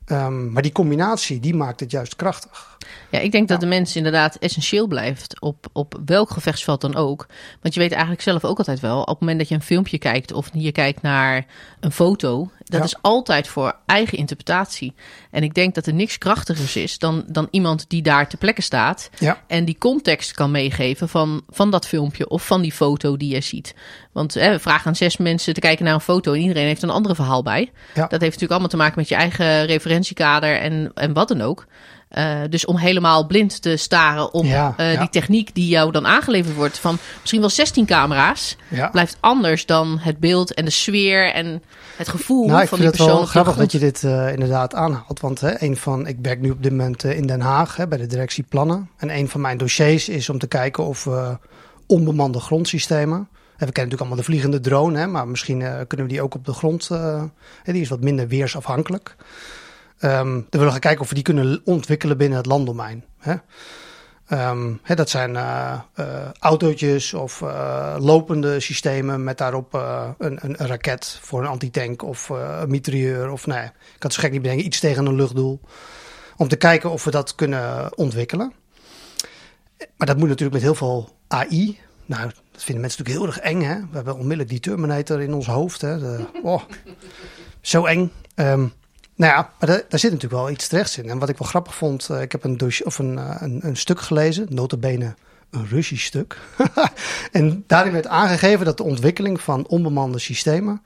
Ehm, 0.06 0.52
maar 0.52 0.62
die 0.62 0.72
combinatie, 0.72 1.40
die 1.40 1.56
maakt 1.56 1.80
het 1.80 1.92
juist 1.92 2.16
krachtig. 2.16 2.73
Ja, 3.12 3.20
ik 3.20 3.32
denk 3.32 3.48
dat 3.48 3.60
de 3.60 3.66
mens 3.66 3.96
inderdaad 3.96 4.36
essentieel 4.36 4.88
blijft 4.88 5.42
op, 5.42 5.66
op 5.74 6.00
welk 6.06 6.30
gevechtsveld 6.30 6.82
dan 6.82 6.96
ook. 6.96 7.26
Want 7.62 7.74
je 7.74 7.80
weet 7.80 7.92
eigenlijk 7.92 8.22
zelf 8.22 8.44
ook 8.46 8.58
altijd 8.58 8.80
wel, 8.80 9.02
op 9.02 9.08
het 9.08 9.20
moment 9.20 9.40
dat 9.40 9.48
je 9.50 9.56
een 9.56 9.62
filmpje 9.62 9.98
kijkt 9.98 10.32
of 10.32 10.50
je 10.54 10.72
kijkt 10.72 11.02
naar 11.02 11.46
een 11.80 11.92
foto, 11.92 12.50
dat 12.64 12.80
Ja. 12.80 12.86
is 12.86 12.96
altijd 13.02 13.48
voor 13.48 13.76
eigen 13.86 14.18
interpretatie. 14.18 14.94
En 15.32 15.44
ik 15.44 15.54
denk 15.54 15.76
dat 15.76 15.86
er 15.86 15.94
niks 15.94 16.18
krachtigers 16.18 16.76
is 16.76 16.98
dan, 16.98 17.24
dan 17.28 17.48
iemand 17.52 17.86
die 17.90 18.02
daar 18.02 18.30
ter 18.30 18.38
plekke 18.38 18.62
staat 18.62 19.10
Ja. 19.20 19.42
en 19.48 19.66
die 19.66 19.78
context 19.78 20.32
kan 20.32 20.52
meegeven 20.52 21.10
van, 21.10 21.42
van 21.50 21.72
dat 21.72 21.88
filmpje 21.88 22.30
of 22.30 22.46
van 22.46 22.62
die 22.62 22.72
foto 22.72 23.18
die 23.18 23.34
je 23.34 23.42
ziet. 23.42 23.76
Want 24.12 24.34
hè, 24.34 24.52
we 24.52 24.60
vragen 24.60 24.88
aan 24.88 24.96
zes 24.96 25.18
mensen 25.18 25.54
te 25.54 25.60
kijken 25.60 25.86
naar 25.86 25.94
een 25.94 26.02
foto 26.02 26.34
en 26.34 26.40
iedereen 26.40 26.66
heeft 26.66 26.84
een 26.84 26.90
andere 26.90 27.16
verhaal 27.16 27.44
bij. 27.44 27.72
Ja. 27.94 28.02
Dat 28.02 28.10
heeft 28.12 28.22
natuurlijk 28.22 28.52
allemaal 28.52 28.68
te 28.70 28.78
maken 28.78 29.00
met 29.00 29.10
je 29.10 29.16
eigen 29.16 29.66
referentiekader 29.66 30.60
en, 30.60 30.92
en 30.94 31.14
wat 31.14 31.28
dan 31.28 31.42
ook. 31.42 31.66
Eh, 32.14 32.40
dus 32.50 32.66
om 32.66 32.78
helemaal 32.78 33.26
blind 33.26 33.62
te 33.62 33.78
staren 33.78 34.34
op 34.34 34.46
Ja, 34.46 34.74
eh, 34.78 34.94
ja. 34.94 35.00
die 35.00 35.10
techniek 35.10 35.56
die 35.56 35.68
jou 35.68 35.92
dan 35.92 36.08
aangeleverd 36.08 36.56
wordt 36.56 36.80
van 36.80 36.98
misschien 37.20 37.40
wel 37.40 37.50
16 37.50 37.86
camera's, 37.86 38.58
Ja. 38.68 38.88
blijft 38.90 39.18
anders 39.20 39.66
dan 39.66 39.98
het 40.02 40.18
beeld 40.20 40.54
en 40.54 40.66
de 40.66 40.72
sfeer 40.72 41.34
en 41.34 41.64
het 41.98 42.08
gevoel 42.08 42.48
Nou, 42.48 42.62
ik 42.62 42.68
van 42.68 42.78
vind 42.78 42.82
die 42.82 42.88
het 42.90 42.98
wel 42.98 43.06
persoon. 43.08 43.22
op 43.22 43.26
de 43.26 43.32
grappig 43.32 43.56
dat 43.56 43.72
je 43.72 43.80
dit 43.80 44.04
eh, 44.04 44.32
inderdaad 44.32 44.76
aanhaalt. 44.76 45.20
Want 45.20 45.42
hè, 45.42 45.62
een 45.64 45.78
van, 45.78 46.08
ik 46.08 46.18
werk 46.22 46.40
nu 46.42 46.50
op 46.50 46.64
dit 46.64 46.72
moment 46.72 47.04
in 47.04 47.28
Den 47.28 47.42
Haag 47.42 47.76
hè, 47.76 47.88
bij 47.88 47.98
de 47.98 48.08
directie 48.08 48.44
plannen. 48.50 48.90
En 48.98 49.16
een 49.16 49.30
van 49.30 49.42
mijn 49.42 49.58
dossiers 49.58 50.10
is 50.10 50.30
om 50.30 50.40
te 50.40 50.48
kijken 50.48 50.86
of 50.86 51.04
we 51.04 51.38
onbemande 51.88 52.40
grondsystemen. 52.40 53.18
En 53.18 53.68
we 53.68 53.72
kennen 53.74 53.74
natuurlijk 53.74 54.00
allemaal 54.00 54.18
de 54.18 54.24
vliegende 54.24 54.60
drone, 54.60 55.00
hè, 55.00 55.08
maar 55.08 55.28
misschien 55.28 55.60
kunnen 55.88 56.06
we 56.08 56.12
die 56.14 56.22
ook 56.22 56.36
op 56.36 56.46
de 56.46 56.54
grond. 56.54 56.90
die 57.64 57.82
is 57.82 57.90
wat 57.90 58.02
minder 58.02 58.28
weersafhankelijk. 58.28 59.16
Ehm 60.04 60.34
dan 60.34 60.46
willen 60.50 60.66
we 60.66 60.72
gaan 60.72 60.80
kijken 60.80 61.02
of 61.02 61.10
we 61.10 61.16
die 61.16 61.24
kunnen 61.24 61.62
ontwikkelen 61.64 62.18
binnen 62.18 62.38
het 62.38 62.48
landdomein. 62.48 63.06
Hè. 63.18 63.36
Ehm, 64.28 64.74
hè, 64.82 64.96
dat 64.96 65.10
zijn 65.10 65.36
eh, 65.36 65.80
eh, 65.94 66.06
autootjes 66.40 67.14
of 67.14 67.42
eh, 67.42 67.96
lopende 68.00 68.60
systemen 68.60 69.24
met 69.24 69.38
daarop 69.38 69.74
een, 69.74 70.16
een, 70.18 70.62
een 70.62 70.68
raket 70.68 71.20
voor 71.22 71.42
een 71.42 71.48
antitank 71.48 72.04
of 72.04 72.30
een 72.30 72.70
mitrailleur 72.70 73.32
of 73.32 73.48
nee, 73.48 73.64
ik 73.64 73.72
kan 73.72 74.10
het 74.10 74.14
zo 74.14 74.22
gek 74.22 74.32
niet 74.32 74.42
bedenken, 74.42 74.66
iets 74.66 74.80
tegen 74.80 75.06
een 75.06 75.16
luchtdoel. 75.16 75.60
Om 76.38 76.48
te 76.48 76.56
kijken 76.56 76.92
of 76.92 77.04
we 77.04 77.12
dat 77.12 77.36
kunnen 77.36 77.98
ontwikkelen. 77.98 78.54
Maar 79.98 80.08
dat 80.08 80.18
moet 80.18 80.28
natuurlijk 80.28 80.54
met 80.54 80.64
heel 80.64 80.76
veel 80.76 81.10
AI. 81.28 81.80
Nou, 82.06 82.24
dat 82.52 82.64
vinden 82.64 82.82
mensen 82.82 83.04
natuurlijk 83.04 83.26
heel 83.26 83.44
erg 83.44 83.54
eng. 83.54 83.62
Hè? 83.62 83.80
We 83.80 83.96
hebben 83.96 84.14
onmiddellijk 84.14 84.50
die 84.50 84.60
Terminator 84.60 85.22
in 85.22 85.34
ons 85.34 85.48
hoofd. 85.48 85.82
Hè? 85.82 86.00
De, 86.00 86.26
oh, 86.44 86.62
zo 87.62 87.86
eng. 87.86 88.12
Ehm, 88.36 88.68
nou 89.16 89.34
ja, 89.34 89.54
maar 89.60 89.70
daar, 89.70 89.84
daar 89.90 90.00
zit 90.00 90.12
natuurlijk 90.12 90.42
wel 90.42 90.50
iets 90.50 90.68
terechts 90.68 90.98
in. 90.98 91.10
En 91.10 91.20
wat 91.20 91.30
ik 91.30 91.38
wel 91.38 91.48
grappig 91.48 91.76
vond, 91.76 92.10
eh, 92.10 92.22
ik 92.22 92.32
heb 92.32 92.44
een, 92.44 92.58
dossier, 92.58 92.86
of 92.86 93.00
een, 93.00 93.18
eh, 93.18 93.36
een, 93.40 93.60
een 93.66 93.78
stuk 93.78 94.02
gelezen, 94.02 94.48
notabene 94.50 95.16
een 95.50 95.68
Russisch 95.68 96.06
stuk. 96.06 96.38
en 97.32 97.64
daarin 97.68 97.92
werd 97.92 98.08
aangegeven 98.08 98.66
dat 98.66 98.78
de 98.78 98.84
ontwikkeling 98.84 99.42
van 99.42 99.68
onbemande 99.68 100.20
systemen, 100.20 100.82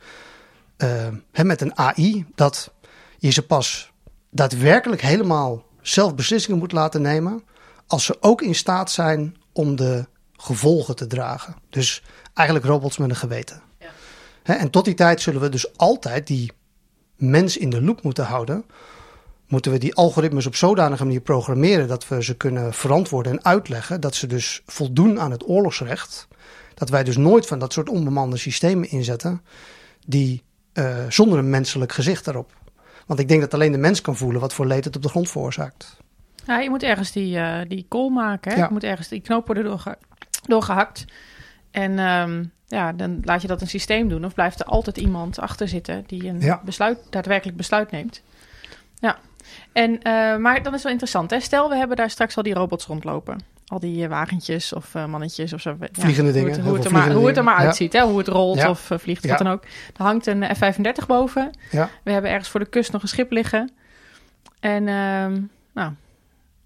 eh, 0.78 1.08
hè, 1.32 1.44
met 1.44 1.62
een 1.62 1.78
AI, 1.78 2.26
dat 2.36 2.74
je 3.18 3.30
ze 3.30 3.46
pas 3.46 3.92
daadwerkelijk 4.30 5.02
helemaal 5.02 5.66
zelf 5.82 6.16
beslissingen 6.16 6.60
moet 6.60 6.72
laten 6.72 7.02
nemen, 7.02 7.44
als 7.88 8.06
ze 8.06 8.18
ook 8.20 8.42
in 8.42 8.56
staat 8.56 8.92
zijn 8.92 9.36
om 9.52 9.76
de 9.76 10.06
gevolgen 10.34 10.96
te 10.96 11.08
dragen. 11.08 11.56
Dus 11.70 12.04
eigenlijk 12.34 12.68
robots 12.68 12.98
met 12.98 13.10
een 13.10 13.16
geweten. 13.16 13.62
Ja. 13.80 13.90
Hè, 14.44 14.54
en 14.54 14.70
tot 14.70 14.86
die 14.86 14.94
tijd 14.94 15.22
zullen 15.22 15.42
we 15.42 15.50
dus 15.50 15.78
altijd 15.78 16.28
die 16.28 16.52
mens 17.18 17.58
in 17.58 17.70
de 17.70 17.82
loop 17.82 18.02
moeten 18.04 18.26
houden. 18.26 18.66
Moeten 19.48 19.72
we 19.72 19.78
die 19.78 19.96
algoritmes 19.96 20.46
op 20.46 20.56
zodanige 20.56 21.04
manier 21.04 21.22
programmeren 21.22 21.88
dat 21.88 22.08
we 22.08 22.24
ze 22.24 22.38
kunnen 22.38 22.74
verantwoorden 22.74 23.32
en 23.32 23.46
uitleggen. 23.46 24.02
Dat 24.02 24.16
ze 24.16 24.28
dus 24.28 24.62
voldoen 24.66 25.20
aan 25.20 25.32
het 25.32 25.48
oorlogsrecht. 25.48 26.28
Dat 26.74 26.90
wij 26.90 27.04
dus 27.04 27.18
nooit 27.18 27.46
van 27.46 27.60
dat 27.60 27.74
soort 27.74 27.90
onbemande 27.90 28.38
systemen 28.38 28.90
inzetten 28.90 29.42
die 30.06 30.44
eh, 30.74 30.98
zonder 31.10 31.38
een 31.40 31.50
menselijk 31.50 31.92
gezicht 31.92 32.28
erop. 32.28 32.52
Want 33.06 33.20
ik 33.20 33.28
denk 33.28 33.42
dat 33.42 33.54
alleen 33.54 33.72
de 33.72 33.78
mens 33.78 34.02
kan 34.02 34.16
voelen 34.16 34.42
wat 34.42 34.54
voor 34.54 34.66
leed 34.66 34.86
het 34.86 34.96
op 34.96 35.02
de 35.02 35.10
grond 35.10 35.30
veroorzaakt. 35.30 35.98
Ja, 36.46 36.60
je 36.60 36.70
moet 36.70 36.84
ergens 36.84 37.12
die, 37.12 37.38
eh 37.38 37.60
die 37.68 37.86
kool 37.88 38.10
maken. 38.10 38.52
Hè? 38.52 38.58
Ja. 38.58 38.66
Je 38.66 38.74
moet 38.74 38.84
ergens 38.84 39.08
die 39.08 39.22
knoop 39.22 39.46
worden 39.46 39.64
doorge- 39.64 39.98
doorgehakt. 40.42 41.06
En 41.82 42.00
ehm, 42.00 42.44
ja, 42.68 42.94
dan 42.94 43.20
laat 43.24 43.42
je 43.42 43.48
dat 43.48 43.62
een 43.62 43.68
systeem 43.68 44.10
doen. 44.10 44.26
Of 44.26 44.34
blijft 44.34 44.60
er 44.60 44.66
altijd 44.66 44.98
iemand 44.98 45.40
achter 45.40 45.68
zitten 45.68 46.04
die 46.08 46.28
een 46.28 46.40
Ja. 46.40 46.62
besluit, 46.66 47.00
daadwerkelijk 47.10 47.58
besluit 47.58 47.92
neemt. 47.92 48.22
Ja. 49.00 49.18
En, 49.72 50.02
eh, 50.02 50.38
maar 50.38 50.64
dan 50.64 50.74
is 50.74 50.84
wel 50.84 50.92
interessant. 50.92 51.30
Hè? 51.32 51.40
Stel, 51.40 51.70
we 51.70 51.76
hebben 51.76 51.98
daar 51.98 52.10
straks 52.10 52.38
al 52.38 52.44
die 52.44 52.54
robots 52.54 52.86
rondlopen. 52.86 53.40
Al 53.68 53.80
die 53.80 54.04
eh, 54.04 54.10
wagentjes 54.10 54.74
of 54.74 54.96
eh, 54.96 55.06
mannetjes 55.06 55.54
of 55.54 55.62
zo. 55.62 55.76
Ja, 55.80 55.88
Vliegende 55.92 56.32
hoe 56.32 56.40
dingen, 56.40 56.56
Het, 56.56 56.66
hoe, 56.66 56.76
het 56.76 56.86
er 56.86 56.92
maar, 56.92 57.12
hoe 57.12 57.28
het 57.28 57.38
er 57.38 57.44
maar 57.44 57.56
uitziet. 57.56 57.94
Hè? 57.94 58.02
Hoe 58.02 58.18
het 58.18 58.28
rolt 58.28 58.68
of 58.68 58.90
vliegt, 58.94 59.24
Ja. 59.24 59.30
wat 59.30 59.38
dan 59.38 59.48
ook. 59.48 59.64
Er 59.98 60.04
hangt 60.04 60.26
een 60.26 60.56
F-35 60.56 61.06
boven. 61.08 61.52
Ja. 61.72 61.90
We 62.04 62.12
hebben 62.12 62.32
ergens 62.32 62.50
voor 62.50 62.60
de 62.60 62.70
kust 62.70 62.92
nog 62.92 63.02
een 63.02 63.08
schip 63.08 63.32
liggen. 63.32 63.72
En, 64.60 64.88
ehm, 64.88 65.42
nou, 65.74 65.92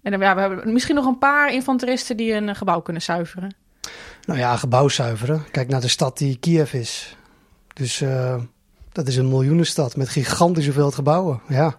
en 0.02 0.10
dan, 0.10 0.20
ja, 0.20 0.34
we 0.34 0.40
hebben 0.40 0.72
misschien 0.72 0.94
nog 0.94 1.06
een 1.06 1.18
paar 1.18 1.52
infanteristen 1.52 2.16
die 2.16 2.32
een 2.32 2.56
gebouw 2.56 2.80
kunnen 2.80 3.02
zuiveren. 3.02 3.54
Nou 4.26 4.38
ja, 4.38 4.56
gebouw 4.56 4.88
zuiveren. 4.88 5.44
Kijk 5.50 5.68
naar 5.68 5.80
de 5.80 5.88
stad 5.88 6.18
die 6.18 6.36
Kiev 6.36 6.72
is. 6.72 7.16
Dus 7.74 8.00
eh, 8.00 8.34
dat 8.92 9.06
is 9.08 9.16
een 9.16 9.28
miljoenenstad 9.28 9.96
met 9.96 10.08
gigantisch 10.08 10.64
hoeveel 10.64 10.90
gebouwen. 10.90 11.40
Ja. 11.48 11.74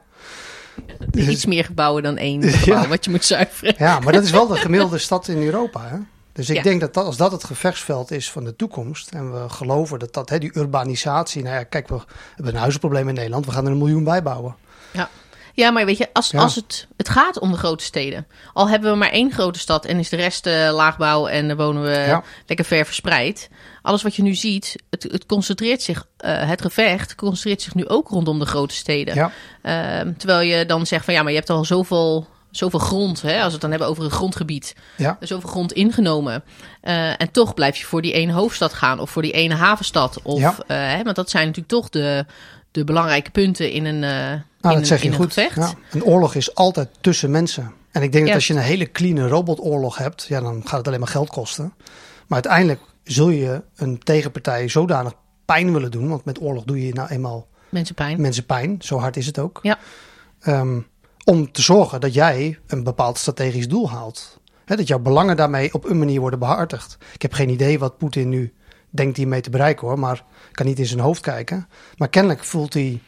Iets 1.12 1.46
meer 1.46 1.66
gebouwen 1.66 2.04
dan 2.04 2.18
één 2.18 2.44
gebouw 2.50 2.82
Ja. 2.82 2.88
wat 2.88 3.06
je 3.06 3.12
moet 3.12 3.26
zuiveren. 3.26 3.76
ja, 3.78 4.00
maar 4.00 4.14
dat 4.14 4.24
is 4.24 4.32
wel 4.32 4.48
de 4.48 4.56
gemiddelde 4.56 4.98
stad 4.98 5.28
in 5.28 5.42
Europa. 5.44 5.88
Hè? 5.88 5.98
Dus 6.34 6.50
ik 6.50 6.56
Ja. 6.56 6.64
denk 6.64 6.82
dat, 6.82 6.94
dat 6.94 7.06
als 7.06 7.18
dat 7.18 7.32
het 7.32 7.44
gevechtsveld 7.44 8.12
is 8.12 8.32
van 8.32 8.44
de 8.44 8.56
toekomst. 8.56 9.12
En 9.12 9.32
we 9.34 9.50
geloven 9.50 10.00
dat 10.00 10.14
dat, 10.14 10.30
hè, 10.30 10.38
die 10.38 10.58
urbanisatie. 10.58 11.44
Nou 11.44 11.56
ja, 11.56 11.64
kijk, 11.64 11.88
we 11.88 12.00
hebben 12.36 12.54
een 12.54 12.60
huizenprobleem 12.60 13.08
in 13.08 13.14
Nederland. 13.14 13.46
We 13.46 13.52
gaan 13.52 13.66
er 13.66 13.72
een 13.72 13.78
miljoen 13.78 14.04
bij 14.04 14.24
bouwen. 14.24 14.56
Ja, 14.92 15.10
maar 15.56 15.86
weet 15.86 15.98
je, 15.98 16.08
als, 16.14 16.30
Ja. 16.32 16.40
als 16.40 16.56
het, 16.56 16.88
het 16.98 17.10
gaat 17.10 17.40
om 17.40 17.52
de 17.52 17.58
grote 17.58 17.84
steden. 17.84 18.28
Al 18.54 18.70
hebben 18.70 18.92
we 18.92 18.98
maar 18.98 19.10
één 19.10 19.32
grote 19.32 19.60
stad 19.60 19.86
en 19.86 20.00
is 20.00 20.10
de 20.10 20.16
rest 20.16 20.46
eh, 20.46 20.74
laagbouw 20.74 21.28
en 21.28 21.48
dan 21.48 21.58
wonen 21.58 21.84
we 21.84 21.90
Ja. 22.08 22.24
lekker 22.48 22.66
ver 22.66 22.86
verspreid. 22.86 23.50
Alles 23.82 24.02
wat 24.04 24.16
je 24.16 24.22
nu 24.22 24.34
ziet, 24.36 24.76
het, 24.90 25.04
het 25.04 25.26
concentreert 25.26 25.82
zich, 25.82 26.06
eh, 26.18 26.48
het 26.50 26.62
gevecht 26.62 27.16
concentreert 27.16 27.62
zich 27.62 27.76
nu 27.76 27.88
ook 27.88 28.10
rondom 28.10 28.40
de 28.40 28.46
grote 28.46 28.76
steden. 28.76 29.16
Ja. 29.16 29.32
Ehm, 29.62 30.14
terwijl 30.18 30.42
je 30.42 30.66
dan 30.66 30.86
zegt 30.86 31.06
van 31.06 31.14
ja, 31.14 31.22
maar 31.24 31.32
je 31.32 31.38
hebt 31.38 31.50
al 31.50 31.66
zoveel, 31.66 32.28
zoveel 32.52 32.80
grond, 32.80 33.22
hè, 33.22 33.36
als 33.36 33.46
we 33.46 33.52
het 33.52 33.62
dan 33.62 33.70
hebben 33.70 33.88
over 33.88 34.04
een 34.04 34.12
grondgebied. 34.12 34.76
Ja. 34.98 35.18
Zoveel 35.20 35.50
grond 35.50 35.72
ingenomen. 35.74 36.44
Eh, 36.82 37.22
en 37.22 37.32
toch 37.32 37.54
blijf 37.54 37.78
je 37.78 37.86
voor 37.86 38.02
die 38.02 38.14
ene 38.14 38.32
hoofdstad 38.34 38.74
gaan 38.74 39.00
of 39.00 39.10
voor 39.10 39.22
die 39.22 39.32
ene 39.32 39.56
havenstad. 39.56 40.20
Of, 40.24 40.40
Ja. 40.40 40.56
eh, 40.68 40.78
hè, 40.78 41.04
want 41.04 41.16
dat 41.16 41.30
zijn 41.30 41.46
natuurlijk 41.46 41.74
toch 41.74 41.90
de, 41.90 42.26
de 42.72 42.84
belangrijke 42.84 43.32
punten 43.32 43.72
in 43.72 43.86
een, 43.86 44.04
eh 44.04 44.40
Nou, 44.64 44.76
in 44.76 44.82
dat 44.82 44.90
zeg 44.90 45.00
een, 45.00 45.06
je 45.06 45.12
een 45.12 45.20
goed. 45.22 45.34
gevecht. 45.34 45.56
Ja. 45.56 45.74
Een 45.92 46.04
oorlog 46.04 46.36
is 46.36 46.56
altijd 46.56 46.90
tussen 47.02 47.32
mensen. 47.32 47.74
En 47.92 48.02
ik 48.02 48.12
denk 48.12 48.26
dat 48.26 48.36
als 48.36 48.48
je 48.48 48.54
een 48.54 48.60
hele 48.60 48.92
clean 48.92 49.28
robotoorlog 49.28 49.98
hebt, 49.98 50.26
ja, 50.28 50.42
dan 50.42 50.62
gaat 50.64 50.78
het 50.78 50.88
alleen 50.88 51.00
maar 51.00 51.08
geld 51.08 51.30
kosten. 51.30 51.74
Maar 52.28 52.44
uiteindelijk 52.44 52.82
zul 53.04 53.30
je 53.30 53.64
een 53.76 54.00
tegenpartij 54.00 54.68
zodanig 54.68 55.14
pijn 55.46 55.74
willen 55.74 55.92
doen. 55.92 56.10
Want 56.10 56.26
met 56.26 56.42
oorlog 56.42 56.64
doe 56.64 56.86
je 56.86 56.94
nou 56.94 57.10
eenmaal 57.10 57.48
Mensen 57.70 57.96
pijn. 57.96 58.22
mensen 58.22 58.46
pijn. 58.46 58.76
Zo 58.80 58.98
hard 58.98 59.18
is 59.18 59.26
het 59.26 59.40
ook. 59.40 59.60
Ja. 59.62 59.78
Ehm, 60.40 60.80
om 61.24 61.52
te 61.52 61.62
zorgen 61.62 62.02
dat 62.02 62.14
jij 62.14 62.60
een 62.68 62.84
bepaald 62.84 63.18
strategisch 63.18 63.68
doel 63.68 63.90
haalt. 63.90 64.42
Dat 64.66 64.88
jouw 64.88 65.00
belangen 65.00 65.36
daarmee 65.36 65.74
op 65.74 65.86
een 65.90 65.98
manier 66.00 66.20
worden 66.20 66.40
behartigd. 66.40 66.98
Ik 67.14 67.22
heb 67.22 67.34
geen 67.34 67.50
idee 67.50 67.80
wat 67.80 67.98
Poetin 67.98 68.30
nu 68.30 68.54
denkt 68.90 69.18
hiermee 69.18 69.42
te 69.42 69.50
bereiken 69.50 69.88
hoor. 69.88 70.00
Maar 70.00 70.16
ik 70.50 70.56
kan 70.56 70.66
niet 70.66 70.80
in 70.80 70.86
zijn 70.86 71.00
hoofd 71.00 71.22
kijken. 71.22 71.68
Maar 71.98 72.10
kennelijk 72.10 72.44
voelt 72.44 72.74
hij, 72.74 73.02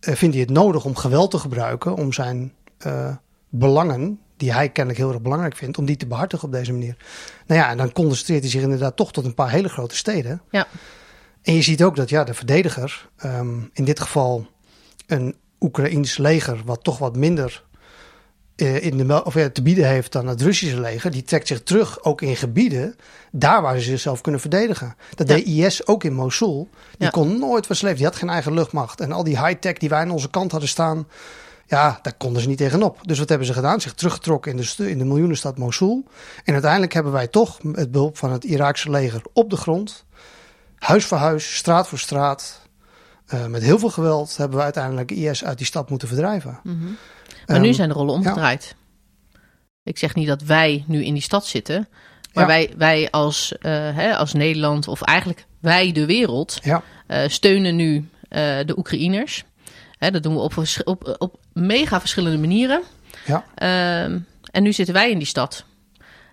vindt 0.00 0.34
hij 0.34 0.44
het 0.44 0.50
nodig 0.54 0.84
om 0.84 0.96
geweld 0.96 1.30
te 1.30 1.38
gebruiken. 1.38 1.94
Om 1.94 2.12
zijn 2.12 2.52
eh, 2.78 3.16
belangen, 3.48 4.20
die 4.36 4.52
hij 4.52 4.68
kennelijk 4.68 5.02
heel 5.02 5.12
erg 5.12 5.22
belangrijk 5.22 5.56
vindt, 5.56 5.78
om 5.78 5.84
die 5.84 5.96
te 5.96 6.06
behartigen 6.06 6.46
op 6.46 6.52
deze 6.52 6.72
manier. 6.72 6.96
Nou 7.46 7.60
ja, 7.60 7.70
en 7.70 7.76
dan 7.76 7.92
concentreert 7.92 8.40
hij 8.40 8.50
zich 8.50 8.62
inderdaad 8.62 8.96
toch 8.96 9.12
tot 9.12 9.24
een 9.24 9.34
paar 9.34 9.50
hele 9.50 9.68
grote 9.68 9.96
steden. 9.96 10.42
Ja. 10.50 10.66
En 11.42 11.54
je 11.54 11.62
ziet 11.62 11.82
ook 11.82 11.96
dat 11.96 12.08
ja, 12.08 12.24
de 12.24 12.34
verdediger, 12.34 13.08
ehm, 13.16 13.60
in 13.72 13.84
dit 13.84 14.00
geval 14.00 14.46
een 15.06 15.36
Oekraïns 15.60 16.16
leger, 16.16 16.62
wat 16.64 16.84
toch 16.84 16.98
wat 16.98 17.16
minder 17.16 17.64
eh, 17.64 17.67
in 18.60 18.96
de, 19.06 19.24
of, 19.24 19.34
ja, 19.34 19.50
te 19.50 19.62
bieden 19.62 19.88
heeft 19.88 20.12
dan 20.12 20.26
het 20.26 20.42
Russische 20.42 20.80
leger, 20.80 21.10
die 21.10 21.22
trekt 21.22 21.46
zich 21.46 21.62
terug 21.62 22.04
ook 22.04 22.22
in 22.22 22.36
gebieden 22.36 22.96
daar 23.32 23.62
waar 23.62 23.74
ze 23.78 23.80
zichzelf 23.90 24.20
kunnen 24.20 24.40
verdedigen. 24.40 24.94
Dat 25.14 25.28
Ja. 25.28 25.34
deed 25.34 25.46
IS 25.46 25.86
ook 25.86 26.04
in 26.04 26.12
Mosul. 26.12 26.68
Die 26.90 26.96
Ja. 26.98 27.08
kon 27.08 27.38
nooit 27.38 27.66
versleven, 27.66 27.96
die 27.96 28.06
had 28.06 28.16
geen 28.16 28.28
eigen 28.28 28.54
luchtmacht. 28.54 29.00
En 29.00 29.12
al 29.12 29.24
die 29.24 29.44
high-tech 29.44 29.72
die 29.72 29.88
wij 29.88 30.00
aan 30.00 30.10
onze 30.10 30.30
kant 30.30 30.50
hadden 30.50 30.68
staan, 30.68 31.06
ja, 31.66 31.98
daar 32.02 32.14
konden 32.16 32.42
ze 32.42 32.48
niet 32.48 32.58
tegenop. 32.58 32.98
Dus 33.02 33.18
wat 33.18 33.28
hebben 33.28 33.46
ze 33.46 33.52
gedaan? 33.52 33.80
Zich 33.80 33.94
teruggetrokken 33.94 34.50
in 34.50 34.56
de, 34.76 34.90
in 34.90 34.98
de 34.98 35.04
miljoenenstad 35.04 35.58
Mosul. 35.58 36.04
En 36.44 36.52
uiteindelijk 36.52 36.92
hebben 36.92 37.12
wij 37.12 37.26
toch 37.26 37.62
met 37.62 37.90
behulp 37.90 38.16
van 38.18 38.32
het 38.32 38.44
Iraakse 38.44 38.90
leger 38.90 39.22
op 39.32 39.50
de 39.50 39.56
grond, 39.56 40.04
huis 40.78 41.04
voor 41.04 41.18
huis, 41.18 41.56
straat 41.56 41.88
voor 41.88 41.98
straat, 41.98 42.60
eh, 43.26 43.46
met 43.46 43.62
heel 43.62 43.78
veel 43.78 43.90
geweld, 43.90 44.36
hebben 44.36 44.56
we 44.58 44.64
uiteindelijk 44.64 45.10
IS 45.10 45.44
uit 45.44 45.58
die 45.58 45.66
stad 45.66 45.90
moeten 45.90 46.08
verdrijven. 46.08 46.60
Mhm. 46.62 46.86
Maar 47.48 47.60
nu 47.60 47.66
Ehm, 47.66 47.74
zijn 47.76 47.88
de 47.88 47.94
rollen 47.94 48.14
omgedraaid. 48.14 48.74
Ik 49.82 49.98
zeg 49.98 50.14
niet 50.14 50.26
dat 50.26 50.42
wij 50.42 50.84
nu 50.86 51.04
in 51.04 51.12
die 51.14 51.22
stad 51.22 51.46
zitten. 51.46 51.88
Maar 52.32 52.42
Ja. 52.44 52.48
wij, 52.48 52.72
wij 52.76 53.10
als, 53.10 53.58
eh, 53.58 53.72
hè, 53.72 54.16
als 54.16 54.32
Nederland, 54.32 54.88
of 54.88 55.02
eigenlijk 55.02 55.46
wij 55.60 55.92
de 55.92 56.06
wereld, 56.06 56.58
Ja, 56.62 56.82
eh, 57.06 57.28
steunen 57.28 57.76
nu 57.76 58.08
eh, 58.28 58.40
de 58.66 58.78
Oekraïners. 58.78 59.44
Hè, 59.98 60.10
dat 60.10 60.22
doen 60.22 60.34
we 60.34 60.40
op, 60.40 60.52
op, 60.84 61.14
op 61.18 61.38
mega 61.52 62.00
verschillende 62.00 62.38
manieren. 62.38 62.82
ja. 63.26 63.44
Ehm, 63.54 64.18
en 64.50 64.62
nu 64.62 64.72
zitten 64.72 64.94
wij 64.94 65.10
in 65.10 65.18
die 65.18 65.26
stad. 65.26 65.64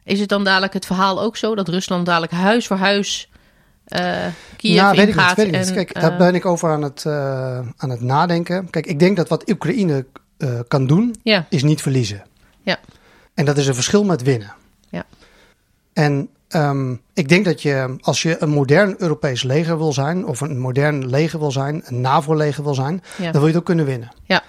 Is 0.03 0.19
het 0.19 0.29
dan 0.29 0.43
dadelijk 0.43 0.73
het 0.73 0.85
verhaal 0.85 1.21
ook 1.21 1.37
zo 1.37 1.55
dat 1.55 1.67
Rusland 1.67 2.05
dadelijk 2.05 2.31
huis 2.31 2.67
voor 2.67 2.77
huis 2.77 3.29
eh 3.85 4.25
Kiev 4.57 4.81
nou, 4.81 4.95
weet 4.95 5.07
ik 5.07 5.15
niet. 5.15 5.33
Weet 5.35 5.47
ik 5.47 5.51
niet. 5.59 5.67
en, 5.67 5.73
Kijk, 5.73 5.93
daar 5.93 6.17
ben 6.17 6.35
ik 6.35 6.45
over 6.45 6.71
aan 6.71 6.81
het, 6.81 7.05
aan 7.77 7.89
het 7.89 8.01
nadenken. 8.01 8.69
Kijk, 8.69 8.85
ik 8.85 8.99
denk 8.99 9.17
dat 9.17 9.29
wat 9.29 9.49
Oekraïne 9.49 10.05
eh, 10.37 10.59
kan 10.67 10.87
doen, 10.87 11.15
ja, 11.23 11.45
is 11.49 11.63
niet 11.63 11.81
verliezen. 11.81 12.23
Ja. 12.61 12.79
En 13.33 13.45
dat 13.45 13.57
is 13.57 13.67
een 13.67 13.75
verschil 13.75 14.03
met 14.03 14.21
winnen. 14.21 14.53
Ja. 14.89 15.05
En 15.93 16.29
ehm, 16.47 16.93
ik 17.13 17.29
denk 17.29 17.45
dat 17.45 17.61
je, 17.61 17.95
als 18.01 18.21
je 18.21 18.41
een 18.41 18.49
modern 18.49 18.95
Europees 18.97 19.43
leger 19.43 19.77
wil 19.77 19.93
zijn, 19.93 20.25
of 20.25 20.41
een 20.41 20.59
modern 20.59 21.09
leger 21.09 21.39
wil 21.39 21.51
zijn, 21.51 21.81
een 21.85 22.01
NAVO-leger 22.01 22.63
wil 22.63 22.73
zijn, 22.73 23.03
Ja. 23.17 23.23
dan 23.23 23.31
wil 23.31 23.41
je 23.41 23.47
het 23.47 23.55
ook 23.57 23.65
kunnen 23.65 23.85
winnen. 23.85 24.11
Ja. 24.23 24.43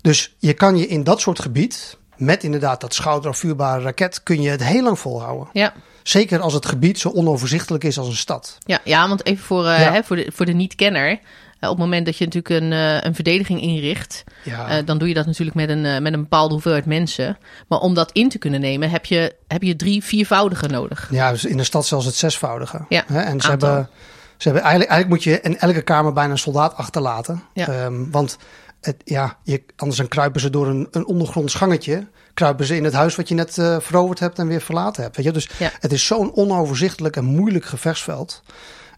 Dus 0.00 0.34
je 0.38 0.52
kan 0.52 0.76
je 0.76 0.86
in 0.86 1.04
dat 1.04 1.20
soort 1.20 1.40
gebied, 1.40 1.98
met 2.16 2.42
inderdaad 2.44 2.80
dat 2.80 2.94
schouderafvuurbare 2.94 3.82
raket, 3.82 4.22
kun 4.22 4.42
je 4.42 4.50
het 4.50 4.64
heel 4.64 4.82
lang 4.82 4.98
volhouden. 4.98 5.48
Ja. 5.52 5.72
Zeker 6.02 6.40
als 6.40 6.52
het 6.52 6.66
gebied 6.66 6.98
zo 6.98 7.08
onoverzichtelijk 7.10 7.84
is 7.84 7.98
als 7.98 8.08
een 8.08 8.16
stad. 8.16 8.58
Ja, 8.58 8.80
ja, 8.84 9.08
want 9.08 9.26
even 9.26 9.44
voor, 9.44 9.66
eh, 9.66 9.80
Ja. 9.80 9.92
hè, 9.92 10.02
voor, 10.02 10.16
de, 10.16 10.30
voor 10.34 10.46
de 10.46 10.52
niet-kenner. 10.52 11.20
Eh, 11.64 11.70
op 11.70 11.76
het 11.76 11.84
moment 11.84 12.06
dat 12.06 12.16
je 12.16 12.24
natuurlijk 12.24 12.62
een, 12.62 12.72
eh, 12.72 12.96
een 13.00 13.14
verdediging 13.14 13.60
inricht, 13.60 14.24
Ja. 14.42 14.68
eh, 14.68 14.86
dan 14.86 14.98
doe 14.98 15.08
je 15.08 15.14
dat 15.14 15.26
natuurlijk 15.26 15.56
met 15.56 15.68
een, 15.68 16.02
met 16.02 16.12
een 16.12 16.20
bepaalde 16.20 16.52
hoeveelheid 16.52 16.86
mensen. 16.86 17.38
Maar 17.68 17.78
om 17.78 17.94
dat 17.94 18.12
in 18.12 18.28
te 18.28 18.38
kunnen 18.38 18.60
nemen, 18.60 18.90
heb 18.90 19.04
je, 19.04 19.34
heb 19.48 19.62
je 19.62 19.76
drie, 19.76 20.04
viervoudige 20.04 20.66
nodig. 20.66 21.08
Ja, 21.10 21.30
dus 21.30 21.44
in 21.44 21.56
de 21.56 21.64
stad 21.64 21.86
zelfs 21.86 22.06
het 22.06 22.14
zesvoudige. 22.14 22.84
Ja, 22.88 23.04
Hè? 23.06 23.20
En 23.20 23.40
ze 23.40 23.50
aantal. 23.50 23.68
hebben, 23.68 23.88
ze 24.36 24.42
hebben 24.48 24.62
eigenlijk, 24.62 24.90
eigenlijk 24.90 25.08
moet 25.08 25.34
je 25.34 25.40
in 25.40 25.58
elke 25.58 25.82
kamer 25.82 26.12
bijna 26.12 26.30
een 26.32 26.38
soldaat 26.38 26.76
achterlaten. 26.76 27.42
Ja. 27.52 27.66
Ehm, 27.68 28.10
want 28.10 28.36
het, 28.80 28.96
ja, 29.04 29.36
je, 29.42 29.62
anders 29.76 29.98
dan 29.98 30.08
kruipen 30.08 30.40
ze 30.40 30.50
door 30.50 30.66
een, 30.68 30.88
een 30.90 31.06
ondergronds 31.06 31.54
gangetje. 31.54 32.06
Kruipen 32.34 32.66
ze 32.66 32.76
in 32.76 32.84
het 32.84 32.92
huis 32.92 33.16
wat 33.16 33.28
je 33.28 33.34
net 33.34 33.52
veroverd 33.78 34.18
hebt 34.18 34.38
en 34.38 34.46
weer 34.46 34.60
verlaten 34.60 35.02
hebt. 35.02 35.16
Weet 35.16 35.24
je? 35.26 35.32
Dus 35.32 35.48
Ja. 35.58 35.70
het 35.80 35.92
is 35.92 36.06
zo'n 36.06 36.34
onoverzichtelijk 36.34 37.16
en 37.16 37.24
moeilijk 37.24 37.64
gevechtsveld. 37.64 38.42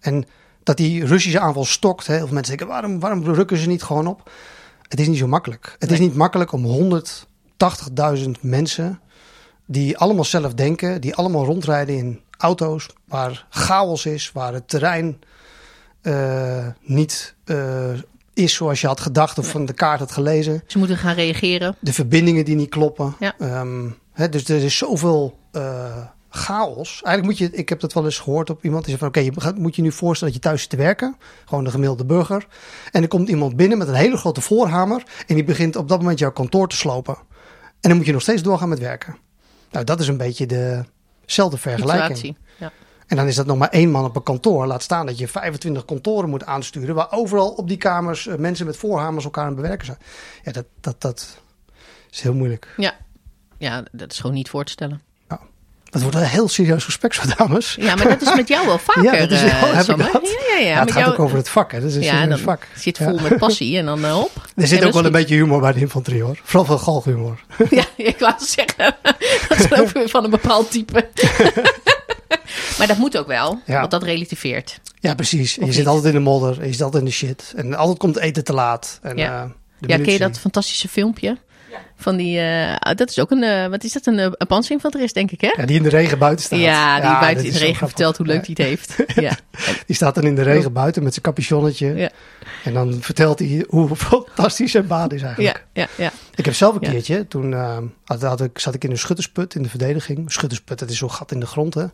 En 0.00 0.24
dat 0.66 0.76
die 0.76 1.04
Russische 1.04 1.40
aanval 1.40 1.64
stokt. 1.64 2.06
Hè? 2.06 2.14
Heel 2.14 2.24
veel 2.24 2.34
mensen 2.34 2.56
denken, 2.56 2.74
waarom, 2.74 3.00
waarom 3.00 3.24
rukken 3.24 3.56
ze 3.56 3.68
niet 3.68 3.82
gewoon 3.82 4.06
op? 4.06 4.30
Het 4.88 5.00
is 5.00 5.08
niet 5.08 5.18
zo 5.18 5.26
makkelijk. 5.26 5.76
Het 5.78 5.90
is 5.90 5.98
niet 5.98 6.14
makkelijk 6.14 6.52
om 6.52 6.90
180.000 8.20 8.30
mensen 8.40 9.00
die 9.66 9.98
allemaal 9.98 10.24
zelf 10.24 10.54
denken, 10.54 11.00
die 11.00 11.14
allemaal 11.14 11.44
rondrijden 11.44 11.96
in 11.96 12.20
auto's 12.38 12.88
waar 13.04 13.46
chaos 13.50 14.06
is, 14.06 14.32
waar 14.32 14.52
het 14.52 14.68
terrein 14.68 15.18
eh, 16.02 16.66
niet 16.82 17.34
eh, 17.44 17.92
is 18.34 18.54
zoals 18.54 18.80
je 18.80 18.86
had 18.86 19.00
gedacht 19.00 19.38
of 19.38 19.50
van 19.50 19.64
de 19.64 19.72
kaart 19.72 19.98
had 19.98 20.12
gelezen. 20.12 20.62
Ze 20.66 20.78
moeten 20.78 20.96
gaan 20.96 21.14
reageren. 21.14 21.76
De 21.80 21.92
verbindingen 21.92 22.44
die 22.44 22.56
niet 22.56 22.70
kloppen. 22.70 23.16
Ja. 23.18 23.34
Ehm, 23.38 23.90
hè, 24.12 24.28
dus 24.28 24.48
er 24.48 24.64
is 24.64 24.76
zoveel 24.76 25.38
eh, 25.52 25.96
chaos. 26.36 27.02
Eigenlijk 27.02 27.24
moet 27.24 27.50
je, 27.50 27.58
ik 27.58 27.68
heb 27.68 27.80
dat 27.80 27.92
wel 27.92 28.04
eens 28.04 28.18
gehoord 28.18 28.50
op 28.50 28.64
iemand 28.64 28.84
die 28.84 28.96
zei 28.96 29.12
van 29.12 29.22
oké, 29.22 29.50
je 29.50 29.60
moet 29.60 29.76
je 29.76 29.82
nu 29.82 29.92
voorstellen 29.92 30.34
dat 30.34 30.42
je 30.42 30.48
thuis 30.48 30.60
zit 30.60 30.70
te 30.70 30.76
werken. 30.76 31.16
Gewoon 31.44 31.64
de 31.64 31.70
gemiddelde 31.70 32.04
burger. 32.04 32.46
En 32.92 33.02
er 33.02 33.08
komt 33.08 33.28
iemand 33.28 33.56
binnen 33.56 33.78
met 33.78 33.88
een 33.88 33.94
hele 33.94 34.16
grote 34.16 34.40
voorhamer 34.40 35.02
en 35.26 35.34
die 35.34 35.44
begint 35.44 35.76
op 35.76 35.88
dat 35.88 35.98
moment 35.98 36.18
jouw 36.18 36.32
kantoor 36.32 36.68
te 36.68 36.76
slopen. 36.76 37.16
En 37.80 37.88
dan 37.88 37.96
moet 37.96 38.06
je 38.06 38.12
nog 38.12 38.22
steeds 38.22 38.42
doorgaan 38.42 38.68
met 38.68 38.78
werken. 38.78 39.16
Nou, 39.70 39.84
dat 39.84 40.00
is 40.00 40.08
een 40.08 40.16
beetje 40.16 40.46
dezelfde 40.46 41.56
vergelijking. 41.56 42.16
Situatie. 42.16 42.36
Ja. 42.58 42.72
En 43.06 43.16
dan 43.16 43.26
is 43.26 43.34
dat 43.34 43.46
nog 43.46 43.58
maar 43.58 43.68
één 43.68 43.90
man 43.90 44.04
op 44.04 44.16
een 44.16 44.22
kantoor. 44.22 44.66
Laat 44.66 44.82
staan 44.82 45.06
dat 45.06 45.18
je 45.18 45.28
25 45.28 45.84
kantoren 45.84 46.30
moet 46.30 46.44
aansturen. 46.44 46.94
Waar 46.94 47.12
overal 47.12 47.50
op 47.50 47.68
die 47.68 47.76
kamers 47.76 48.26
eh, 48.26 48.36
mensen 48.36 48.66
met 48.66 48.76
voorhamers 48.76 49.24
elkaar 49.24 49.44
aan 49.44 49.52
het 49.52 49.60
bewerken 49.60 49.86
zijn. 49.86 49.98
Ja, 50.42 50.52
dat, 50.52 50.64
dat, 50.80 51.00
dat 51.00 51.40
is 52.10 52.20
heel 52.20 52.34
moeilijk. 52.34 52.74
ja, 53.58 53.84
dat 53.92 54.12
is 54.12 54.20
gewoon 54.20 54.36
niet 54.36 54.50
voor 54.50 54.64
te 54.64 54.72
stellen. 54.72 55.00
Dat 55.90 56.02
wordt 56.02 56.16
een 56.16 56.22
heel 56.24 56.48
serieus 56.48 56.84
gesprek 56.84 57.14
zo, 57.14 57.22
dames. 57.36 57.76
Ja, 57.80 57.94
maar 57.94 58.08
dat 58.08 58.22
is 58.22 58.34
met 58.34 58.48
jou 58.48 58.66
wel 58.66 58.78
vaker, 58.88 59.02
Ja, 59.02 59.18
dat 59.18 59.30
is- 59.30 59.42
oh, 59.42 59.72
heb 59.86 59.88
ik 59.88 59.96
dat? 60.12 60.22
Ja, 60.48 60.54
ja, 60.56 60.60
ja. 60.60 60.68
Ja, 60.68 60.80
het 60.80 60.92
gaat 60.92 61.00
jou, 61.02 61.12
ook 61.12 61.18
over 61.18 61.36
het 61.36 61.48
vak. 61.48 61.72
Hè. 61.72 61.80
Dat 61.80 61.88
is 61.88 61.94
een 61.96 62.02
ja, 62.02 62.26
dan 62.26 62.38
vak. 62.38 62.66
zit 62.74 62.98
vol 62.98 63.18
met 63.18 63.36
passie 63.38 63.78
en 63.78 63.84
dan 63.86 64.04
eh, 64.04 64.18
op. 64.18 64.30
Er 64.56 64.66
zit 64.66 64.76
ook 64.78 64.82
wel 64.92 64.92
dat 64.92 65.04
een 65.04 65.12
beetje 65.12 65.34
humor 65.34 65.60
bij 65.60 65.72
de 65.72 65.80
infanterie 65.80 66.22
hoor. 66.22 66.38
Vooral 66.42 66.64
veel 66.64 66.78
galgenhumor. 66.78 67.38
goed. 67.56 67.70
Ja, 67.80 67.84
ik 67.96 68.18
wou 68.18 68.34
zeggen, 68.38 68.96
dat 69.48 69.58
is 69.58 69.78
ook 69.80 69.88
weer 69.88 70.08
van 70.08 70.24
een 70.24 70.30
bepaald 70.30 70.70
type. 70.70 71.08
maar 72.78 72.86
dat 72.86 72.96
moet 72.96 73.18
ook 73.18 73.26
wel, 73.26 73.60
want 73.66 73.90
dat 73.90 74.02
relativeert. 74.02 74.80
Ja, 75.00 75.14
precies. 75.14 75.54
Je 75.54 75.72
zit 75.72 75.86
altijd 75.86 76.04
in 76.04 76.12
de 76.12 76.18
modder. 76.30 76.64
Je 76.66 76.72
zit 76.72 76.82
altijd 76.82 77.02
in 77.02 77.08
de 77.08 77.14
shit. 77.14 77.52
En 77.56 77.74
altijd 77.74 77.98
komt 77.98 78.16
eten 78.18 78.44
te 78.44 78.52
laat. 78.52 78.98
En, 79.02 79.16
Ja. 79.16 79.42
eh, 79.42 79.50
Ja, 79.88 79.96
ken 79.96 80.12
je 80.12 80.18
dat 80.18 80.38
fantastische 80.38 80.88
filmpje? 80.88 81.36
Van 81.98 82.16
die, 82.16 82.40
eh, 82.40 82.94
dat 82.94 83.08
is 83.10 83.18
ook 83.18 83.30
een, 83.30 83.42
eh, 83.42 83.66
wat 83.66 83.84
is 83.84 83.92
dat, 83.92 84.06
een, 84.06 84.18
eh, 84.18 84.24
een 84.32 84.46
panzerinfanterist, 84.46 85.14
denk 85.14 85.30
ik, 85.30 85.40
hè? 85.40 85.52
Ja, 85.56 85.66
die 85.66 85.76
in 85.76 85.82
de 85.82 85.88
regen 85.88 86.18
buiten 86.18 86.44
staat. 86.44 86.58
Ja, 86.58 86.94
die 87.00 87.20
buiten 87.20 87.44
in 87.44 87.52
de 87.52 87.58
regen 87.58 87.86
vertelt 87.88 88.16
hoe 88.16 88.26
leuk 88.26 88.46
Ja. 88.46 88.52
hij 88.54 88.66
het 88.70 88.86
heeft. 88.88 88.96
Ja. 89.26 89.36
Die 89.86 89.96
staat 89.96 90.14
dan 90.14 90.24
in 90.24 90.34
de 90.34 90.42
regen 90.42 90.72
buiten 90.72 91.02
met 91.02 91.12
zijn 91.12 91.24
capuchonnetje. 91.24 91.94
Ja. 91.94 92.10
En 92.64 92.72
dan 92.74 92.98
vertelt 93.00 93.38
hij 93.38 93.64
hoe 93.68 93.96
fantastisch 93.96 94.70
zijn 94.70 94.86
baan 94.86 95.10
is 95.10 95.20
Ja, 95.20 95.26
eigenlijk. 95.26 95.64
ja, 95.72 95.86
ja. 95.96 96.12
Ik 96.34 96.44
heb 96.44 96.54
zelf 96.54 96.74
een 96.74 96.80
Ja. 96.80 96.90
keertje, 96.90 97.28
toen 97.28 97.52
had, 98.04 98.22
had 98.22 98.40
ik, 98.40 98.58
zat 98.58 98.74
ik 98.74 98.84
in 98.84 98.90
een 98.90 98.98
schuttersput 98.98 99.54
in 99.54 99.62
de 99.62 99.68
verdediging. 99.68 100.32
Schuttersput, 100.32 100.78
dat 100.78 100.90
is 100.90 100.98
zo'n 100.98 101.10
gat 101.10 101.32
in 101.32 101.40
de 101.40 101.46
grond, 101.46 101.74
hè. 101.74 101.84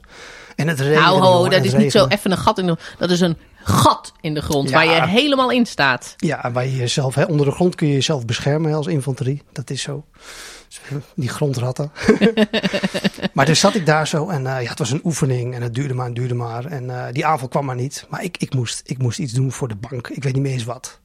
En 0.57 0.69
het 0.69 0.81
regende. 0.81 1.01
Nou, 1.01 1.21
ho, 1.21 1.49
dat 1.49 1.65
is 1.65 1.73
niet 1.75 1.93
zo 1.93 2.07
even 2.07 2.31
een 2.31 2.39
gat 2.39 2.59
in 2.59 2.67
de 2.67 2.77
Dat 2.99 3.11
is 3.11 3.21
een 3.21 3.37
gat 3.65 4.13
in 4.21 4.35
de 4.35 4.43
grond 4.43 4.69
Ja. 4.69 4.75
waar 4.75 4.87
je 4.87 5.07
helemaal 5.07 5.51
in 5.51 5.67
staat. 5.67 6.15
Ja, 6.17 6.51
waar 6.53 6.65
je 6.65 6.77
jezelf, 6.77 7.15
hè, 7.15 7.25
onder 7.25 7.47
de 7.47 7.53
grond 7.53 7.75
kun 7.75 7.87
je 7.87 7.93
jezelf 7.93 8.25
beschermen 8.25 8.71
hè, 8.71 8.77
als 8.77 8.87
infanterie. 8.87 9.43
Dat 9.53 9.71
is 9.71 9.83
zo. 9.83 10.05
Die 11.15 11.29
grondratten. 11.29 11.93
maar 13.33 13.47
dus 13.47 13.61
zat 13.61 13.75
ik 13.75 13.87
daar 13.87 14.07
zo 14.09 14.29
en 14.29 14.47
eh, 14.47 14.63
ja, 14.63 14.69
het 14.69 14.79
was 14.79 14.91
een 14.91 15.01
oefening 15.05 15.55
en 15.55 15.63
het 15.63 15.75
duurde 15.75 15.95
maar 15.95 16.07
en 16.07 16.15
duurde 16.15 16.35
maar. 16.35 16.65
En 16.65 16.91
eh, 17.07 17.13
die 17.13 17.27
aanval 17.27 17.49
kwam 17.49 17.65
maar 17.65 17.77
niet. 17.77 18.07
Maar 18.09 18.23
ik, 18.25 18.37
ik, 18.39 18.55
moest, 18.55 18.83
ik 18.85 18.99
moest 18.99 19.19
iets 19.19 19.33
doen 19.33 19.53
voor 19.53 19.69
de 19.69 19.77
bank. 19.91 20.09
Ik 20.09 20.23
weet 20.23 20.33
niet 20.35 20.43
meer 20.43 20.53
eens 20.53 20.65
wat. 20.65 21.01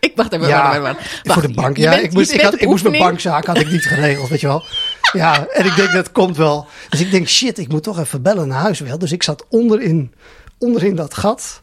Ik 0.00 0.12
wacht 0.16 0.32
even, 0.32 0.48
Ja, 0.48 0.80
wacht, 0.80 0.80
wacht, 0.80 1.22
wacht. 1.22 1.38
voor 1.40 1.48
de 1.48 1.54
bank. 1.54 1.76
Ja, 1.76 1.90
bent- 1.90 2.02
ik 2.02 2.12
moest, 2.12 2.30
ik, 2.32 2.40
had, 2.40 2.60
moest 2.60 2.84
mijn 2.88 2.98
bankzaak 3.02 3.46
had 3.46 3.58
ik 3.60 3.70
niet 3.70 3.84
geregeld, 3.86 4.28
weet 4.28 4.40
je 4.40 4.46
wel. 4.46 4.62
Ja, 5.12 5.46
en 5.46 5.64
ik 5.64 5.76
denk 5.76 5.92
dat 5.92 6.12
komt 6.12 6.36
wel. 6.36 6.66
Dus 6.88 7.00
ik 7.00 7.10
denk, 7.10 7.28
shit, 7.28 7.58
ik 7.58 7.68
moet 7.68 7.82
toch 7.82 7.98
even 7.98 8.22
bellen 8.22 8.48
naar 8.48 8.60
huis 8.60 8.80
wel. 8.80 8.98
Dus 8.98 9.12
ik 9.12 9.22
zat 9.22 9.46
onderin, 9.48 10.14
onderin 10.58 10.94
dat 10.94 11.14
gat. 11.14 11.60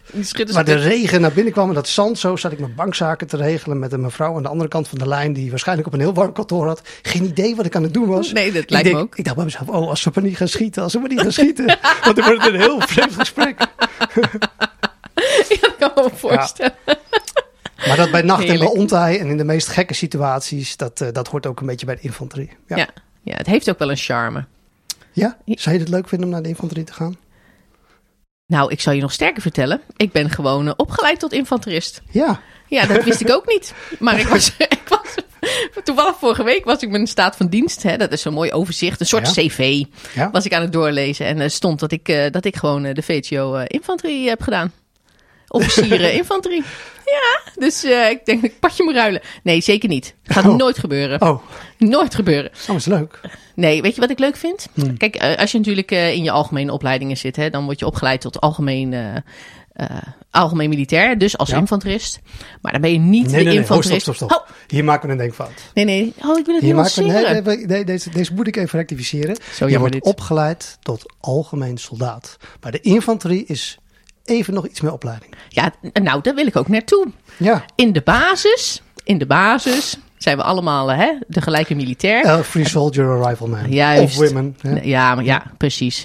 Waar 0.52 0.66
de 0.66 0.76
regen 0.76 1.22
naar 1.22 1.32
binnen 1.32 1.54
kwam 1.54 1.70
en 1.70 1.76
dat 1.76 1.88
zand 1.88 2.20
zo, 2.20 2.36
zat 2.36 2.52
ik 2.52 2.60
mijn 2.60 2.76
bankzaken 2.76 3.28
te 3.28 3.38
regelen 3.38 3.80
met 3.80 3.92
een 3.92 4.02
mevrouw 4.02 4.36
aan 4.36 4.44
de 4.44 4.50
andere 4.50 4.70
kant 4.70 4.88
van 4.88 4.98
de 4.98 5.08
lijn, 5.08 5.34
die 5.34 5.50
waarschijnlijk 5.50 5.88
op 5.88 5.94
een 5.94 6.00
heel 6.00 6.14
warm 6.14 6.34
kantoor 6.34 6.68
had. 6.68 6.82
Geen 7.02 7.24
idee 7.24 7.56
wat 7.56 7.66
ik 7.66 7.76
aan 7.76 7.84
het 7.84 7.94
doen 7.94 8.08
was. 8.08 8.32
Nee, 8.32 8.52
dat 8.52 8.64
ik 8.64 8.70
lijkt 8.70 8.92
me 8.92 8.98
ook. 8.98 9.16
Ik 9.18 9.24
dacht 9.24 9.36
bij 9.36 9.46
mezelf, 9.46 9.70
oh, 9.70 9.90
als 9.90 10.02
ze 10.02 10.12
maar 10.14 10.24
niet 10.24 10.38
gaan 10.38 10.48
schieten, 10.48 10.84
als 10.84 10.92
ze 10.92 11.00
maar 11.00 11.10
niet 11.10 11.22
gaan 11.22 11.32
schieten. 11.32 11.66
Want 12.04 12.16
dan 12.16 12.26
wordt 12.26 12.44
het 12.44 12.54
een 12.54 12.60
heel 12.60 12.80
vreemd 12.80 13.14
gesprek. 13.14 13.60
Ja, 15.50 15.58
dat 15.62 15.76
kan 15.78 15.92
me 15.96 16.10
voorstellen. 16.16 16.74
Maar 17.88 17.98
dat 17.98 18.12
bij 18.12 18.22
nacht 18.22 18.46
en 18.46 18.60
bij 18.60 18.68
ontij 18.68 19.20
en 19.20 19.28
in 19.28 19.38
de 19.38 19.44
meest 19.44 19.68
gekke 19.68 19.94
situaties, 19.94 20.78
dat, 20.78 21.02
eh, 21.02 21.08
dat 21.12 21.28
hoort 21.28 21.46
ook 21.46 21.60
een 21.60 21.66
beetje 21.66 21.86
bij 21.86 21.96
de 21.96 22.02
infanterie. 22.02 22.50
Ja. 22.68 22.78
Ja. 22.78 22.88
Ja, 23.26 23.36
het 23.36 23.48
heeft 23.48 23.70
ook 23.70 23.80
wel 23.80 23.90
een 23.90 23.98
charme. 23.98 24.46
Ja? 25.12 25.38
Zou 25.46 25.76
je 25.76 25.82
het 25.82 25.90
leuk 25.92 26.08
vinden 26.08 26.28
om 26.28 26.34
naar 26.34 26.44
de 26.44 26.50
infanterie 26.50 26.84
te 26.84 26.94
gaan? 26.94 27.16
Nou, 28.48 28.72
ik 28.72 28.82
zal 28.82 28.94
je 28.94 29.02
nog 29.02 29.12
sterker 29.12 29.42
vertellen. 29.42 29.82
Ik 29.98 30.12
ben 30.12 30.30
gewoon 30.30 30.68
eh, 30.68 30.74
opgeleid 30.78 31.20
tot 31.20 31.34
infanterist. 31.34 32.02
Ja. 32.12 32.40
Ja, 32.68 32.86
dat 32.86 33.04
wist 33.04 33.22
ik 33.22 33.32
ook 33.32 33.48
niet. 33.48 33.74
Maar 34.00 34.20
ik 34.20 34.28
was, 34.28 34.54
ik 34.58 34.82
was 34.90 35.16
toevallig 35.84 36.16
vorige 36.20 36.44
week 36.44 36.66
was 36.66 36.82
ik 36.82 36.90
mijn 36.90 37.08
staat 37.08 37.36
van 37.36 37.48
dienst. 37.48 37.84
Hè, 37.84 37.98
dat 37.98 38.12
is 38.12 38.22
zo'n 38.22 38.34
mooi 38.34 38.52
overzicht, 38.52 39.00
een 39.00 39.06
soort 39.06 39.36
Ja. 39.36 39.44
cv. 39.44 39.84
Ja. 40.14 40.32
Was 40.32 40.46
ik 40.46 40.54
aan 40.54 40.62
het 40.62 40.74
doorlezen 40.74 41.26
en 41.26 41.40
er 41.40 41.50
stond 41.50 41.80
dat 41.80 41.92
ik, 41.92 42.10
eh, 42.10 42.32
dat 42.32 42.46
ik 42.46 42.56
gewoon 42.56 42.86
eh, 42.86 42.94
de 42.94 43.02
VTO 43.02 43.56
eh, 43.56 43.64
infanterie 43.68 44.28
heb 44.30 44.42
gedaan. 44.42 44.72
Officieren 45.48 46.14
infanterie. 46.22 46.64
Ja, 47.06 47.52
dus 47.56 47.84
eh, 47.84 48.10
ik 48.10 48.26
denk, 48.26 48.44
ik 48.44 48.60
padje 48.60 48.84
moet 48.84 48.94
ruilen. 48.96 49.22
Nee, 49.44 49.62
zeker 49.62 49.90
niet. 49.90 50.16
Gaat 50.24 50.46
Oh. 50.46 50.56
nooit 50.56 50.78
gebeuren. 50.78 51.22
Oh, 51.22 51.42
Nooit 51.78 52.16
gebeuren. 52.16 52.52
dat 52.68 52.76
is 52.76 52.86
leuk. 52.86 53.20
Nee, 53.56 53.82
weet 53.82 53.96
je 53.96 54.02
wat 54.02 54.10
ik 54.10 54.20
leuk 54.20 54.36
vind? 54.36 54.68
Hmm. 54.74 54.98
Kijk, 54.98 55.16
eh, 55.16 55.38
als 55.38 55.52
je 55.52 55.58
natuurlijk 55.58 55.92
eh, 55.92 56.14
in 56.14 56.24
je 56.24 56.32
algemene 56.32 56.72
opleidingen 56.72 57.18
zit, 57.18 57.36
hè, 57.36 57.50
dan 57.50 57.66
word 57.66 57.80
je 57.80 57.86
opgeleid 57.86 58.22
tot 58.22 58.42
algemeen, 58.42 58.94
algemeen 60.32 60.70
militair, 60.70 61.18
dus 61.18 61.38
als 61.38 61.50
Ja. 61.50 61.58
infanterist. 61.58 62.20
Maar 62.62 62.72
dan 62.72 62.82
ben 62.82 62.92
je 62.92 62.98
niet 63.00 63.12
Nee, 63.26 63.30
de 63.32 63.36
nee, 63.36 63.44
nee. 63.44 63.54
Oh, 63.54 63.60
infanterist. 63.60 64.02
stop, 64.02 64.16
stop, 64.16 64.30
stop. 64.30 64.46
Oh, 64.48 64.54
Hier 64.68 64.84
maken 64.84 65.06
we 65.08 65.12
een 65.14 65.20
denkfout. 65.20 65.52
nee, 65.74 65.86
nee. 65.86 66.14
Oh, 66.26 66.38
ik 66.40 66.46
wil 66.46 66.56
het 66.56 66.64
Hier 66.64 66.76
maken 66.76 67.04
we, 67.04 67.10
nuanceren. 67.10 67.44
nee, 67.44 67.66
nee, 67.66 67.84
deze, 67.86 68.10
deze 68.10 68.34
moet 68.34 68.48
ik 68.48 68.56
even 68.56 68.80
rectificeren. 68.80 69.38
Zo 69.54 69.68
je 69.70 69.80
wordt 69.80 69.94
dit. 69.94 70.04
opgeleid 70.04 70.78
tot 70.82 71.14
algemeen 71.20 71.78
soldaat. 71.78 72.38
Maar 72.62 72.72
de 72.72 72.80
infanterie 72.82 73.46
is 73.46 73.78
even 74.26 74.54
nog 74.54 74.68
iets 74.68 74.82
meer 74.82 74.92
opleiding. 74.94 75.32
Ja, 75.50 75.74
nou, 75.94 76.22
daar 76.22 76.36
wil 76.36 76.48
ik 76.48 76.56
ook 76.56 76.68
naartoe. 76.68 77.08
Ja, 77.38 77.66
In 77.76 77.92
de 77.94 78.02
basis, 78.02 78.82
in 79.04 79.18
de 79.18 79.26
basis 79.26 79.98
zijn 80.18 80.38
we 80.38 80.44
allemaal 80.44 80.88
hè, 80.92 81.12
de 81.28 81.42
gelijke 81.42 81.76
militair. 81.76 82.24
elk 82.26 82.44
free 82.44 82.68
soldier 82.68 83.08
or 83.08 83.28
rifleman. 83.28 83.72
Juist. 83.72 84.20
Of 84.20 84.28
women. 84.28 84.56
hè. 84.62 84.80
Ja, 84.84 85.20
ja, 85.20 85.44
precies. 85.58 86.04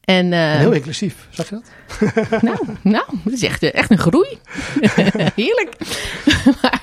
En, 0.00 0.32
eh, 0.32 0.52
En 0.54 0.58
heel 0.58 0.72
inclusief, 0.72 1.26
zag 1.30 1.48
je 1.48 1.54
dat? 1.54 1.62
Nou, 2.42 2.58
nou, 2.82 3.04
dat 3.24 3.32
is 3.32 3.42
echt, 3.42 3.62
echt 3.62 3.90
een 3.90 3.98
groei. 3.98 4.38
Heerlijk. 5.42 5.76
maar, 6.60 6.80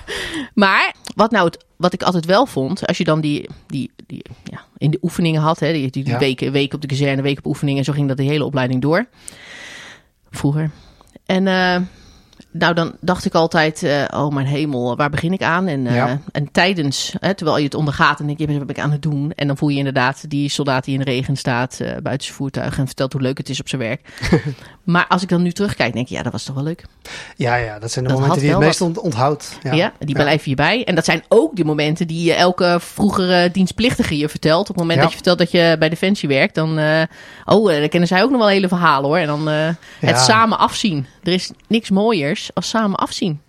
maar 0.53 0.93
wat 1.15 1.31
nou 1.31 1.45
het, 1.45 1.65
wat 1.77 1.93
ik 1.93 2.03
altijd 2.03 2.25
wel 2.25 2.45
vond, 2.45 2.87
als 2.87 2.97
je 2.97 3.03
dan 3.03 3.21
die, 3.21 3.49
die, 3.67 3.91
die 4.07 4.25
ja, 4.43 4.65
in 4.77 4.91
de 4.91 4.97
oefeningen 5.01 5.41
had, 5.41 5.59
hè, 5.59 5.71
die, 5.73 5.89
die 5.91 6.07
Ja. 6.07 6.17
weken, 6.19 6.51
weken 6.51 6.75
op 6.75 6.81
de 6.81 6.87
kazerne, 6.87 7.21
weken 7.21 7.37
op 7.43 7.45
oefeningen, 7.45 7.79
en 7.79 7.85
zo 7.85 7.93
ging 7.93 8.07
dat 8.07 8.17
de 8.17 8.23
hele 8.23 8.45
opleiding 8.45 8.81
door. 8.81 9.05
Vroeger. 10.37 10.69
En 11.25 11.47
eh, 11.47 11.81
Nou, 12.59 12.73
dan 12.73 12.95
dacht 13.01 13.25
ik 13.25 13.33
altijd, 13.33 13.83
eh, 13.83 14.03
oh 14.13 14.33
mijn 14.33 14.45
hemel, 14.45 14.95
waar 14.95 15.09
begin 15.09 15.33
ik 15.33 15.41
aan? 15.43 15.67
En, 15.67 15.87
eh, 15.87 15.95
Ja. 15.95 16.19
en 16.31 16.51
tijdens, 16.51 17.13
hè, 17.19 17.33
terwijl 17.33 17.57
je 17.57 17.63
het 17.63 17.73
ondergaat 17.73 18.19
en 18.19 18.25
denk 18.25 18.39
je, 18.39 18.47
wat 18.47 18.57
ben 18.57 18.75
ik 18.75 18.79
aan 18.81 18.91
het 18.91 19.01
doen? 19.01 19.31
En 19.35 19.47
dan 19.47 19.57
voel 19.57 19.69
je 19.69 19.77
inderdaad 19.77 20.29
die 20.29 20.49
soldaat 20.49 20.83
die 20.83 20.93
in 20.93 20.99
de 20.99 21.11
regen 21.11 21.35
staat 21.35 21.79
eh, 21.79 21.87
buiten 22.03 22.25
zijn 22.25 22.37
voertuig 22.37 22.77
en 22.77 22.85
vertelt 22.85 23.13
hoe 23.13 23.21
leuk 23.21 23.37
het 23.37 23.49
is 23.49 23.59
op 23.59 23.69
zijn 23.69 23.81
werk. 23.81 24.01
maar 24.83 25.05
als 25.07 25.21
ik 25.21 25.29
dan 25.29 25.41
nu 25.41 25.51
terugkijk, 25.51 25.93
denk 25.93 26.05
ik, 26.09 26.11
ja, 26.17 26.23
dat 26.23 26.31
was 26.31 26.43
toch 26.43 26.55
wel 26.55 26.63
leuk. 26.63 26.83
Ja, 27.35 27.55
ja, 27.55 27.79
dat 27.79 27.91
zijn 27.91 28.05
de 28.05 28.11
Dat 28.11 28.19
momenten 28.19 28.41
die 28.41 28.49
je 28.51 28.57
het 28.57 28.65
meest 28.65 28.81
ont- 28.81 28.99
onthoudt. 28.99 29.57
Ja, 29.63 29.73
Ja, 29.73 29.91
die 29.99 30.15
blijven 30.15 30.49
je 30.49 30.55
bij. 30.55 30.83
En 30.85 30.95
dat 30.95 31.05
zijn 31.05 31.23
ook 31.27 31.55
de 31.55 31.65
momenten 31.65 32.07
die 32.07 32.23
je 32.23 32.33
elke 32.33 32.77
vroegere 32.81 33.51
dienstplichtige 33.51 34.17
je 34.17 34.29
vertelt. 34.29 34.61
Op 34.69 34.75
het 34.75 34.77
moment 34.77 34.99
dat 34.99 35.09
je 35.09 35.15
vertelt 35.15 35.37
dat 35.37 35.51
je 35.51 35.75
bij 35.79 35.89
Defensie 35.89 36.29
werkt, 36.29 36.55
dan... 36.55 36.79
oh, 37.45 37.69
dan 37.71 37.89
kennen 37.89 38.07
zij 38.07 38.23
ook 38.23 38.29
nog 38.29 38.39
wel 38.39 38.47
hele 38.49 38.67
verhalen 38.67 39.09
hoor. 39.09 39.17
En 39.17 39.27
dan 39.27 39.47
het 39.99 40.17
samen 40.19 40.57
afzien. 40.59 41.05
Er 41.27 41.33
is 41.33 41.51
niks 41.67 41.89
mooiers 41.89 42.49
als 42.53 42.69
samen 42.69 42.97
afzien. 42.99 43.41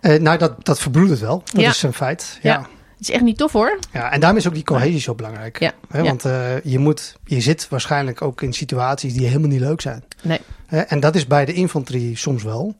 Eh, 0.00 0.20
nou, 0.20 0.38
dat, 0.38 0.64
dat 0.64 0.78
verbroedert 0.78 1.20
wel. 1.20 1.42
Dat 1.52 1.60
Ja. 1.62 1.70
is 1.70 1.82
een 1.82 1.92
feit. 1.92 2.38
Ja. 2.42 2.52
Ja. 2.52 2.60
Het 2.60 3.10
is 3.10 3.10
echt 3.10 3.22
niet 3.22 3.36
tof 3.38 3.52
hoor. 3.52 3.78
Ja, 3.92 4.10
en 4.12 4.20
daarom 4.20 4.38
is 4.38 4.46
ook 4.48 4.54
die 4.54 4.62
cohesie 4.64 5.00
zo 5.00 5.14
belangrijk. 5.14 5.58
Ja, 5.60 5.72
Hè. 5.88 6.02
Want 6.02 6.24
eh, 6.24 6.60
je, 6.64 6.78
moet, 6.78 7.16
je 7.24 7.40
zit 7.40 7.68
waarschijnlijk 7.68 8.22
ook 8.22 8.42
in 8.42 8.52
situaties 8.52 9.12
die 9.14 9.26
helemaal 9.26 9.48
niet 9.48 9.60
leuk 9.60 9.80
zijn. 9.80 10.04
Nee. 10.22 10.40
Hè, 10.66 10.80
en 10.80 11.00
dat 11.00 11.14
is 11.14 11.26
bij 11.26 11.44
de 11.44 11.52
infanterie 11.52 12.16
soms 12.16 12.42
wel. 12.42 12.76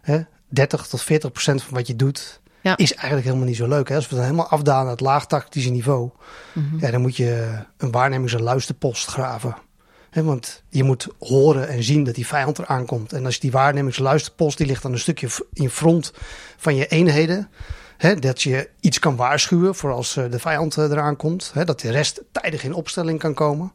Hè, 0.00 0.20
30 0.48 0.86
tot 0.86 1.02
40 1.02 1.32
procent 1.32 1.62
van 1.62 1.74
wat 1.74 1.86
je 1.86 1.96
doet 1.96 2.40
Ja. 2.60 2.76
is 2.76 2.92
eigenlijk 2.94 3.24
helemaal 3.26 3.46
niet 3.46 3.56
zo 3.56 3.68
leuk. 3.68 3.88
Hè. 3.88 3.94
Als 3.94 4.08
we 4.08 4.14
dan 4.14 4.24
helemaal 4.24 4.48
afdalen 4.48 4.82
naar 4.82 4.92
het 4.92 5.00
laagtactische 5.00 5.70
niveau, 5.70 6.10
Mhm. 6.52 6.78
ja, 6.80 6.90
dan 6.90 7.00
moet 7.00 7.16
je 7.16 7.58
een 7.76 7.90
waarnemings- 7.90 8.34
en 8.34 8.42
luisterpost 8.42 9.06
graven. 9.06 9.56
Want 10.22 10.62
je 10.68 10.84
moet 10.84 11.08
horen 11.18 11.68
en 11.68 11.82
zien 11.82 12.04
dat 12.04 12.14
die 12.14 12.26
vijand 12.26 12.58
eraan 12.58 12.86
komt. 12.86 13.12
En 13.12 13.24
als 13.24 13.34
je 13.34 13.40
die 13.40 13.50
waarnemings- 13.50 13.96
en 13.96 14.02
luisterpost, 14.02 14.58
die 14.58 14.66
ligt 14.66 14.82
dan 14.82 14.92
een 14.92 14.98
stukje 14.98 15.28
in 15.52 15.70
front 15.70 16.12
van 16.56 16.76
je 16.76 16.86
eenheden. 16.86 17.48
Hè, 17.96 18.14
dat 18.14 18.42
je 18.42 18.70
iets 18.80 18.98
kan 18.98 19.16
waarschuwen 19.16 19.74
voor 19.74 19.92
als 19.92 20.16
eh, 20.16 20.30
de 20.30 20.38
vijand 20.38 20.76
eh, 20.76 20.84
eraan 20.84 21.16
komt. 21.16 21.52
Dat 21.64 21.80
de 21.80 21.90
rest 21.90 22.22
tijdig 22.32 22.64
in 22.64 22.74
opstelling 22.74 23.18
kan 23.18 23.34
komen. 23.34 23.72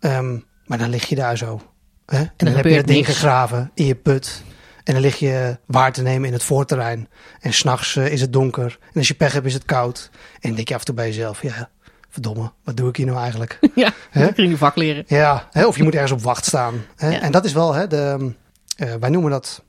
Ehm, 0.00 0.38
maar 0.66 0.78
dan 0.78 0.90
lig 0.90 1.06
je 1.06 1.14
daar 1.14 1.36
zo. 1.36 1.60
En 2.06 2.32
dan, 2.36 2.48
heb 2.48 2.64
je 2.64 2.74
het 2.74 2.86
ding 2.86 3.06
gegraven 3.06 3.70
in 3.74 3.86
je 3.86 3.94
put. 3.94 4.42
En 4.84 4.92
dan 4.92 5.02
lig 5.02 5.18
je 5.18 5.58
waar 5.66 5.92
te 5.92 6.02
nemen 6.02 6.26
in 6.26 6.32
het 6.32 6.42
voorterrein. 6.42 7.08
En 7.40 7.52
s'nachts 7.52 7.96
is 7.96 8.20
het 8.20 8.32
donker. 8.32 8.78
En 8.80 8.98
als 8.98 9.08
je 9.08 9.14
pech 9.14 9.32
hebt 9.32 9.46
is 9.46 9.54
het 9.54 9.64
koud. 9.64 10.10
En 10.12 10.40
dan 10.40 10.54
denk 10.54 10.68
je 10.68 10.74
af 10.74 10.80
en 10.80 10.86
toe 10.86 10.94
bij 10.94 11.06
jezelf, 11.06 11.42
ja, 11.42 11.70
verdomme, 12.14 12.52
wat 12.64 12.76
doe 12.76 12.88
ik 12.88 12.96
hier 12.96 13.06
nou 13.06 13.18
eigenlijk? 13.18 13.58
ja, 13.74 13.92
ik 14.12 14.34
ging 14.34 14.50
je 14.50 14.56
vak 14.56 14.76
leren. 14.76 15.04
Ja, 15.06 15.48
hè, 15.50 15.66
of 15.66 15.76
je 15.76 15.82
moet 15.82 15.94
ergens 15.94 16.12
op 16.12 16.20
wacht 16.22 16.44
staan. 16.46 16.74
Hè? 16.96 17.08
Ja. 17.10 17.20
En 17.20 17.32
dat 17.32 17.44
is 17.44 17.52
wel, 17.52 17.74
hè, 17.74 17.86
de, 17.86 18.32
eh, 18.76 18.94
wij 19.00 19.10
noemen 19.10 19.30
dat 19.30 19.62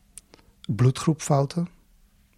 bloedgroepfouten. 0.76 1.68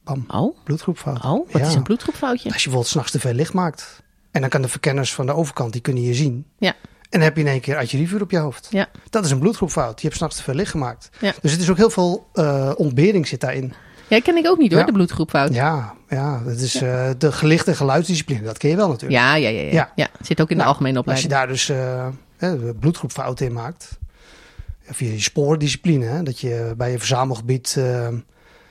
Bam, 0.03 0.25
Oh, 0.27 0.57
bloedgroepfouten. 0.63 1.29
oh 1.29 1.51
wat 1.51 1.61
Ja. 1.61 1.67
is 1.67 1.73
een 1.73 1.83
bloedgroepfoutje? 1.83 2.43
Als 2.45 2.55
je 2.57 2.63
bijvoorbeeld 2.63 2.87
s'nachts 2.87 3.11
te 3.11 3.19
veel 3.19 3.33
licht 3.33 3.53
maakt. 3.53 4.01
En 4.31 4.41
dan 4.41 4.49
kan 4.49 4.61
de 4.61 4.67
verkenners 4.67 5.13
van 5.13 5.25
de 5.25 5.33
overkant, 5.33 5.71
die 5.71 5.81
kunnen 5.81 6.03
je 6.03 6.13
zien. 6.13 6.45
Ja. 6.57 6.73
En 7.01 7.19
dan 7.19 7.21
heb 7.21 7.35
je 7.35 7.41
in 7.41 7.47
één 7.47 7.61
keer 7.61 7.75
artillerievuur 7.77 8.21
op 8.21 8.31
je 8.31 8.37
hoofd. 8.37 8.67
Ja. 8.69 8.87
Dat 9.09 9.25
is 9.25 9.31
een 9.31 9.39
bloedgroepfout. 9.39 9.99
Je 10.01 10.05
hebt 10.05 10.17
s'nachts 10.19 10.35
te 10.37 10.43
veel 10.43 10.53
licht 10.53 10.71
gemaakt. 10.71 11.09
Ja. 11.19 11.33
Dus 11.41 11.51
het 11.51 11.61
is 11.61 11.69
ook 11.69 11.77
heel 11.77 11.89
veel 11.89 12.27
eh, 12.33 12.71
ontbering 12.75 13.27
zit 13.27 13.39
daarin. 13.39 13.73
Ja, 14.07 14.19
ken 14.19 14.37
ik 14.37 14.47
ook 14.47 14.57
niet 14.57 14.71
hoor, 14.71 14.79
Ja. 14.79 14.85
de 14.85 14.91
bloedgroepfout. 14.91 15.53
Ja, 15.53 15.93
Ja, 16.09 16.17
ja 16.17 16.41
dat 16.45 16.59
is 16.59 16.75
eh, 16.81 17.09
de 17.17 17.31
gelicht- 17.31 17.67
en 17.67 17.75
geluidsdiscipline. 17.75 18.41
Dat 18.41 18.57
ken 18.57 18.69
je 18.69 18.75
wel 18.75 18.87
natuurlijk. 18.87 19.21
ja, 19.21 19.35
ja. 19.35 19.49
ja, 19.49 19.71
ja. 19.71 19.91
Ja. 19.95 20.07
zit 20.21 20.41
ook 20.41 20.49
in 20.49 20.57
de 20.57 20.63
Nou, 20.63 20.67
algemene 20.75 20.97
Als 21.03 21.05
je 21.21 21.27
opleiding. 21.27 21.33
daar 21.33 21.47
dus 21.47 21.69
eh, 22.69 22.71
bloedgroepfouten 22.79 23.45
in 23.45 23.53
maakt. 23.53 23.97
Of 24.89 24.99
je 24.99 25.19
spoordiscipline. 25.19 26.05
Hè, 26.05 26.23
dat 26.23 26.39
je 26.39 26.73
bij 26.77 26.91
je 26.91 26.97
verzamelgebied. 26.97 27.75
eh, 27.77 28.07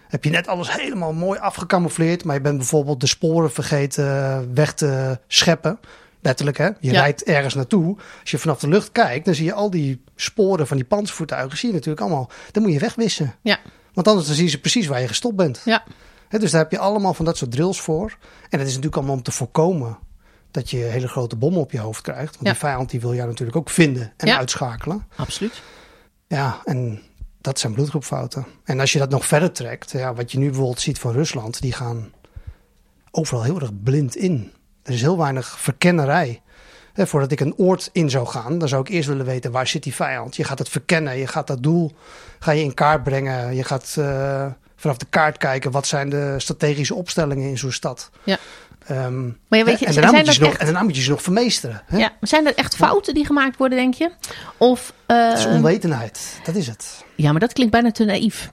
heb 0.09 0.25
je 0.25 0.31
net 0.31 0.47
alles 0.47 0.73
helemaal 0.73 1.13
mooi 1.13 1.39
afgecamoufleerd. 1.39 2.25
Maar 2.25 2.35
je 2.35 2.41
bent 2.41 2.57
bijvoorbeeld 2.57 3.01
de 3.01 3.07
sporen 3.07 3.53
vergeten 3.53 4.05
eh, 4.25 4.39
weg 4.55 4.73
te 4.75 5.19
scheppen. 5.27 5.79
Letterlijk, 6.21 6.59
hè? 6.59 6.67
Je 6.67 6.75
Ja. 6.81 7.01
rijdt 7.01 7.23
ergens 7.25 7.55
naartoe. 7.55 7.97
Als 8.21 8.31
je 8.31 8.39
vanaf 8.39 8.59
de 8.59 8.69
lucht 8.69 8.93
kijkt, 8.93 9.25
dan 9.25 9.35
zie 9.35 9.45
je 9.45 9.53
al 9.53 9.71
die 9.71 10.03
sporen 10.17 10.67
van 10.67 10.77
die 10.77 10.87
panzervoertuigen. 10.87 11.59
Zie 11.59 11.69
je 11.69 11.75
natuurlijk 11.75 12.01
allemaal. 12.01 12.31
Dan 12.51 12.63
moet 12.63 12.73
je 12.73 12.79
wegwissen. 12.79 13.35
Ja. 13.43 13.59
Want 13.97 14.09
anders 14.09 14.27
dan 14.27 14.37
zien 14.37 14.49
ze 14.49 14.61
precies 14.61 14.87
waar 14.87 15.01
je 15.01 15.09
gestopt 15.09 15.37
bent. 15.37 15.63
Ja. 15.65 15.85
Dus 16.29 16.51
daar 16.51 16.61
heb 16.61 16.71
je 16.71 16.79
allemaal 16.79 17.15
van 17.15 17.25
dat 17.25 17.37
soort 17.37 17.51
drills 17.51 17.81
voor. 17.81 18.17
En 18.51 18.59
dat 18.59 18.61
is 18.61 18.67
natuurlijk 18.67 18.97
allemaal 18.97 19.15
om 19.15 19.23
te 19.23 19.31
voorkomen 19.33 19.99
dat 20.51 20.71
je 20.71 20.77
hele 20.77 21.09
grote 21.09 21.37
bommen 21.37 21.61
op 21.61 21.73
je 21.73 21.79
hoofd 21.81 22.01
krijgt. 22.03 22.33
Want 22.35 22.45
Ja. 22.47 22.51
die 22.51 22.61
vijand 22.61 22.91
die 22.91 23.01
wil 23.01 23.15
jou 23.15 23.29
natuurlijk 23.29 23.57
ook 23.57 23.71
vinden 23.71 24.13
en 24.17 24.27
Ja. 24.29 24.37
uitschakelen. 24.39 25.07
Absoluut. 25.17 25.63
Ja, 26.27 26.61
en 26.65 27.03
dat 27.41 27.59
zijn 27.59 27.73
bloedgroepfouten. 27.73 28.47
En 28.65 28.81
als 28.81 28.93
je 28.93 28.99
dat 28.99 29.11
nog 29.11 29.27
verder 29.27 29.53
trekt, 29.53 29.91
ja, 29.91 30.15
wat 30.15 30.33
je 30.33 30.39
nu 30.39 30.47
bijvoorbeeld 30.47 30.81
ziet 30.81 30.99
van 30.99 31.13
Rusland, 31.13 31.61
die 31.61 31.73
gaan 31.73 32.13
overal 33.11 33.43
heel 33.43 33.61
erg 33.61 33.83
blind 33.83 34.17
in. 34.17 34.53
Er 34.83 34.93
is 34.93 35.01
heel 35.01 35.19
weinig 35.19 35.59
verkennerij. 35.61 36.43
Hè, 36.97 37.07
voordat 37.07 37.33
ik 37.33 37.41
een 37.41 37.55
oord 37.57 37.89
in 37.93 38.11
zou 38.11 38.27
gaan, 38.27 38.59
dan 38.59 38.69
zou 38.69 38.81
ik 38.83 38.89
eerst 38.89 39.09
willen 39.09 39.27
weten 39.27 39.51
waar 39.51 39.67
zit 39.67 39.83
die 39.83 39.95
vijand. 39.95 40.37
Je 40.37 40.45
gaat 40.45 40.59
het 40.59 40.69
verkennen, 40.69 41.19
je 41.19 41.27
gaat 41.27 41.47
dat 41.47 41.63
doel 41.63 41.93
ga 42.39 42.51
je 42.53 42.63
in 42.63 42.75
kaart 42.75 43.03
brengen. 43.03 43.55
Je 43.55 43.65
gaat 43.65 43.95
eh, 43.99 44.47
vanaf 44.77 44.97
de 44.97 45.07
kaart 45.11 45.37
kijken 45.37 45.71
wat 45.71 45.87
zijn 45.87 46.09
de 46.11 46.35
strategische 46.39 46.95
opstellingen 46.95 47.49
in 47.49 47.59
zo'n 47.59 47.73
stad. 47.73 48.11
Ja. 48.25 48.37
Ehm, 48.87 49.25
Maar 49.49 49.59
ja, 49.59 49.65
weet 49.65 49.79
je, 49.79 49.87
en, 49.87 49.95
daarna 49.95 50.11
moet 50.11 50.19
je 50.21 50.25
dat 50.27 50.35
ze 50.35 50.41
nog, 50.41 50.51
echt- 50.51 50.59
en 50.59 50.65
daarna 50.67 50.83
moet 50.83 50.97
je 50.97 51.03
ze 51.03 51.11
nog 51.11 51.23
vermeesteren. 51.23 51.83
Hè? 51.87 51.97
Ja, 51.97 52.09
maar 52.09 52.29
zijn 52.29 52.45
dat 52.45 52.55
echt 52.55 52.77
fouten 52.77 53.15
die 53.15 53.27
gemaakt 53.27 53.57
worden, 53.57 53.79
denk 53.79 53.95
je? 53.95 54.11
Of, 54.57 54.93
eh, 55.07 55.29
Dat 55.29 55.39
is 55.39 55.47
onwetendheid, 55.47 56.41
dat 56.45 56.55
is 56.55 56.67
het. 56.67 57.05
ja, 57.15 57.31
maar 57.31 57.41
dat 57.41 57.53
klinkt 57.53 57.73
bijna 57.73 57.91
te 57.91 58.05
naïef. 58.05 58.51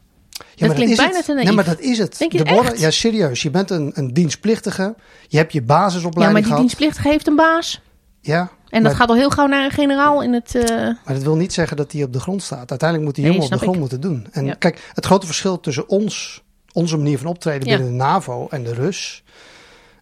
Ja, 0.56 0.66
maar 0.68 0.76
klinkt 0.76 0.92
is 0.92 0.98
bijna 0.98 1.16
het. 1.16 1.26
te 1.26 1.32
naïef. 1.34 1.46
Nee, 1.48 1.56
maar 1.56 1.66
dat 1.66 1.80
is 1.80 1.98
het. 1.98 2.18
Denk 2.18 2.32
je 2.32 2.38
Deborah, 2.44 2.66
echt? 2.66 2.80
Ja, 2.80 2.92
serieus. 2.92 3.42
Je 3.42 3.50
bent 3.50 3.70
een, 3.70 3.92
een 3.96 4.14
dienstplichtige. 4.14 4.96
Je 5.28 5.38
hebt 5.38 5.54
je 5.54 5.60
Ja, 5.60 5.66
maar 5.68 5.78
basisopleiding 5.84 6.36
die 6.38 6.44
gehad. 6.46 6.60
dienstplichtige 6.60 7.08
heeft 7.08 7.28
een 7.28 7.36
baas. 7.36 7.82
Ja, 8.26 8.40
En 8.40 8.50
dat 8.70 8.82
maar, 8.82 8.96
gaat 8.96 9.10
al 9.10 9.16
heel 9.16 9.30
gauw 9.30 9.46
naar 9.48 9.66
een 9.66 9.72
generaal 9.72 10.22
in 10.24 10.34
het... 10.34 10.56
eh, 10.56 10.76
maar 10.78 11.14
dat 11.14 11.24
wil 11.24 11.36
niet 11.36 11.54
zeggen 11.54 11.78
dat 11.78 11.92
hij 11.92 12.04
op 12.04 12.14
de 12.14 12.20
grond 12.20 12.44
staat. 12.44 12.70
Uiteindelijk 12.70 13.04
moet 13.04 13.16
die 13.16 13.24
Nee, 13.24 13.34
jongen 13.34 13.48
op 13.52 13.54
de 13.60 13.64
grond 13.64 13.80
moeten 13.80 14.02
doen. 14.02 14.28
En 14.32 14.46
Ja. 14.46 14.54
kijk, 14.54 14.90
het 14.94 15.06
grote 15.06 15.26
verschil 15.26 15.60
tussen 15.60 15.90
ons, 15.90 16.44
onze 16.74 16.98
manier 16.98 17.18
van 17.18 17.28
optreden 17.28 17.68
Ja. 17.70 17.76
binnen 17.78 17.98
de 17.98 18.04
NAVO 18.04 18.48
en 18.50 18.64
de 18.64 18.74
Rus, 18.74 19.24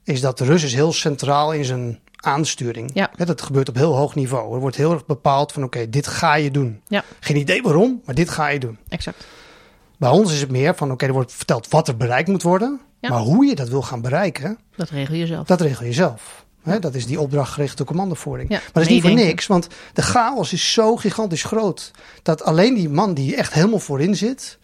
is 0.03 0.21
dat 0.21 0.37
de 0.37 0.45
Rus 0.45 0.63
is 0.63 0.73
heel 0.73 0.93
centraal 0.93 1.51
in 1.53 1.65
zijn 1.65 1.99
aansturing. 2.15 2.89
Ja. 2.93 3.11
Dat 3.25 3.41
gebeurt 3.41 3.69
op 3.69 3.75
heel 3.75 3.95
hoog 3.95 4.15
niveau. 4.15 4.53
Er 4.53 4.59
wordt 4.59 4.75
heel 4.75 4.91
erg 4.91 5.05
bepaald 5.05 5.51
van 5.51 5.63
oké, 5.63 5.89
dit 5.89 6.07
ga 6.07 6.35
je 6.35 6.51
doen. 6.51 6.81
Ja. 6.87 7.03
Geen 7.19 7.37
idee 7.37 7.61
waarom, 7.61 8.01
maar 8.05 8.15
dit 8.15 8.29
ga 8.29 8.47
je 8.47 8.59
doen. 8.59 8.77
exact. 8.89 9.25
Bij 9.97 10.09
ons 10.09 10.33
is 10.33 10.41
het 10.41 10.51
meer 10.51 10.75
van 10.75 10.91
oké, 10.91 11.05
er 11.05 11.13
wordt 11.13 11.33
verteld 11.33 11.67
wat 11.69 11.87
er 11.87 11.97
bereikt 11.97 12.27
moet 12.29 12.43
worden. 12.43 12.79
Ja. 12.99 13.09
Maar 13.09 13.19
hoe 13.19 13.45
je 13.45 13.55
dat 13.55 13.69
wil 13.69 13.81
gaan 13.81 14.01
bereiken, 14.01 14.57
Dat 14.75 14.89
regel 14.89 15.15
je 15.15 15.25
zelf. 15.25 15.47
dat 15.47 15.61
regel 15.61 15.85
je 15.85 15.93
zelf. 15.93 16.40
Dat 16.63 16.95
is 16.95 17.05
die 17.05 17.19
opdrachtgerichte 17.19 17.83
commandovoering. 17.83 18.49
Ja, 18.49 18.57
maar 18.57 18.69
dat 18.73 18.83
is 18.83 18.89
niet 18.89 19.01
voor 19.01 19.13
niks, 19.13 19.47
want 19.47 19.67
de 19.93 20.01
chaos 20.01 20.53
is 20.53 20.73
zo 20.73 20.95
gigantisch 20.95 21.43
groot. 21.43 21.91
Dat 22.23 22.43
alleen 22.43 22.73
die 22.73 22.89
man 22.89 23.13
die 23.13 23.35
echt 23.35 23.53
helemaal 23.53 23.79
voorin 23.79 24.15
zit, 24.15 24.57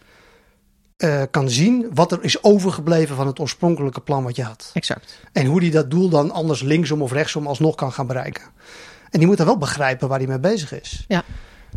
eh, 0.96 1.22
kan 1.30 1.50
zien 1.50 1.86
wat 1.94 2.12
er 2.12 2.18
is 2.24 2.42
overgebleven 2.42 3.16
van 3.16 3.26
het 3.26 3.38
oorspronkelijke 3.38 4.00
plan 4.00 4.24
wat 4.24 4.36
je 4.36 4.42
had. 4.42 4.70
Exact. 4.72 5.18
En 5.32 5.46
hoe 5.46 5.60
die 5.60 5.70
dat 5.70 5.90
doel 5.90 6.08
dan 6.08 6.30
anders 6.30 6.62
linksom 6.62 7.02
of 7.02 7.12
rechtsom 7.12 7.46
alsnog 7.46 7.74
kan 7.74 7.92
gaan 7.92 8.06
bereiken. 8.06 8.42
En 9.10 9.18
die 9.18 9.28
moet 9.28 9.36
dan 9.36 9.46
wel 9.46 9.58
begrijpen 9.58 10.08
waar 10.08 10.18
hij 10.18 10.28
mee 10.28 10.38
bezig 10.38 10.80
is. 10.80 11.04
Ja. 11.08 11.24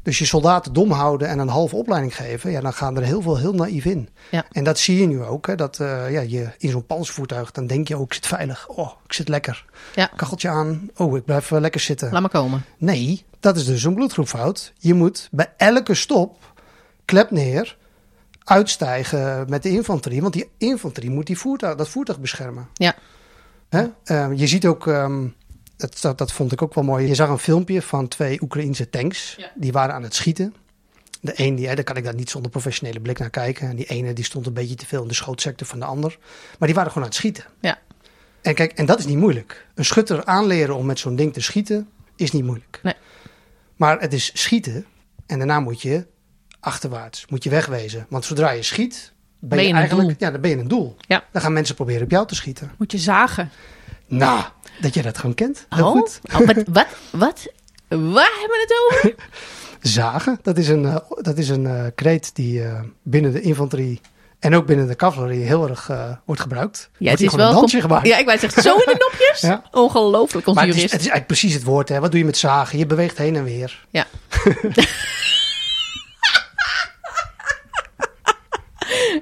Dus 0.04 0.20
je 0.20 0.26
soldaten 0.26 0.74
dom 0.74 0.92
houden 0.92 1.28
en 1.28 1.40
een 1.40 1.48
halve 1.48 1.76
opleiding 1.76 2.16
geven, 2.16 2.52
ja, 2.52 2.62
dan 2.62 2.74
gaan 2.74 2.98
er 2.98 3.04
heel 3.04 3.22
veel 3.22 3.38
heel 3.38 3.54
naïef 3.54 3.86
in. 3.86 4.10
Ja. 4.32 4.46
En 4.52 4.64
dat 4.64 4.80
zie 4.80 5.00
je 5.00 5.08
nu 5.08 5.24
ook. 5.24 5.48
Hè, 5.48 5.56
dat 5.56 5.80
eh, 5.80 6.12
ja, 6.12 6.22
je 6.22 6.50
in 6.58 6.70
zo'n 6.70 6.86
panzervoertuig, 6.86 7.52
dan 7.52 7.68
denk 7.68 7.88
je 7.88 7.96
ook, 7.96 8.06
ik 8.06 8.14
zit 8.14 8.28
veilig. 8.28 8.68
Oh, 8.68 8.92
ik 9.06 9.14
zit 9.14 9.28
lekker. 9.28 9.66
Ja. 9.96 10.10
Kacheltje 10.16 10.50
aan. 10.50 10.90
Oh, 10.96 11.18
ik 11.18 11.26
blijf 11.26 11.50
lekker 11.50 11.82
zitten. 11.82 12.12
Laat 12.12 12.22
maar 12.22 12.30
komen. 12.30 12.66
Nee, 12.78 13.26
dat 13.40 13.56
is 13.56 13.66
dus 13.66 13.84
een 13.84 13.94
bloedgroepfout. 13.94 14.74
Je 14.78 14.94
moet 14.94 15.28
bij 15.32 15.54
elke 15.58 15.94
stop, 15.94 16.38
klep 17.06 17.32
neer, 17.32 17.78
uitstijgen 18.44 19.50
met 19.50 19.64
de 19.64 19.70
infanterie. 19.70 20.22
Want 20.22 20.34
die 20.34 20.50
infanterie 20.58 21.10
moet 21.10 21.28
die 21.28 21.38
voertuig, 21.38 21.76
dat 21.76 21.90
voertuig 21.90 22.20
beschermen. 22.20 22.68
Ja. 22.74 22.96
Hè? 23.70 23.86
Ehm, 24.04 24.34
je 24.34 24.48
ziet 24.48 24.66
ook, 24.66 24.88
ehm, 24.88 25.28
dat, 25.82 26.02
dat, 26.02 26.18
dat 26.18 26.32
vond 26.32 26.52
ik 26.52 26.62
ook 26.62 26.74
wel 26.74 26.84
mooi. 26.84 27.08
Je 27.08 27.16
zag 27.16 27.30
een 27.30 27.38
filmpje 27.40 27.82
van 27.82 28.08
twee 28.08 28.42
Oekraïnse 28.42 28.90
tanks. 28.90 29.36
Ja. 29.38 29.52
Die 29.56 29.72
waren 29.72 29.96
aan 29.96 30.04
het 30.04 30.16
schieten. 30.16 30.56
De 31.22 31.34
een, 31.36 31.56
die, 31.56 31.68
hè, 31.68 31.76
daar 31.76 31.84
kan 31.84 31.96
ik 31.96 32.04
daar 32.04 32.16
niet 32.16 32.30
zonder 32.30 32.52
professionele 32.52 33.00
blik 33.00 33.20
naar 33.20 33.30
kijken. 33.30 33.70
En 33.70 33.76
die 33.76 33.86
ene 33.86 34.14
die 34.14 34.24
stond 34.26 34.46
een 34.46 34.54
beetje 34.54 34.76
te 34.76 34.86
veel 34.86 35.02
in 35.02 35.08
de 35.08 35.14
schootsector 35.14 35.68
van 35.68 35.80
de 35.80 35.86
ander. 35.86 36.18
Maar 36.58 36.68
die 36.68 36.76
waren 36.76 36.92
gewoon 36.92 37.04
aan 37.04 37.10
het 37.14 37.20
schieten. 37.20 37.44
Ja. 37.60 37.80
En 38.42 38.54
kijk, 38.54 38.72
en 38.72 38.86
dat 38.86 39.00
is 39.00 39.06
niet 39.06 39.18
moeilijk. 39.18 39.68
Een 39.76 39.86
schutter 39.86 40.26
aanleren 40.26 40.76
om 40.76 40.86
met 40.86 41.00
zo'n 41.00 41.16
ding 41.16 41.34
te 41.34 41.42
schieten 41.42 41.90
is 42.16 42.32
niet 42.32 42.44
moeilijk. 42.44 42.80
Nee. 42.84 42.94
Maar 43.76 44.00
het 44.00 44.14
is 44.14 44.32
schieten 44.34 44.86
en 45.26 45.38
daarna 45.38 45.60
moet 45.60 45.82
je 45.82 46.06
achterwaarts, 46.60 47.26
moet 47.30 47.44
je 47.44 47.50
wegwezen. 47.50 48.06
Want 48.10 48.26
zodra 48.26 48.50
je 48.52 48.64
schiet, 48.64 49.12
ben, 49.40 49.50
Ben 49.50 49.68
je, 49.68 49.74
eigenlijk, 49.74 50.08
doel. 50.08 50.18
ja, 50.20 50.32
dan 50.32 50.42
ben 50.42 50.50
je 50.50 50.58
een 50.58 50.68
doel. 50.68 50.96
Ja. 51.00 51.24
Dan 51.32 51.42
gaan 51.42 51.54
mensen 51.54 51.76
proberen 51.76 52.04
op 52.04 52.12
jou 52.12 52.28
te 52.28 52.36
schieten. 52.36 52.72
Moet 52.78 52.92
je 52.92 52.98
zagen. 52.98 53.52
Nou, 54.08 54.44
dat 54.80 54.94
je 54.94 55.02
dat 55.02 55.18
gewoon 55.18 55.36
kent. 55.36 55.66
Heel 55.70 55.86
oh, 55.86 55.92
goed. 55.92 56.20
oh, 56.34 56.48
wat, 56.48 56.64
wat, 56.68 56.88
wat? 57.12 57.48
Waar 57.88 58.32
hebben 58.40 58.58
we 58.58 58.66
het 58.68 58.74
over? 59.00 59.16
Zagen, 59.82 60.40
dat 60.42 60.58
is 60.58 60.68
een, 60.68 60.86
eh, 60.86 60.96
dat 61.22 61.38
is 61.38 61.50
een 61.50 61.66
eh, 61.66 61.86
kreet 61.96 62.36
die 62.36 62.64
eh, 62.64 62.80
binnen 63.04 63.32
de 63.32 63.42
infanterie 63.42 64.02
En 64.40 64.56
ook 64.56 64.66
binnen 64.66 64.88
de 64.88 64.96
cavalerie 64.96 65.44
heel 65.44 65.70
erg 65.70 65.90
wordt 66.26 66.42
gebruikt. 66.42 66.90
Ja, 66.92 67.06
Wordt 67.06 67.22
het 67.22 67.32
is 67.32 67.36
wel... 67.36 67.50
een 67.50 67.56
dansje 67.56 67.82
gemaakt. 67.82 68.08
Ja, 68.08 68.18
ik 68.18 68.26
wou 68.26 68.38
zeggen, 68.40 68.62
zo 68.62 68.74
in 68.74 68.84
de 68.86 68.96
nopjes? 69.12 69.42
Ja. 69.42 69.64
Ongelooflijk, 69.72 70.48
onze 70.48 70.60
Maar 70.60 70.70
het 70.70 70.78
is, 70.78 70.82
het 70.82 70.92
is 70.92 70.98
eigenlijk 70.98 71.28
precies 71.28 71.54
het 71.54 71.64
woord. 71.64 71.90
Hè. 71.90 72.00
Wat 72.00 72.12
doe 72.12 72.20
je 72.20 72.26
met 72.26 72.38
zagen? 72.38 72.78
Je 72.78 72.86
beweegt 72.86 73.18
heen 73.18 73.36
en 73.36 73.44
weer. 73.44 73.86
Ja. 73.90 74.06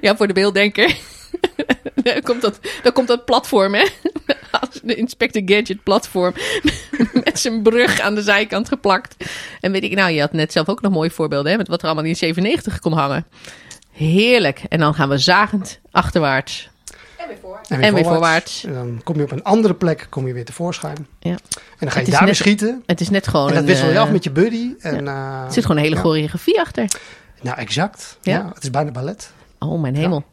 ja, 0.00 0.16
voor 0.16 0.26
de 0.26 0.32
beelddenker. 0.32 0.96
dan, 1.94 2.22
komt 2.22 2.40
dat, 2.40 2.58
dan 2.82 2.92
komt 2.92 3.08
dat 3.08 3.24
platform, 3.24 3.74
hè? 3.74 3.86
De 4.90 4.96
Inspector 4.96 5.42
Gadget 5.44 5.82
platform. 5.82 6.34
met 7.24 7.38
zijn 7.38 7.62
brug 7.62 8.00
aan 8.00 8.14
de 8.14 8.22
zijkant 8.22 8.68
geplakt. 8.68 9.16
En 9.60 9.72
weet 9.72 9.82
ik, 9.82 9.94
nou, 9.94 10.12
je 10.12 10.20
had 10.20 10.32
net 10.32 10.52
zelf 10.52 10.68
ook 10.68 10.80
nog 10.80 10.92
mooie 10.92 11.10
voorbeelden, 11.10 11.52
hè? 11.52 11.58
Met 11.58 11.68
wat 11.68 11.80
er 11.80 11.86
allemaal 11.86 12.04
in 12.04 12.16
97 12.16 12.78
kon 12.78 12.92
hangen. 12.92 13.26
Heerlijk. 13.92 14.62
En 14.68 14.78
dan 14.78 14.94
gaan 14.94 15.08
we 15.08 15.18
zagend 15.18 15.80
achterwaarts. 15.90 16.70
En 17.68 17.94
weer 17.94 18.04
voorwaarts. 18.04 18.64
En 18.64 18.74
dan 18.74 19.00
kom 19.04 19.16
je 19.16 19.22
op 19.22 19.30
een 19.30 19.44
andere 19.44 19.74
plek 19.74 20.06
kom 20.10 20.26
je 20.26 20.32
weer 20.32 20.44
tevoorschijn. 20.44 21.06
Ja. 21.18 21.30
En 21.30 21.38
dan 21.78 21.90
ga 21.90 22.00
je 22.00 22.10
daar 22.10 22.24
weer 22.24 22.34
schieten. 22.34 22.82
Het 22.86 23.00
is 23.00 23.10
net 23.10 23.28
gewoon 23.28 23.48
En 23.48 23.52
dat 23.54 23.62
een, 23.62 23.68
wissel 23.68 23.88
je 23.88 23.94
eh, 23.94 24.00
af 24.00 24.10
met 24.10 24.24
je 24.24 24.30
buddy. 24.30 24.74
En, 24.78 25.08
eh, 25.08 25.14
Er 25.44 25.52
zit 25.52 25.62
gewoon 25.62 25.76
een 25.76 25.82
hele 25.82 25.96
ja. 25.96 26.02
choreografie 26.02 26.60
achter. 26.60 26.84
Nou, 27.40 27.58
exact. 27.58 28.18
Ja. 28.22 28.36
Ja. 28.38 28.50
het 28.54 28.62
is 28.62 28.70
bijna 28.70 28.90
ballet. 28.90 29.32
Oh, 29.58 29.80
mijn 29.80 29.96
hemel. 29.96 30.24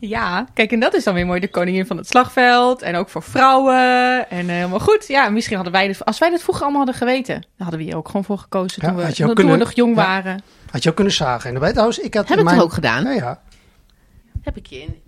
Ja, 0.00 0.46
kijk, 0.54 0.72
en 0.72 0.80
dat 0.80 0.94
is 0.94 1.04
dan 1.04 1.14
weer 1.14 1.26
mooi. 1.26 1.40
De 1.40 1.48
koningin 1.48 1.86
van 1.86 1.96
het 1.96 2.06
slagveld. 2.08 2.82
En 2.82 2.94
ook 2.94 3.08
voor 3.08 3.22
vrouwen. 3.22 4.30
En 4.30 4.48
eh, 4.48 4.54
helemaal 4.54 4.80
goed. 4.80 5.06
Ja, 5.08 5.28
misschien 5.28 5.54
hadden 5.56 5.74
wij 5.74 5.86
dit... 5.86 6.04
Als 6.04 6.18
wij 6.18 6.30
dit 6.30 6.42
vroeger 6.42 6.62
allemaal 6.64 6.84
hadden 6.84 7.00
geweten... 7.00 7.34
dan 7.34 7.50
hadden 7.56 7.78
we 7.78 7.84
hier 7.84 7.96
ook 7.96 8.06
gewoon 8.06 8.24
voor 8.24 8.38
gekozen 8.38 8.82
Ja, 8.82 8.88
toen, 8.88 8.96
we, 8.96 9.04
had 9.04 9.16
je 9.16 9.22
ook 9.22 9.28
toen 9.28 9.36
kunnen- 9.36 9.58
we 9.58 9.64
nog 9.64 9.72
jong 9.72 9.96
ja. 9.96 10.02
waren. 10.04 10.42
Had 10.70 10.82
je 10.82 10.88
ook 10.88 10.94
kunnen 10.94 11.12
zagen. 11.12 11.44
En 11.46 11.50
daarbij 11.50 11.70
trouwens, 11.72 11.98
ik 11.98 12.14
had 12.14 12.28
Heb 12.28 12.38
ik 12.38 12.44
toch 12.44 12.52
mijn... 12.52 12.64
ook 12.64 12.72
gedaan? 12.72 13.04
Ja, 13.04 13.10
ja. 13.10 13.40
Heb 14.42 14.56
ik 14.56 14.66
je 14.66 14.80
in 14.80 15.00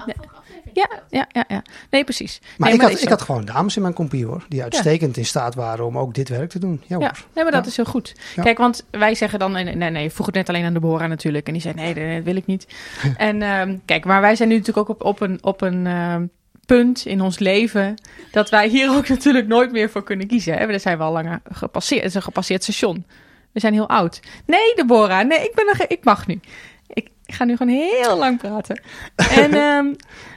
Ja, 0.73 0.89
ja, 1.11 1.27
ja, 1.33 1.45
ja. 1.49 1.63
Nee, 1.91 2.05
precies. 2.05 2.41
Maar, 2.57 2.69
nee, 2.69 2.79
ik, 2.79 2.85
had, 2.85 3.03
ik 3.03 3.09
had 3.09 3.23
gewoon 3.23 3.45
dames 3.45 3.77
in 3.77 3.83
mijn 3.83 3.95
compie 3.95 4.27
hoor. 4.27 4.45
Die 4.49 4.63
uitstekend 4.63 5.17
in 5.17 5.25
staat 5.27 5.55
waren 5.55 5.87
om 5.87 5.99
ook 5.99 6.15
dit 6.15 6.29
werk 6.29 6.51
te 6.51 6.59
doen. 6.59 6.83
Ja, 6.87 6.99
nee, 6.99 7.09
maar 7.35 7.53
dat 7.53 7.65
Ja. 7.65 7.71
is 7.71 7.77
heel 7.77 7.85
goed. 7.85 8.15
Kijk, 8.43 8.59
want 8.59 8.85
wij 8.91 9.15
zeggen 9.15 9.39
dan... 9.39 9.53
Nee, 9.53 9.65
nee, 9.65 9.91
nee, 9.91 10.11
vroeg 10.11 10.27
het 10.27 10.35
net 10.35 10.49
alleen 10.49 10.65
aan 10.65 10.73
Deborah 10.73 11.09
natuurlijk. 11.09 11.47
En 11.47 11.53
die 11.53 11.63
zei, 11.63 11.75
nee, 11.75 11.95
nee, 11.95 12.17
dat 12.17 12.25
wil 12.25 12.37
ik 12.37 12.47
niet. 12.47 12.67
en 13.17 13.43
ehm, 13.43 13.77
kijk, 13.85 14.05
maar 14.05 14.21
wij 14.21 14.37
zijn 14.37 14.49
nu 14.49 14.57
natuurlijk 14.57 14.91
ook 14.91 15.01
op, 15.01 15.07
op 15.07 15.21
een, 15.21 15.39
op 15.43 15.61
een 15.61 15.87
ehm, 15.87 16.27
punt 16.67 17.07
in 17.07 17.21
ons 17.21 17.39
leven... 17.39 17.95
dat 18.31 18.51
wij 18.51 18.69
hier 18.69 18.91
ook 18.97 19.09
natuurlijk 19.17 19.47
nooit 19.47 19.73
meer 19.73 19.91
voor 19.91 20.03
kunnen 20.05 20.27
kiezen. 20.27 20.59
Hè? 20.59 20.67
Daar 20.67 20.81
zijn 20.81 20.99
we 20.99 21.05
al 21.05 21.13
langer 21.13 21.41
gepasseerd. 21.53 22.01
Het 22.01 22.11
is 22.11 22.15
een 22.17 22.23
gepasseerd 22.23 22.63
station. 22.63 23.07
We 23.53 23.61
zijn 23.61 23.73
heel 23.73 23.89
oud. 23.89 24.21
Nee, 24.47 24.75
Deborah, 24.75 25.27
nee, 25.27 25.39
ik, 25.39 25.55
ben 25.55 25.69
er, 25.69 25.85
ik 25.89 26.05
mag 26.05 26.27
nu. 26.27 26.41
Ik, 26.87 27.09
ik 27.27 27.35
ga 27.35 27.45
nu 27.45 27.57
gewoon 27.57 27.73
heel 27.73 28.17
lang 28.19 28.39
praten. 28.39 28.81
En, 29.17 29.53
ehm, 29.65 29.87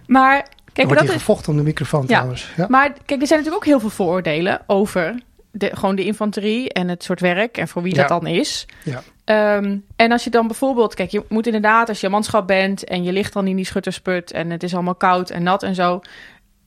maar... 0.08 0.47
Kijk, 0.74 0.88
wordt 0.88 1.01
dat 1.01 1.12
is, 1.12 1.18
gevochten 1.18 1.51
om 1.51 1.58
de 1.58 1.64
microfoon 1.64 2.06
trouwens. 2.06 2.51
Ja. 2.58 2.66
maar 2.70 2.93
kijk, 3.06 3.22
er 3.22 3.28
zijn 3.28 3.39
natuurlijk 3.39 3.56
ook 3.56 3.66
heel 3.66 3.80
veel 3.80 3.89
vooroordelen 3.89 4.62
over 4.68 5.16
de, 5.51 5.76
gewoon 5.76 5.95
de 5.95 6.06
infanterie 6.06 6.74
en 6.74 6.88
het 6.88 7.03
soort 7.03 7.20
werk 7.20 7.58
en 7.58 7.68
voor 7.68 7.82
wie 7.82 7.93
dat 7.93 8.08
dan 8.08 8.28
is. 8.28 8.68
Ja. 8.84 9.03
Ehm, 9.26 9.78
en 9.95 10.12
als 10.12 10.24
je 10.24 10.30
dan 10.30 10.47
bijvoorbeeld, 10.47 10.93
kijk, 10.93 11.12
je 11.12 11.24
moet 11.30 11.45
inderdaad, 11.45 11.89
als 11.89 12.01
je 12.01 12.10
manschap 12.10 12.47
bent 12.47 12.84
en 12.84 13.03
je 13.03 13.12
ligt 13.12 13.34
dan 13.34 13.47
in 13.47 13.56
die 13.56 13.66
schuttersput 13.66 14.32
en 14.32 14.49
het 14.49 14.64
is 14.64 14.74
allemaal 14.74 14.95
koud 14.95 15.30
en 15.30 15.43
nat 15.43 15.64
en 15.64 15.76
zo. 15.76 16.01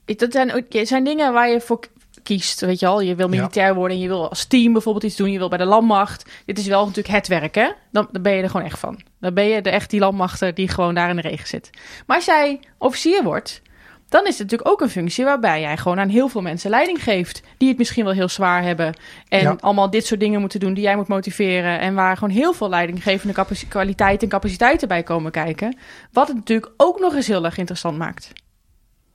Dat 0.05 0.31
zijn, 0.31 0.65
zijn 0.69 1.03
dingen 1.03 1.33
waar 1.33 1.49
je 1.49 1.61
voor 1.61 1.79
kiest, 2.23 2.59
weet 2.59 2.79
je 2.79 2.87
al. 2.87 3.01
Je 3.01 3.15
wil 3.15 3.27
militair 3.27 3.75
worden 3.75 3.97
en 3.97 4.03
je 4.03 4.07
wil 4.09 4.29
als 4.29 4.45
team 4.45 4.73
bijvoorbeeld 4.73 5.03
iets 5.05 5.15
doen. 5.15 5.31
Je 5.31 5.37
wil 5.37 5.49
bij 5.49 5.57
de 5.57 5.65
landmacht. 5.65 6.29
Dit 6.45 6.57
is 6.57 6.67
wel 6.67 6.85
natuurlijk 6.85 7.15
het 7.15 7.27
werk, 7.27 7.55
hè? 7.55 7.69
Dan, 7.91 8.07
dan 8.11 8.21
ben 8.21 8.33
je 8.33 8.41
er 8.43 8.49
gewoon 8.49 8.65
echt 8.65 8.79
van. 8.79 9.01
Dan 9.19 9.33
ben 9.33 9.45
je 9.45 9.61
de, 9.61 9.69
echt 9.69 9.89
die 9.89 9.99
landmachter 9.99 10.53
die 10.53 10.67
gewoon 10.67 10.95
daar 10.95 11.09
in 11.09 11.15
de 11.15 11.21
regen 11.21 11.47
zit. 11.47 11.69
Maar 12.05 12.15
als 12.15 12.25
jij 12.25 12.59
officier 12.77 13.23
wordt, 13.23 13.61
dan 14.09 14.21
is 14.25 14.37
het 14.37 14.39
natuurlijk 14.51 14.69
ook 14.69 14.81
een 14.81 14.89
functie 14.89 15.25
waarbij 15.25 15.61
jij 15.61 15.77
gewoon 15.77 15.99
aan 15.99 16.09
heel 16.09 16.27
veel 16.27 16.41
mensen 16.41 16.69
leiding 16.69 17.03
geeft. 17.03 17.41
Die 17.57 17.69
het 17.69 17.77
misschien 17.77 18.03
wel 18.03 18.13
heel 18.13 18.29
zwaar 18.29 18.63
hebben. 18.63 18.93
En 19.27 19.41
Ja. 19.41 19.55
allemaal 19.59 19.89
dit 19.89 20.05
soort 20.05 20.19
dingen 20.19 20.39
moeten 20.39 20.59
doen 20.59 20.73
die 20.73 20.83
jij 20.83 20.95
moet 20.95 21.07
motiveren. 21.07 21.79
En 21.79 21.93
waar 21.93 22.17
gewoon 22.17 22.33
heel 22.33 22.53
veel 22.53 22.69
leidinggevende 22.69 23.45
kwaliteiten 23.67 24.21
en 24.23 24.29
capaciteiten 24.29 24.87
bij 24.87 25.03
komen 25.03 25.31
kijken. 25.31 25.77
Wat 26.11 26.27
het 26.27 26.37
natuurlijk 26.37 26.71
ook 26.77 26.99
nog 26.99 27.15
eens 27.15 27.27
heel 27.27 27.45
erg 27.45 27.57
interessant 27.57 27.97
maakt. 27.97 28.31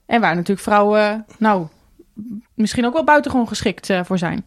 En 0.05 0.21
waar 0.21 0.35
natuurlijk 0.35 0.67
vrouwen, 0.67 1.25
nou, 1.37 1.67
misschien 2.53 2.85
ook 2.85 2.93
wel 2.93 3.03
buitengewoon 3.03 3.47
geschikt 3.47 3.89
eh, 3.89 4.03
voor 4.03 4.17
zijn. 4.17 4.43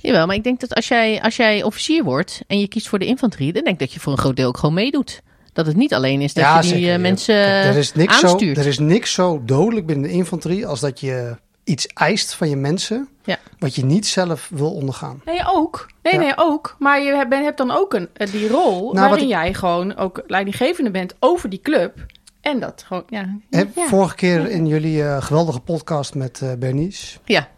Jawel, 0.00 0.26
maar 0.26 0.36
ik 0.36 0.44
denk 0.44 0.60
dat 0.60 0.74
als 0.74 0.88
jij, 0.88 1.22
als 1.22 1.36
jij 1.36 1.62
officier 1.62 2.04
wordt 2.04 2.42
en 2.46 2.60
je 2.60 2.68
kiest 2.68 2.88
voor 2.88 2.98
de 2.98 3.06
infanterie, 3.06 3.52
dan 3.52 3.62
denk 3.64 3.74
ik 3.74 3.80
dat 3.86 3.92
je 3.92 4.00
voor 4.00 4.12
een 4.12 4.18
groot 4.18 4.36
deel 4.36 4.48
ook 4.48 4.56
gewoon 4.58 4.74
meedoet. 4.74 5.22
Dat 5.52 5.66
het 5.66 5.76
niet 5.76 5.94
alleen 5.94 6.20
is 6.20 6.34
dat 6.34 6.44
je 6.54 6.60
die 6.60 6.70
zeker. 6.70 6.94
eh, 6.94 7.00
mensen 7.00 7.34
Kijk, 7.34 7.64
er, 7.64 7.76
is 7.76 7.92
niks 7.92 8.18
zo, 8.18 8.26
aanstuurt. 8.26 8.58
er 8.58 8.66
is 8.66 8.78
niks 8.78 9.12
zo 9.12 9.42
dodelijk 9.44 9.86
binnen 9.86 10.08
de 10.08 10.14
infanterie 10.14 10.66
als 10.66 10.80
dat 10.80 11.00
je 11.00 11.36
iets 11.64 11.86
eist 11.86 12.34
van 12.34 12.48
je 12.48 12.56
mensen 12.56 13.08
Ja. 13.24 13.38
wat 13.58 13.74
je 13.74 13.84
niet 13.84 14.06
zelf 14.06 14.48
wil 14.54 14.72
ondergaan. 14.74 15.20
Nee, 15.24 15.40
ook. 15.52 15.86
Nee, 16.02 16.12
Ja. 16.14 16.18
nee, 16.20 16.32
ook. 16.36 16.76
Maar 16.78 17.02
je 17.02 17.14
hebt, 17.14 17.34
hebt 17.34 17.58
dan 17.58 17.70
ook 17.70 17.94
een, 17.94 18.08
eh, 18.12 18.30
die 18.32 18.48
rol 18.48 18.92
Nou, 18.92 19.08
waarin 19.08 19.24
ik- 19.24 19.32
jij 19.32 19.54
gewoon 19.54 19.96
ook 19.96 20.22
leidinggevende 20.26 20.90
bent 20.90 21.14
over 21.18 21.48
die 21.50 21.60
club. 21.60 22.06
En 22.42 22.60
dat 22.60 22.84
gewoon, 22.86 23.04
ja. 23.08 23.38
Vorige 23.74 24.14
keer 24.14 24.50
in 24.50 24.66
jullie 24.66 25.02
eh, 25.02 25.22
geweldige 25.22 25.60
podcast 25.60 26.14
met 26.14 26.40
eh, 26.42 26.52
Bernice. 26.58 27.18
Ja, 27.24 27.48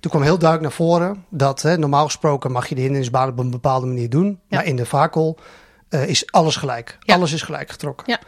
Toen 0.00 0.10
kwam 0.10 0.22
heel 0.22 0.38
duidelijk 0.38 0.62
naar 0.68 0.86
voren 0.86 1.24
dat 1.28 1.62
hè, 1.62 1.78
normaal 1.78 2.04
gesproken 2.04 2.52
mag 2.52 2.68
je 2.68 2.74
de 2.74 2.80
hindernisbaan 2.80 3.28
op 3.28 3.38
een 3.38 3.50
bepaalde 3.50 3.86
manier 3.86 4.10
doen. 4.10 4.26
Ja. 4.26 4.56
Maar 4.56 4.66
in 4.66 4.76
de 4.76 4.86
vakel 4.86 5.38
eh, 5.88 6.08
is 6.08 6.32
alles 6.32 6.56
gelijk. 6.56 6.98
Ja. 7.00 7.14
Alles 7.14 7.32
is 7.32 7.42
gelijk 7.42 7.70
getrokken. 7.70 8.04
Ja. 8.10 8.20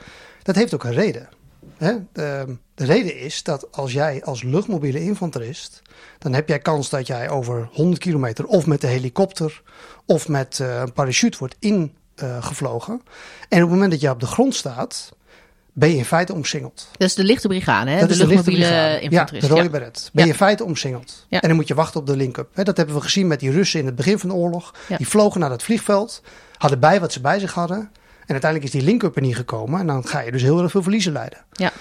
Dat 0.43 0.55
heeft 0.55 0.75
ook 0.75 0.85
een 0.85 0.93
reden. 0.93 1.29
Hè? 1.77 1.95
De, 2.13 2.57
de 2.75 2.85
reden 2.85 3.21
is 3.21 3.43
dat 3.43 3.73
als 3.73 3.93
jij 3.93 4.25
als 4.25 4.43
luchtmobiele 4.43 5.03
infanterist, 5.03 5.83
dan 6.19 6.33
heb 6.33 6.49
jij 6.49 6.59
kans 6.59 6.91
dat 6.91 7.07
jij 7.07 7.31
over 7.31 7.69
100 7.73 8.01
kilometer 8.01 8.47
of 8.47 8.67
met 8.67 8.81
de 8.81 8.87
helikopter 8.87 9.63
of 10.07 10.29
met 10.29 10.59
een 10.59 10.93
parachute 10.93 11.39
wordt 11.39 11.57
ingevlogen. 11.59 13.03
en 13.49 13.63
op 13.63 13.69
het 13.69 13.71
moment 13.71 13.91
dat 13.91 14.01
jij 14.01 14.11
op 14.11 14.21
de 14.21 14.27
grond 14.27 14.55
staat, 14.55 15.17
ben 15.79 15.89
je 15.91 15.97
in 15.97 16.05
feite 16.05 16.33
omsingeld. 16.35 16.89
dat 16.93 17.09
is 17.09 17.15
de 17.15 17.25
lichte 17.25 17.49
brigade, 17.49 17.91
hè? 17.91 17.99
Dat 17.99 18.09
de 18.09 18.15
is 18.15 18.21
de 18.21 18.27
lichte 18.27 18.51
luchtmobiele 18.51 19.01
infanterist. 19.01 19.43
Ja, 19.43 19.49
de 19.49 19.55
rode 19.55 19.63
Ja. 19.63 19.71
beret. 19.79 20.11
Ben 20.13 20.25
je 20.25 20.31
in 20.31 20.37
feite 20.37 20.65
omsingeld. 20.65 21.27
Ja. 21.29 21.41
En 21.41 21.49
dan 21.49 21.57
moet 21.57 21.69
je 21.69 21.75
wachten 21.75 22.01
op 22.01 22.07
de 22.07 22.17
link-up. 22.17 22.49
Dat 22.55 22.77
hebben 22.77 22.95
we 22.95 23.01
gezien 23.01 23.27
met 23.27 23.41
die 23.41 23.51
Russen 23.51 23.81
in 23.81 23.87
het 23.87 23.95
begin 23.95 24.19
van 24.19 24.29
de 24.29 24.35
oorlog. 24.35 24.75
Ja. 24.89 24.97
Die 24.97 25.09
vlogen 25.09 25.41
naar 25.41 25.51
het 25.51 25.63
vliegveld, 25.63 26.23
hadden 26.57 26.81
bij 26.81 27.01
wat 27.01 27.13
ze 27.13 27.21
bij 27.21 27.39
zich 27.39 27.55
hadden. 27.55 27.79
En 27.79 28.35
uiteindelijk 28.35 28.73
is 28.75 28.81
die 28.81 28.89
link-up 28.91 29.17
er 29.17 29.23
niet 29.23 29.37
gekomen. 29.37 29.81
En 29.81 29.87
dan 29.87 30.07
ga 30.07 30.21
je 30.21 30.33
dus 30.33 30.43
heel 30.43 30.63
erg 30.63 30.71
veel 30.71 30.83
verliezen 30.83 31.13
leiden. 31.13 31.39
Ja. 31.53 31.73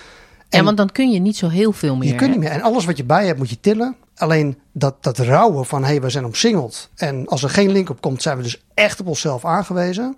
En- 0.50 0.60
ja, 0.60 0.64
want 0.66 0.78
dan 0.78 0.92
kun 0.92 1.12
je 1.12 1.20
niet 1.20 1.38
zo 1.38 1.48
heel 1.48 1.72
veel 1.72 1.96
meer. 1.96 2.10
Je 2.10 2.16
kunt 2.16 2.30
niet 2.32 2.40
meer. 2.40 2.50
En 2.50 2.62
alles 2.62 2.86
wat 2.86 2.98
je 2.98 3.04
bij 3.04 3.26
hebt 3.26 3.38
moet 3.38 3.50
je 3.50 3.60
tillen. 3.60 3.96
Alleen 4.16 4.58
dat, 4.72 5.04
dat 5.04 5.18
rouwen 5.18 5.66
van 5.66 5.82
hé, 5.84 5.88
hey, 5.90 6.02
we 6.02 6.10
zijn 6.10 6.26
omsingeld. 6.26 6.90
En 6.96 7.28
als 7.28 7.44
er 7.44 7.50
geen 7.50 7.72
link-up 7.72 8.02
komt, 8.02 8.22
zijn 8.22 8.38
we 8.38 8.44
dus 8.44 8.62
echt 8.74 9.00
op 9.00 9.08
onszelf 9.08 9.46
aangewezen. 9.46 10.18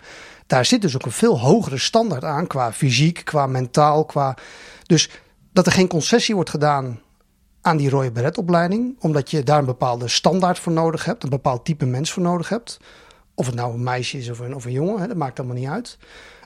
Daar 0.50 0.66
zit 0.66 0.82
dus 0.82 0.96
ook 0.96 1.06
een 1.06 1.12
veel 1.12 1.40
hogere 1.40 1.78
standaard 1.78 2.24
aan 2.24 2.48
qua 2.48 2.74
fysiek, 2.74 3.22
qua 3.24 3.48
mentaal, 3.48 4.06
qua... 4.06 4.38
Dus 4.86 5.10
dat 5.54 5.66
er 5.66 5.72
geen 5.72 5.88
concessie 5.88 6.36
wordt 6.36 6.50
gedaan 6.50 7.00
aan 7.62 7.78
die 7.78 7.90
rode 7.90 8.12
beretopleiding. 8.12 8.96
Omdat 9.00 9.32
je 9.32 9.44
daar 9.44 9.60
een 9.60 9.66
bepaalde 9.66 10.08
standaard 10.08 10.60
voor 10.60 10.72
nodig 10.72 11.06
hebt. 11.06 11.24
Een 11.24 11.30
bepaald 11.30 11.66
type 11.66 11.86
mens 11.86 12.12
voor 12.12 12.24
nodig 12.24 12.50
hebt. 12.50 12.80
Of 13.36 13.46
het 13.46 13.56
nou 13.56 13.74
een 13.74 13.84
meisje 13.84 14.18
is 14.18 14.30
of 14.30 14.40
een, 14.40 14.56
of 14.56 14.66
een 14.66 14.72
jongen, 14.72 15.00
hè, 15.00 15.08
dat 15.08 15.18
maakt 15.18 15.40
allemaal 15.40 15.58
niet 15.58 15.70
uit. 15.70 15.98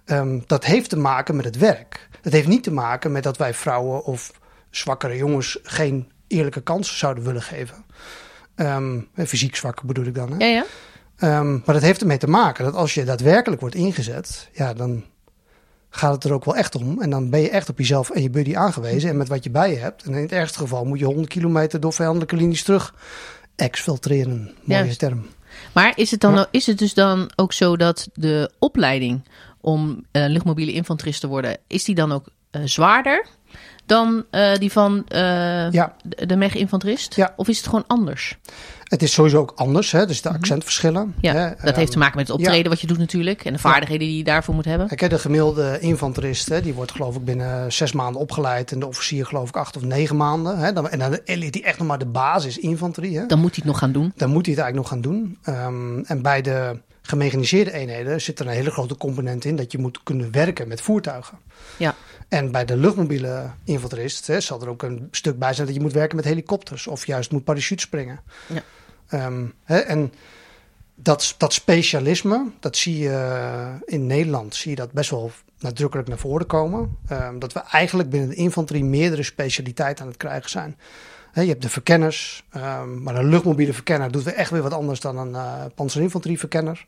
Ehm, 0.05 0.39
dat 0.47 0.65
heeft 0.65 0.89
te 0.89 0.97
maken 0.97 1.35
met 1.35 1.45
het 1.45 1.57
werk. 1.57 2.09
Dat 2.21 2.33
heeft 2.33 2.47
niet 2.47 2.63
te 2.63 2.71
maken 2.71 3.11
met 3.11 3.23
dat 3.23 3.37
wij 3.37 3.53
vrouwen 3.53 4.05
of 4.05 4.31
zwakkere 4.69 5.17
jongens 5.17 5.59
geen 5.63 6.11
eerlijke 6.27 6.61
kansen 6.61 6.97
zouden 6.97 7.23
willen 7.23 7.41
geven. 7.41 7.85
Ehm, 8.55 8.99
fysiek 9.15 9.55
zwakker 9.55 9.85
bedoel 9.85 10.05
ik 10.05 10.15
dan. 10.15 10.31
Hè? 10.31 10.37
Ja, 10.37 10.45
ja. 10.45 10.65
Ehm, 11.24 11.51
maar 11.51 11.74
dat 11.76 11.82
heeft 11.82 12.01
ermee 12.01 12.17
te 12.17 12.28
maken 12.28 12.63
dat 12.63 12.76
als 12.76 12.93
je 12.93 13.03
daadwerkelijk 13.03 13.61
wordt 13.61 13.76
ingezet, 13.76 14.49
ja, 14.53 14.74
dan 14.74 15.03
gaat 15.89 16.13
het 16.13 16.24
er 16.24 16.34
ook 16.34 16.45
wel 16.45 16.55
echt 16.55 16.76
om. 16.76 17.01
En 17.01 17.09
dan 17.09 17.30
ben 17.30 17.39
je 17.41 17.49
echt 17.49 17.69
op 17.69 17.78
jezelf 17.78 18.09
en 18.09 18.21
je 18.21 18.30
buddy 18.30 18.55
aangewezen 18.55 19.09
en 19.09 19.17
met 19.17 19.28
wat 19.28 19.43
je 19.43 19.49
bij 19.49 19.69
je 19.71 19.78
hebt. 19.78 20.03
En 20.03 20.13
in 20.13 20.21
het 20.21 20.32
ergste 20.32 20.59
geval 20.59 20.86
moet 20.86 20.99
je 20.99 21.05
100 21.05 21.28
kilometer 21.28 21.80
door 21.80 21.93
vijandelijke 21.93 22.36
linies 22.36 22.63
terug 22.63 22.93
exfiltreren. 23.55 24.51
Mooie 24.63 24.84
Juist. 24.84 24.99
term. 24.99 25.26
Maar 25.74 25.93
is 25.95 26.11
het, 26.11 26.19
dan, 26.19 26.34
Ja. 26.34 26.47
is 26.51 26.65
het 26.65 26.78
dus 26.78 26.93
dan 26.93 27.32
ook 27.36 27.53
zo 27.53 27.78
dat 27.78 28.07
de 28.13 28.51
opleiding 28.59 29.28
om 29.61 30.05
eh, 30.11 30.26
luchtmobiele 30.28 30.74
infanterist 30.74 31.21
te 31.21 31.28
worden, 31.28 31.57
is 31.67 31.84
die 31.84 31.95
dan 31.95 32.11
ook 32.11 32.26
eh, 32.51 32.61
zwaarder 32.65 33.26
dan 33.93 34.25
eh, 34.29 34.55
die 34.55 34.71
van 34.71 35.03
eh, 35.07 35.71
Ja. 35.71 35.95
de, 36.27 36.35
mech-infanterist? 36.35 37.15
Ja. 37.15 37.33
Of 37.35 37.47
is 37.47 37.57
het 37.57 37.65
gewoon 37.65 37.83
anders? 37.87 38.37
Het 38.83 39.01
is 39.03 39.13
sowieso 39.13 39.37
ook 39.39 39.53
anders, 39.55 39.91
hè? 39.91 40.05
dus 40.05 40.21
de 40.21 40.29
accentverschillen. 40.29 41.07
Mhm. 41.07 41.25
Ja, 41.25 41.33
hè. 41.33 41.49
dat 41.49 41.59
Ehm, 41.59 41.75
heeft 41.79 41.91
te 41.91 41.97
maken 41.97 42.17
met 42.17 42.27
het 42.27 42.37
optreden 42.37 42.69
wat 42.71 42.81
je 42.81 42.87
doet 42.87 42.97
natuurlijk. 42.97 43.45
En 43.45 43.53
de 43.53 43.59
vaardigheden 43.59 44.07
die 44.07 44.17
je 44.17 44.23
daarvoor 44.23 44.55
moet 44.55 44.65
hebben. 44.65 44.87
Kijk, 44.87 45.09
de 45.11 45.19
gemiddelde 45.19 45.77
infanterist, 45.79 46.49
hè, 46.49 46.61
die 46.61 46.73
wordt 46.73 46.91
geloof 46.91 47.15
ik 47.15 47.25
binnen 47.25 47.73
zes 47.73 47.91
maanden 47.91 48.21
opgeleid. 48.21 48.71
En 48.71 48.79
de 48.79 48.87
officier 48.87 49.25
geloof 49.25 49.49
ik 49.49 49.55
acht 49.57 49.75
of 49.77 49.83
negen 49.83 50.15
maanden. 50.15 50.57
Hè. 50.57 50.73
Dan, 50.73 50.89
en 50.89 50.99
dan 50.99 51.19
leert 51.25 51.53
hij 51.53 51.63
echt 51.63 51.77
nog 51.77 51.87
maar 51.87 51.99
de 51.99 52.05
basis 52.05 52.57
infanterie. 52.57 53.17
Hè. 53.17 53.25
Dan 53.25 53.39
moet 53.39 53.49
hij 53.55 53.59
het 53.63 53.65
nog 53.71 53.77
gaan 53.77 53.91
doen. 53.91 54.13
Dan 54.15 54.29
moet 54.29 54.45
hij 54.45 54.55
het 54.55 54.63
eigenlijk 54.63 54.75
nog 54.75 54.87
gaan 54.87 55.11
doen. 55.11 55.37
Ehm, 55.43 55.99
en 56.05 56.21
bij 56.21 56.41
de 56.41 56.79
gemechaniseerde 57.01 57.71
eenheden 57.71 58.21
zit 58.21 58.39
er 58.39 58.47
een 58.47 58.53
hele 58.53 58.71
grote 58.71 58.97
component 58.97 59.45
in 59.45 59.55
dat 59.55 59.71
je 59.71 59.77
moet 59.77 59.99
kunnen 60.03 60.31
werken 60.31 60.67
met 60.67 60.81
voertuigen. 60.81 61.37
Ja. 61.77 61.95
En 62.34 62.51
bij 62.51 62.65
de 62.65 62.77
luchtmobiele 62.77 63.49
infanterist 63.63 64.27
hè, 64.27 64.39
zal 64.39 64.61
er 64.61 64.69
ook 64.69 64.84
een 64.84 65.07
stuk 65.11 65.39
bij 65.39 65.53
zijn 65.53 65.67
dat 65.67 65.75
je 65.75 65.81
moet 65.81 65.93
werken 65.93 66.15
met 66.15 66.25
helikopters 66.25 66.88
of 66.88 67.05
juist 67.05 67.31
moet 67.31 67.43
parachute 67.43 67.81
springen. 67.81 68.19
Ja. 68.47 68.61
Ehm, 69.07 69.45
hè, 69.63 69.77
en 69.77 70.13
dat, 70.95 71.36
dat 71.38 71.53
specialisme, 71.53 72.51
dat 72.59 72.77
zie 72.77 72.97
je 72.97 73.09
eh, 73.09 73.73
in 73.86 74.07
Nederland, 74.07 74.55
zie 74.55 74.69
je 74.69 74.75
dat 74.75 74.91
best 74.91 75.09
wel 75.09 75.31
nadrukkelijk 75.59 76.07
naar 76.07 76.17
voren 76.17 76.45
komen. 76.45 76.97
Ehm, 77.07 77.39
dat 77.39 77.53
we 77.53 77.59
eigenlijk 77.59 78.09
binnen 78.09 78.29
de 78.29 78.36
infanterie 78.36 78.84
meerdere 78.84 79.23
specialiteiten 79.23 80.03
aan 80.03 80.09
het 80.09 80.19
krijgen 80.19 80.49
zijn. 80.49 80.77
Je 81.34 81.41
hebt 81.41 81.61
de 81.61 81.69
verkenners, 81.69 82.43
ehm, 82.49 83.03
maar 83.03 83.15
een 83.15 83.29
luchtmobiele 83.29 83.73
verkenner 83.73 84.11
doet 84.11 84.23
weer 84.23 84.34
echt 84.34 84.49
weer 84.49 84.61
wat 84.61 84.73
anders 84.73 84.99
dan 84.99 85.17
een 85.17 85.31
uh, 85.31 85.65
panzerinfanterieverkenner. 85.75 86.86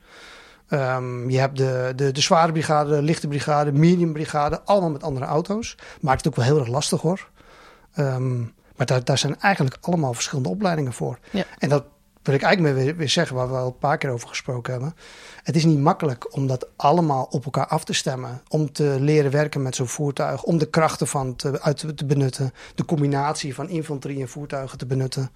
Ehm, 0.68 1.30
je 1.30 1.40
hebt 1.40 1.58
de, 1.58 1.94
de, 1.96 2.12
de 2.12 2.22
zware 2.22 2.52
brigade, 2.52 2.90
de 2.90 3.02
lichte 3.02 3.28
brigade, 3.28 3.72
medium 3.72 4.14
brigade, 4.14 4.62
allemaal 4.62 4.90
met 4.90 5.04
andere 5.04 5.26
auto's. 5.26 5.78
Maakt 6.02 6.18
het 6.18 6.28
ook 6.28 6.36
wel 6.36 6.46
heel 6.46 6.60
erg 6.60 6.68
lastig 6.68 7.02
hoor. 7.02 7.30
Ehm, 7.94 8.40
maar 8.76 8.86
daar, 8.86 9.04
daar 9.04 9.18
zijn 9.18 9.40
eigenlijk 9.40 9.78
allemaal 9.82 10.14
verschillende 10.14 10.50
opleidingen 10.50 10.94
voor. 10.94 11.20
Ja. 11.32 11.44
En 11.58 11.70
dat 11.70 11.84
wil 12.26 12.36
ik 12.36 12.42
eigenlijk 12.42 12.76
weer, 12.76 12.96
weer 12.96 13.10
zeggen, 13.10 13.36
waar 13.36 13.50
we 13.50 13.56
al 13.56 13.66
een 13.66 13.78
paar 13.78 13.98
keer 13.98 14.10
over 14.10 14.28
gesproken 14.28 14.72
hebben. 14.72 14.96
Het 15.44 15.56
is 15.56 15.66
niet 15.66 15.80
makkelijk 15.80 16.36
om 16.36 16.48
dat 16.48 16.68
allemaal 16.76 17.28
op 17.30 17.46
elkaar 17.46 17.68
af 17.68 17.84
te 17.84 17.94
stemmen. 17.94 18.42
Om 18.48 18.72
te 18.72 18.98
leren 19.00 19.32
werken 19.32 19.62
met 19.62 19.76
zo'n 19.76 19.88
voertuig. 19.88 20.44
Om 20.44 20.58
de 20.58 20.70
krachten 20.70 21.08
van 21.08 21.36
te, 21.36 21.62
uit 21.62 21.78
te, 21.78 21.94
te 21.94 22.06
benutten. 22.06 22.54
De 22.76 22.86
combinatie 22.86 23.56
van 23.56 23.70
infanterie 23.70 24.22
en 24.22 24.30
voertuigen 24.30 24.78
te 24.78 24.86
benutten. 24.86 25.30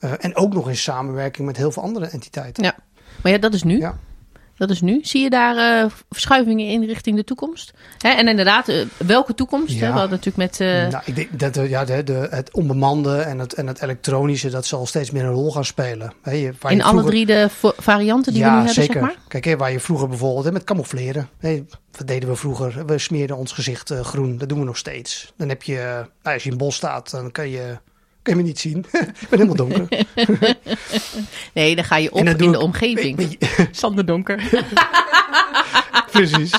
Uh, 0.00 0.12
en 0.18 0.36
ook 0.36 0.54
nog 0.54 0.68
in 0.68 0.76
samenwerking 0.76 1.46
met 1.46 1.56
heel 1.56 1.72
veel 1.72 1.82
andere 1.82 2.06
entiteiten. 2.06 2.64
Ja, 2.64 2.76
maar 3.22 3.32
ja, 3.32 3.38
dat 3.38 3.54
is 3.54 3.62
nu. 3.62 3.78
Ja. 3.78 3.98
Dat 4.62 4.70
is 4.70 4.80
nu. 4.80 4.98
Zie 5.02 5.22
je 5.22 5.30
daar 5.30 5.84
uh, 5.84 5.90
verschuivingen 6.10 6.66
in 6.66 6.84
richting 6.84 7.16
de 7.16 7.24
toekomst? 7.24 7.72
Hè? 7.98 8.08
En 8.08 8.28
inderdaad, 8.28 8.68
uh, 8.68 8.86
welke 8.96 9.34
toekomst? 9.34 9.74
Ja. 9.74 9.80
Hè? 9.80 9.86
We 9.86 9.98
hadden 9.98 10.10
natuurlijk 10.10 10.36
met... 10.36 10.60
Uh... 10.60 10.88
Nou, 10.88 11.02
ik 11.04 11.14
denk 11.14 11.40
dat 11.40 11.68
ja, 11.68 11.84
de, 11.84 12.04
de, 12.04 12.26
het 12.30 12.52
onbemande 12.52 13.16
en 13.16 13.38
het, 13.38 13.54
en 13.54 13.66
het 13.66 13.82
elektronische, 13.82 14.50
dat 14.50 14.66
zal 14.66 14.86
steeds 14.86 15.10
meer 15.10 15.24
een 15.24 15.32
rol 15.32 15.52
gaan 15.52 15.64
spelen. 15.64 16.12
He, 16.22 16.30
je, 16.32 16.52
waar 16.60 16.72
in 16.72 16.82
alle 16.82 17.04
drie 17.04 17.26
de 17.26 17.48
varianten 17.76 18.32
die 18.32 18.42
ja, 18.42 18.48
we 18.48 18.52
nu 18.52 18.56
hebben, 18.66 18.74
zeker. 18.74 18.92
zeg 18.92 19.02
maar? 19.02 19.16
Kijk, 19.28 19.44
hè, 19.44 19.56
waar 19.56 19.72
je 19.72 19.80
vroeger 19.80 20.08
bijvoorbeeld 20.08 20.44
hè, 20.44 20.52
met 20.52 20.64
camoufleren. 20.64 21.28
Hè, 21.38 21.64
wat 21.96 22.06
deden 22.06 22.28
we 22.28 22.36
vroeger? 22.36 22.86
We 22.86 22.98
smeerden 22.98 23.36
ons 23.36 23.52
gezicht 23.52 23.90
groen. 23.90 24.38
Dat 24.38 24.48
doen 24.48 24.58
we 24.58 24.64
nog 24.64 24.76
steeds. 24.76 25.32
Dan 25.36 25.48
heb 25.48 25.62
je, 25.62 26.04
nou, 26.22 26.34
als 26.34 26.44
je 26.44 26.50
in 26.50 26.56
bos 26.56 26.76
staat, 26.76 27.10
dan 27.10 27.30
kan 27.30 27.48
je... 27.48 27.78
Kun 28.22 28.36
je 28.36 28.42
me 28.42 28.46
niet 28.46 28.58
zien. 28.58 28.78
ik 29.20 29.28
ben 29.28 29.38
helemaal 29.38 29.54
donker. 29.54 29.88
nee, 31.54 31.74
dan 31.74 31.84
ga 31.84 31.96
je 31.96 32.12
op 32.12 32.18
in 32.18 32.36
de 32.36 32.44
ik, 32.44 32.58
omgeving. 32.58 33.20
Ik, 33.20 33.50
Sander 33.70 34.06
Donker. 34.06 34.64
Precies. 36.10 36.50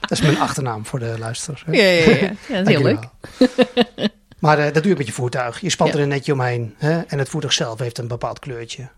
Dat 0.00 0.10
is 0.10 0.20
mijn 0.20 0.38
achternaam 0.38 0.86
voor 0.86 0.98
de 0.98 1.14
luisteraars. 1.18 1.64
Ja, 1.66 1.82
ja, 1.82 2.10
ja. 2.10 2.16
ja 2.16 2.32
dat 2.48 2.68
is 2.68 2.74
heel 2.74 2.82
leuk. 2.82 3.04
maar 4.38 4.58
uh, 4.58 4.64
dat 4.64 4.74
doe 4.74 4.92
je 4.92 4.98
met 4.98 5.06
je 5.06 5.12
voertuig. 5.12 5.60
Je 5.60 5.70
spant 5.70 5.90
ja. 5.90 5.96
er 5.96 6.02
een 6.02 6.08
netje 6.08 6.32
omheen. 6.32 6.74
Hè? 6.78 7.00
En 7.00 7.18
het 7.18 7.28
voertuig 7.28 7.52
zelf 7.52 7.78
heeft 7.78 7.98
een 7.98 8.08
bepaald 8.08 8.38
kleurtje. 8.38 8.88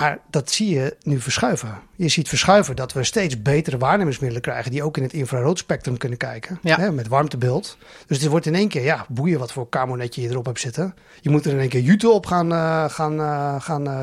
Maar 0.00 0.18
dat 0.30 0.50
zie 0.50 0.74
je 0.74 0.96
nu 1.02 1.20
verschuiven. 1.20 1.80
Je 1.96 2.08
ziet 2.08 2.28
verschuiven 2.28 2.76
dat 2.76 2.92
we 2.92 3.04
steeds 3.04 3.42
betere 3.42 3.78
waarnemingsmiddelen 3.78 4.42
krijgen... 4.42 4.70
die 4.70 4.82
ook 4.82 4.96
in 4.96 5.02
het 5.02 5.12
infraroodspectrum 5.12 5.96
kunnen 5.96 6.18
kijken. 6.18 6.58
Ja. 6.62 6.76
Hè, 6.76 6.92
met 6.92 7.08
warmtebeeld. 7.08 7.78
Dus 8.06 8.20
het 8.20 8.30
wordt 8.30 8.46
in 8.46 8.54
één 8.54 8.68
keer, 8.68 8.84
ja, 8.84 9.06
boeien 9.08 9.38
wat 9.38 9.52
voor 9.52 9.68
kamonetje 9.68 10.22
je 10.22 10.28
erop 10.28 10.44
hebt 10.44 10.60
zitten. 10.60 10.94
Je 11.20 11.30
moet 11.30 11.44
er 11.44 11.52
in 11.52 11.58
één 11.58 11.68
keer 11.68 11.80
jute 11.80 12.08
op 12.08 12.26
gaan, 12.26 12.52
uh, 12.52 12.88
gaan, 12.88 13.20
uh, 13.20 13.60
gaan 13.60 13.88
uh, 13.88 14.00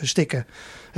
stikken. 0.00 0.46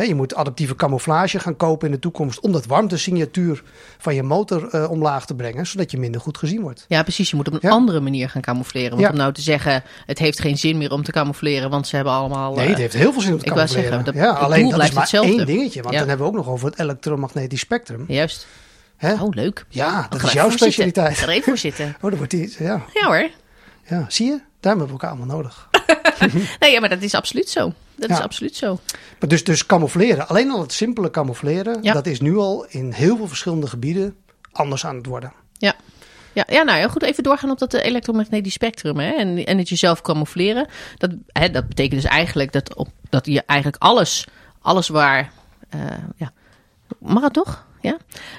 Je 0.07 0.15
moet 0.15 0.35
adaptieve 0.35 0.75
camouflage 0.75 1.39
gaan 1.39 1.57
kopen 1.57 1.87
in 1.87 1.93
de 1.93 1.99
toekomst... 1.99 2.41
om 2.41 2.53
dat 2.53 2.67
warmtesignatuur 2.67 3.63
van 3.99 4.15
je 4.15 4.23
motor 4.23 4.89
omlaag 4.89 5.27
te 5.27 5.35
brengen... 5.35 5.67
zodat 5.67 5.91
je 5.91 5.99
minder 5.99 6.21
goed 6.21 6.39
gezien 6.39 6.61
wordt. 6.61 6.85
Ja, 6.89 7.03
precies. 7.03 7.31
Je 7.31 7.37
moet 7.37 7.47
op 7.47 7.53
een 7.53 7.59
ja. 7.63 7.71
andere 7.71 8.01
manier 8.01 8.29
gaan 8.29 8.43
camoufleren. 8.43 8.91
Want 8.91 9.03
ja. 9.03 9.11
om 9.11 9.17
nou 9.17 9.33
te 9.33 9.41
zeggen, 9.41 9.83
het 10.07 10.19
heeft 10.19 10.41
geen 10.41 10.59
zin 10.59 10.79
meer 10.79 10.93
om 10.93 11.03
te 11.03 11.13
camoufleren... 11.13 11.71
want 11.71 11.87
ze 11.87 11.97
hebben 11.97 12.13
allemaal... 12.15 12.55
Nee, 12.55 12.69
het 12.69 12.79
heeft 12.79 12.95
heel 12.95 13.13
veel 13.13 13.23
zin 13.23 13.33
om 13.33 13.39
te 13.39 13.45
camoufleren. 13.45 13.83
Zeggen, 13.85 14.05
dat, 14.05 14.15
ja, 14.15 14.31
alleen 14.31 14.71
dat 14.71 14.83
is 14.83 14.91
maar 14.91 15.01
hetzelfde. 15.01 15.37
één 15.37 15.47
dingetje. 15.47 15.83
Want 15.83 15.95
dan 15.95 16.09
hebben 16.09 16.27
we 16.27 16.33
ook 16.33 16.39
nog 16.39 16.49
over 16.49 16.67
het 16.67 16.79
elektromagnetisch 16.79 17.61
spectrum. 17.61 18.05
Juist. 18.09 18.47
Oh, 19.01 19.29
leuk. 19.31 19.65
Ja, 19.69 20.07
dat 20.11 20.23
is 20.23 20.33
jouw 20.33 20.51
specialiteit. 20.51 21.11
Ik 21.11 21.17
ga 21.17 21.23
er 21.23 21.33
even 21.33 21.43
voor 21.43 21.59
zitten. 21.59 21.97
Oh, 22.01 22.11
dat 22.11 22.17
wordt 22.17 22.31
die, 22.31 22.55
ja. 22.59 22.85
Ja 22.95 23.07
hoor. 23.07 23.31
Ja, 23.87 24.05
zie 24.09 24.27
je? 24.27 24.41
Daarom 24.61 24.81
hebben 24.81 24.87
we 24.87 24.93
elkaar 24.93 25.11
allemaal 25.11 25.37
nodig. 25.37 25.69
nee, 26.61 26.73
ja, 26.73 26.81
maar 26.81 26.89
dat 26.89 27.03
is 27.03 27.15
absoluut 27.15 27.49
zo. 27.49 27.73
Dat 27.99 28.09
Ja. 28.09 28.17
is 28.17 28.23
absoluut 28.23 28.57
zo. 28.57 28.79
Maar 29.21 29.29
dus, 29.29 29.45
dus 29.45 29.67
camoufleren, 29.67 30.29
alleen 30.29 30.51
al 30.51 30.61
het 30.61 30.73
simpele 30.73 31.11
camoufleren, 31.11 31.79
Ja. 31.83 31.93
dat 31.93 32.07
is 32.07 32.21
nu 32.21 32.37
al 32.37 32.67
in 32.69 32.91
heel 32.93 33.17
veel 33.17 33.29
verschillende 33.29 33.67
gebieden 33.67 34.17
anders 34.53 34.87
aan 34.87 34.97
het 34.97 35.07
worden. 35.07 35.33
Ja. 35.53 35.75
Ja, 36.33 36.45
ja, 36.49 36.63
nou 36.63 36.79
ja, 36.79 36.89
goed, 36.89 37.03
even 37.03 37.23
doorgaan 37.23 37.51
op 37.51 37.59
dat 37.59 37.75
eh, 37.75 37.85
elektromagnetisch 37.85 38.53
spectrum 38.53 38.99
hè, 38.99 39.11
en, 39.11 39.45
en 39.47 39.59
het 39.59 39.69
jezelf 39.69 40.03
camoufleren. 40.03 40.67
Dat, 40.97 41.11
hè, 41.27 41.51
dat 41.51 41.69
betekent 41.69 42.01
dus 42.03 42.11
eigenlijk 42.11 42.53
dat, 42.53 42.75
op, 42.75 42.89
dat 43.11 43.27
je 43.27 43.43
eigenlijk 43.47 43.83
alles, 43.83 44.27
alles 44.61 44.89
waar, 44.89 45.33
eh, 45.69 45.81
ja, 46.17 46.33
mag 46.99 47.23
het 47.23 47.33
toch? 47.33 47.67
Ja? 47.89 47.97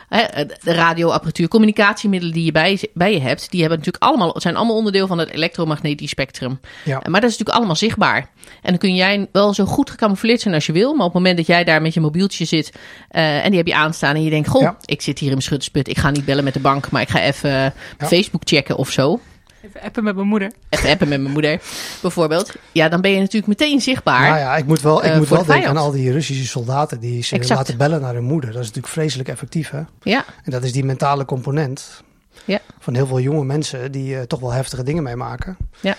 Hè, 0.10 0.45
De 0.45 0.74
radioapparatuur, 0.74 1.47
communicatiemiddelen 1.47 2.34
die 2.36 2.45
je 2.45 2.52
bij, 2.52 2.80
bij 2.93 3.14
je 3.14 3.20
hebt, 3.20 3.52
die 3.52 3.60
hebben 3.60 3.78
natuurlijk 3.78 4.04
allemaal, 4.04 4.34
zijn 4.41 4.56
allemaal 4.56 4.76
onderdeel 4.76 5.08
van 5.08 5.18
het 5.18 5.30
elektromagnetisch 5.30 6.10
spectrum. 6.10 6.60
Ja. 6.86 6.93
Maar 6.93 7.22
dat 7.22 7.30
is 7.30 7.38
natuurlijk 7.38 7.58
allemaal 7.58 7.76
zichtbaar. 7.76 8.30
En 8.62 8.70
dan 8.70 8.78
kun 8.78 8.95
jij 8.95 9.28
wel 9.32 9.54
zo 9.54 9.66
goed 9.66 9.89
gecamoufleerd 9.89 10.41
zijn 10.41 10.54
als 10.54 10.66
je 10.66 10.72
wil. 10.72 10.89
Maar 10.93 11.06
op 11.06 11.14
het 11.14 11.22
moment 11.22 11.38
dat 11.38 11.47
jij 11.47 11.64
daar 11.64 11.82
met 11.82 11.93
je 11.93 12.00
mobieltje 12.00 12.45
zit 12.45 12.72
uh, 13.12 13.43
en 13.43 13.50
die 13.50 13.58
heb 13.58 13.68
je 13.68 13.76
aanstaan 13.76 14.16
en 14.16 14.24
je 14.24 14.30
denkt, 14.30 14.47
goh, 14.47 14.62
Ja. 14.62 14.78
ik 14.86 15.02
zit 15.02 15.18
hier 15.20 15.28
in 15.28 15.34
mijn 15.34 15.45
schuttersput. 15.45 15.88
Ik 15.88 15.97
ga 15.97 16.10
niet 16.10 16.26
bellen 16.26 16.43
met 16.43 16.54
de 16.54 16.60
bank, 16.60 16.89
maar 16.91 17.02
ik 17.02 17.10
ga 17.10 17.22
even 17.22 17.74
Facebook 17.97 18.41
checken 18.45 18.76
of 18.78 18.89
zo. 18.89 19.20
Even 19.64 19.82
appen 19.82 20.03
met 20.03 20.16
mijn 20.16 20.28
moeder. 20.28 20.51
Even 20.70 20.89
appen 20.89 21.07
met 21.07 21.20
mijn 21.22 21.34
moeder, 21.34 21.62
bijvoorbeeld. 22.01 22.51
Ja, 22.72 22.89
dan 22.89 23.01
ben 23.01 23.12
je 23.12 23.18
natuurlijk 23.20 23.47
meteen 23.47 23.82
zichtbaar. 23.82 24.22
Nou 24.30 24.39
ja, 24.39 24.57
ik 24.57 24.66
moet 24.66 24.82
wel, 24.82 25.03
ik 25.05 25.12
eh, 25.12 25.18
moet 25.18 25.30
wel 25.30 25.39
de 25.41 25.45
denken 25.51 25.70
aan 25.70 25.78
al 25.78 25.91
die 25.91 26.12
Russische 26.12 26.47
soldaten 26.47 26.99
die 26.99 27.24
ze 27.24 27.36
Exact. 27.36 27.60
laten 27.60 27.78
bellen 27.78 28.01
naar 28.01 28.14
hun 28.14 28.24
moeder. 28.24 28.49
Dat 28.51 28.60
is 28.62 28.68
natuurlijk 28.68 28.93
vreselijk 28.93 29.30
effectief, 29.30 29.70
hè? 29.70 29.82
Ja, 30.01 30.26
En 30.43 30.51
dat 30.51 30.64
is 30.64 30.72
die 30.72 30.84
mentale 30.86 31.26
component 31.26 32.03
Ja. 32.45 32.60
van 32.80 32.95
heel 32.95 33.07
veel 33.07 33.20
jonge 33.20 33.43
mensen 33.45 33.91
die 33.91 34.16
eh, 34.18 34.22
toch 34.22 34.39
wel 34.39 34.51
heftige 34.51 34.84
dingen 34.84 35.03
meemaken. 35.03 35.57
Ja. 35.80 35.95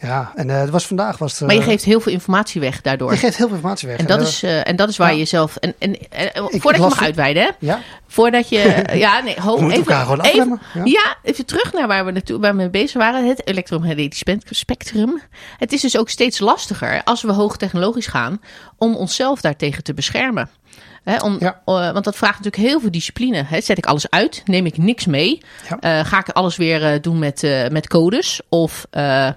Ja, 0.00 0.32
en 0.34 0.50
eh, 0.50 0.60
het 0.60 0.70
was 0.70 0.86
vandaag 0.86 1.18
was 1.18 1.40
er, 1.40 1.46
maar 1.46 1.54
je 1.54 1.62
geeft 1.62 1.84
heel 1.84 2.00
veel 2.00 2.12
informatie 2.12 2.60
weg 2.60 2.80
daardoor. 2.80 3.10
je 3.12 3.16
geeft 3.18 3.36
heel 3.36 3.46
veel 3.46 3.56
informatie 3.56 3.88
weg. 3.88 3.96
En 3.98 4.06
dat, 4.06 4.20
eh, 4.20 4.26
is, 4.26 4.42
uh, 4.44 4.68
en 4.68 4.76
dat 4.76 4.88
is 4.88 4.96
waar 4.96 5.12
Ja. 5.12 5.18
je 5.18 5.24
zelf. 5.24 5.56
En, 5.56 5.74
en, 5.78 5.96
en, 6.10 6.26
ik 6.26 6.60
voordat 6.62 6.74
je 6.74 6.86
mag 6.86 6.94
het- 6.94 7.04
uitweiden, 7.04 7.42
hè? 7.42 7.48
Ja, 7.58 7.80
Voordat 8.06 8.48
je. 8.48 8.84
ja, 8.94 9.20
nee, 9.20 9.36
ho, 9.40 9.66
we 9.66 9.72
even, 9.72 9.94
gewoon 9.94 10.20
even. 10.20 10.60
Ja. 10.74 10.84
Ja, 10.84 11.16
even 11.22 11.46
terug 11.46 11.72
naar 11.72 11.86
waar 11.86 12.04
we, 12.04 12.10
naartoe, 12.10 12.40
waar 12.40 12.50
we 12.50 12.56
mee 12.56 12.70
bezig 12.70 12.96
waren. 13.00 13.28
Het 13.28 13.46
elektromagnetisch 13.46 14.18
spe- 14.18 14.38
spectrum. 14.50 15.22
Het 15.58 15.72
is 15.72 15.80
dus 15.80 15.98
ook 15.98 16.08
steeds 16.08 16.38
lastiger 16.38 17.00
als 17.04 17.22
we 17.22 17.32
hoogtechnologisch 17.32 18.06
gaan 18.06 18.40
om 18.76 18.94
onszelf 18.96 19.40
daartegen 19.40 19.82
te 19.82 19.94
beschermen. 19.94 20.50
Om, 21.22 21.36
Ja. 21.40 21.60
eh, 21.64 21.92
want 21.92 22.04
dat 22.04 22.16
vraagt 22.16 22.36
natuurlijk 22.44 22.68
heel 22.70 22.80
veel 22.80 22.90
discipline. 22.90 23.44
Hè. 23.46 23.60
Zet 23.60 23.78
ik 23.78 23.86
alles 23.86 24.10
uit? 24.10 24.42
Neem 24.44 24.66
ik 24.66 24.76
niks 24.78 25.06
mee? 25.06 25.42
Ja. 25.68 25.78
Eh, 26.00 26.06
ga 26.06 26.18
ik 26.18 26.28
alles 26.28 26.56
weer 26.56 26.84
eh, 26.92 27.00
doen 27.00 27.18
met, 27.18 27.42
eh, 27.42 27.68
met 27.68 27.88
codes? 27.88 28.40
Of, 28.48 28.86
eh, 28.90 29.28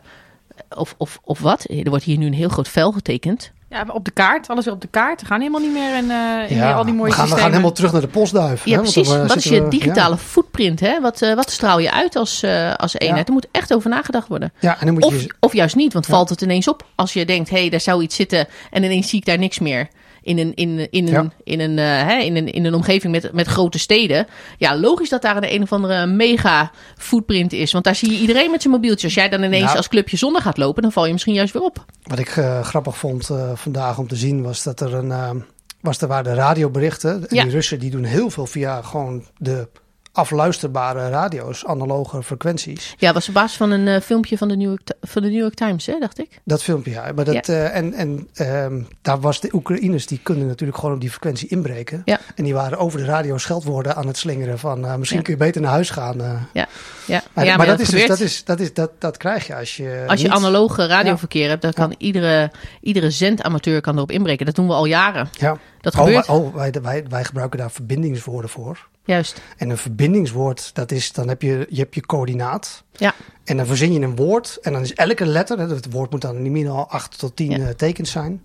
of, 0.75 0.95
of, 0.97 1.19
of 1.23 1.39
wat? 1.39 1.65
Er 1.69 1.89
wordt 1.89 2.03
hier 2.03 2.17
nu 2.17 2.25
een 2.25 2.33
heel 2.33 2.49
groot 2.49 2.67
vel 2.67 2.91
getekend. 2.91 3.51
Ja, 3.69 3.85
op 3.87 4.05
de 4.05 4.11
kaart. 4.11 4.47
Alles 4.47 4.65
weer 4.65 4.73
op 4.73 4.81
de 4.81 4.87
kaart. 4.87 5.21
We 5.21 5.27
gaan 5.27 5.39
helemaal 5.39 5.61
niet 5.61 5.71
meer 5.73 5.97
in, 5.97 6.11
eh, 6.11 6.51
in 6.51 6.57
Ja, 6.57 6.73
al 6.73 6.85
die 6.85 6.93
mooie 6.93 7.09
we 7.09 7.15
gaan, 7.15 7.29
we 7.29 7.35
gaan 7.35 7.49
helemaal 7.49 7.71
terug 7.71 7.91
naar 7.91 8.01
de 8.01 8.07
postduif. 8.07 8.65
Ja, 8.65 8.69
hè, 8.71 8.77
want 8.81 8.93
precies. 8.93 9.11
dan, 9.11 9.21
eh, 9.21 9.27
Wat 9.27 9.37
is 9.37 9.43
je 9.43 9.61
we- 9.63 9.69
digitale 9.69 10.17
footprint? 10.17 10.79
Hè? 10.79 10.99
Wat, 11.01 11.21
eh, 11.21 11.33
wat 11.33 11.51
straal 11.51 11.79
je 11.79 11.91
uit 11.91 12.15
als, 12.15 12.43
eh, 12.43 12.73
als 12.73 12.93
eenheid? 12.99 13.27
Er 13.27 13.33
moet 13.33 13.47
echt 13.51 13.73
over 13.73 13.89
nagedacht 13.89 14.27
worden. 14.27 14.51
Ja, 14.59 14.69
ja, 14.69 14.79
en 14.79 14.85
dan 14.85 14.93
moet 14.93 15.03
Of, 15.03 15.21
je... 15.21 15.33
of 15.39 15.53
juist 15.53 15.75
niet, 15.75 15.93
want 15.93 16.05
Ja. 16.07 16.13
valt 16.13 16.29
het 16.29 16.41
ineens 16.41 16.67
op 16.67 16.85
als 16.95 17.13
je 17.13 17.25
denkt, 17.25 17.49
hé, 17.49 17.59
hey, 17.59 17.69
daar 17.69 17.81
zou 17.81 18.01
iets 18.03 18.15
zitten 18.15 18.47
en 18.71 18.83
ineens 18.83 19.09
zie 19.09 19.19
ik 19.19 19.25
daar 19.25 19.37
niks 19.37 19.59
meer. 19.59 19.87
In 20.23 20.37
een, 20.37 20.53
in, 20.53 20.91
in 20.91 21.07
een, 21.07 21.13
Ja. 21.13 21.31
in 21.43 21.59
een, 21.59 21.77
eh, 21.79 21.85
hè, 21.85 22.17
in 22.19 22.35
een, 22.35 22.51
in 22.51 22.65
een 22.65 22.73
omgeving 22.73 23.13
met, 23.13 23.33
met 23.33 23.47
grote 23.47 23.79
steden. 23.79 24.27
Ja, 24.57 24.77
logisch 24.79 25.09
dat 25.09 25.21
daar 25.21 25.37
een, 25.37 25.53
een 25.53 25.61
of 25.61 25.71
andere 25.73 26.05
mega 26.05 26.71
footprint 26.97 27.53
is. 27.53 27.71
Want 27.71 27.83
daar 27.83 27.95
zie 27.95 28.11
je 28.11 28.17
iedereen 28.19 28.51
met 28.51 28.61
zijn 28.61 28.73
mobieltje. 28.73 29.05
Als 29.07 29.15
jij 29.15 29.29
dan 29.29 29.43
ineens 29.43 29.63
Nou. 29.63 29.77
als 29.77 29.87
clubje 29.87 30.17
zonder 30.17 30.41
gaat 30.41 30.57
lopen, 30.57 30.81
dan 30.81 30.91
val 30.91 31.05
je 31.05 31.11
misschien 31.11 31.33
juist 31.33 31.53
weer 31.53 31.61
op. 31.63 31.85
Wat 32.03 32.19
ik 32.19 32.27
eh, 32.29 32.63
grappig 32.63 32.97
vond 32.97 33.29
eh, 33.29 33.51
vandaag 33.55 33.97
om 33.97 34.07
te 34.07 34.15
zien 34.15 34.41
was 34.41 34.63
dat 34.63 34.79
er 34.81 34.93
een... 34.93 35.43
was 35.81 36.01
er 36.01 36.07
waren 36.07 36.23
de 36.23 36.33
radioberichten. 36.33 37.11
En 37.29 37.35
Ja. 37.35 37.43
die 37.43 37.51
Russen 37.51 37.79
die 37.79 37.91
doen 37.91 38.03
heel 38.03 38.29
veel 38.29 38.45
via 38.45 38.81
gewoon 38.81 39.25
de 39.37 39.67
afluisterbare 40.11 41.09
radio's, 41.09 41.65
analoge 41.65 42.23
frequenties. 42.23 42.95
Ja, 42.97 43.13
was 43.13 43.27
op 43.27 43.33
basis 43.33 43.57
van 43.57 43.71
een 43.71 43.87
eh, 43.87 44.01
filmpje 44.01 44.37
van 44.37 44.47
de, 44.47 44.55
New 44.55 44.67
York, 44.67 44.81
van 45.01 45.21
de 45.21 45.27
New 45.29 45.39
York 45.39 45.53
Times, 45.53 45.85
hè, 45.85 45.99
dacht 45.99 46.19
ik. 46.19 46.39
Dat 46.43 46.63
filmpje, 46.63 46.91
ja. 46.91 47.11
Maar 47.15 47.25
dat, 47.25 47.49
eh, 47.49 47.75
en 47.75 47.93
en 47.93 48.27
ehm, 48.33 48.81
daar 49.01 49.19
was 49.19 49.39
de 49.39 49.49
Oekraïners, 49.53 50.05
die 50.07 50.19
konden 50.23 50.47
natuurlijk 50.47 50.79
gewoon 50.79 50.95
op 50.95 51.01
die 51.01 51.09
frequentie 51.09 51.47
inbreken. 51.49 52.01
Ja. 52.05 52.19
En 52.35 52.43
die 52.43 52.53
waren 52.53 52.77
over 52.77 52.99
de 52.99 53.05
radio 53.05 53.37
scheldwoorden 53.37 53.95
aan 53.95 54.07
het 54.07 54.17
slingeren 54.17 54.59
van 54.59 54.85
eh, 54.85 54.95
misschien 54.95 55.19
Ja. 55.19 55.25
kun 55.25 55.33
je 55.33 55.39
beter 55.39 55.61
naar 55.61 55.71
huis 55.71 55.89
gaan. 55.89 56.17
Ja, 56.53 56.67
ja. 57.05 57.21
Maar, 57.57 57.65
dat, 57.65 57.79
is 57.79 57.89
dus, 57.89 58.07
dat, 58.07 58.19
is, 58.19 58.43
dat, 58.43 58.59
is, 58.59 58.73
dat, 58.73 58.91
dat 58.99 59.17
krijg 59.17 59.47
je 59.47 59.55
als 59.55 59.77
je. 59.77 60.03
Als 60.07 60.21
je 60.21 60.27
niet- 60.27 60.35
analoge 60.37 60.85
radioverkeer 60.85 61.49
hebt, 61.49 61.61
dan 61.61 61.73
kan 61.73 61.95
iedere, 61.97 62.51
iedere 62.81 63.09
zendamateur 63.11 63.81
kan 63.81 63.95
erop 63.95 64.11
inbreken. 64.11 64.45
Dat 64.45 64.55
doen 64.55 64.67
we 64.67 64.73
al 64.73 64.85
jaren. 64.85 65.29
Ja. 65.31 65.57
Dat 65.81 65.93
Oh, 65.95 65.99
gebeurt. 65.99 66.27
wij, 66.27 66.35
oh, 66.35 66.55
wij, 66.55 66.71
wij, 66.81 67.05
wij 67.09 67.23
gebruiken 67.23 67.59
daar 67.59 67.71
verbindingswoorden 67.71 68.49
voor. 68.49 68.89
Juist. 69.05 69.41
En 69.57 69.69
een 69.69 69.77
verbindingswoord, 69.77 70.75
dat 70.75 70.91
is, 70.91 71.11
dan 71.11 71.27
heb 71.27 71.41
je, 71.41 71.65
je, 71.69 71.79
hebt 71.79 71.95
je 71.95 72.01
coördinaat. 72.05 72.83
Ja. 72.91 73.13
En 73.43 73.57
dan 73.57 73.65
verzin 73.65 73.93
je 73.93 73.99
een 73.99 74.15
woord. 74.15 74.57
En 74.61 74.73
dan 74.73 74.81
is 74.81 74.93
elke 74.93 75.25
letter, 75.25 75.59
het 75.59 75.91
woord 75.91 76.11
moet 76.11 76.21
dan 76.21 76.63
dan 76.63 76.89
8 76.89 77.19
tot 77.19 77.35
10 77.35 77.51
Ja. 77.51 77.57
eh, 77.67 77.69
tekens 77.73 78.11
zijn. 78.11 78.43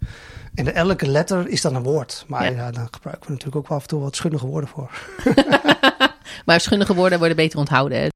En 0.54 0.74
elke 0.74 1.06
letter 1.06 1.48
is 1.48 1.60
dan 1.60 1.74
een 1.74 1.82
woord. 1.82 2.24
Maar 2.26 2.44
Ja. 2.44 2.50
ja. 2.50 2.70
dan 2.70 2.88
gebruiken 2.90 3.26
we 3.26 3.32
natuurlijk 3.32 3.56
ook 3.56 3.68
wel 3.68 3.76
af 3.76 3.82
en 3.82 3.88
toe 3.88 4.00
wat 4.00 4.16
schunnige 4.16 4.46
woorden 4.46 4.68
voor. 4.70 4.90
Maar 6.44 6.60
schunnige 6.60 6.94
woorden 6.94 7.18
worden 7.18 7.36
beter 7.36 7.58
onthouden. 7.58 7.98
Hè. 8.00 8.08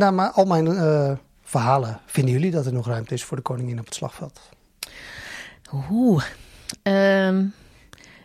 Nou, 0.00 0.12
maar 0.12 0.30
al 0.30 0.44
mijn 0.44 0.66
eh, 0.66 1.12
verhalen, 1.42 2.00
vinden 2.06 2.32
jullie 2.32 2.50
dat 2.50 2.66
er 2.66 2.72
nog 2.72 2.86
ruimte 2.86 3.14
is 3.14 3.24
voor 3.24 3.36
de 3.36 3.42
koningin 3.42 3.78
op 3.78 3.84
het 3.84 3.94
slagveld? 3.94 4.40
Oeh. 5.90 6.24
Ehm, 6.82 7.44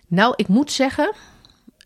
nou, 0.08 0.34
ik 0.36 0.48
moet 0.48 0.72
zeggen 0.72 1.14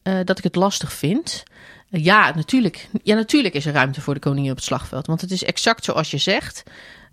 eh, 0.04 0.20
dat 0.24 0.38
ik 0.38 0.44
het 0.44 0.56
lastig 0.56 0.94
vind. 0.94 1.44
Ja, 1.90 2.32
natuurlijk. 2.36 2.88
ja, 3.04 3.16
natuurlijk 3.16 3.54
is 3.54 3.66
er 3.66 3.74
ruimte 3.74 4.02
voor 4.02 4.14
de 4.14 4.20
koningin 4.20 4.50
op 4.52 4.56
het 4.56 4.66
slagveld. 4.66 5.08
Want 5.08 5.22
het 5.22 5.32
is 5.32 5.44
exact 5.44 5.84
zoals 5.84 6.12
je 6.12 6.18
zegt. 6.18 6.64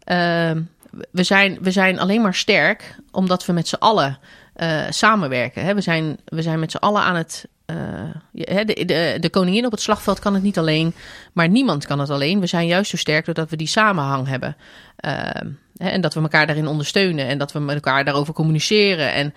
Ehm, 0.04 0.62
we, 1.10 1.22
zijn, 1.22 1.58
we 1.60 1.70
zijn 1.70 1.98
alleen 1.98 2.22
maar 2.22 2.34
sterk 2.34 2.96
omdat 3.10 3.46
we 3.46 3.52
met 3.52 3.68
z'n 3.68 3.74
allen 3.74 4.18
eh, 4.54 4.80
samenwerken. 4.90 5.64
Hè? 5.64 5.74
We, 5.74 5.80
zijn, 5.80 6.18
we 6.24 6.42
zijn 6.42 6.60
met 6.60 6.70
z'n 6.70 6.76
allen 6.76 7.02
aan 7.02 7.16
het. 7.16 7.48
eh, 7.66 7.76
de, 8.32 8.84
de, 8.84 9.16
de 9.20 9.30
koningin 9.30 9.64
op 9.66 9.70
het 9.70 9.80
slagveld 9.80 10.18
kan 10.18 10.34
het 10.34 10.42
niet 10.42 10.58
alleen, 10.58 10.94
maar 11.32 11.48
niemand 11.48 11.86
kan 11.86 11.98
het 11.98 12.10
alleen. 12.10 12.40
We 12.40 12.46
zijn 12.46 12.66
juist 12.66 12.90
zo 12.90 12.96
sterk 12.96 13.24
doordat 13.24 13.50
we 13.50 13.56
die 13.56 13.66
samenhang 13.66 14.28
hebben. 14.28 14.56
Ehm, 14.96 15.48
en 15.76 16.00
dat 16.00 16.14
we 16.14 16.20
elkaar 16.20 16.46
daarin 16.46 16.66
ondersteunen 16.66 17.26
en 17.26 17.38
dat 17.38 17.52
we 17.52 17.58
met 17.58 17.74
elkaar 17.74 18.04
daarover 18.04 18.34
communiceren 18.34 19.12
en 19.12 19.34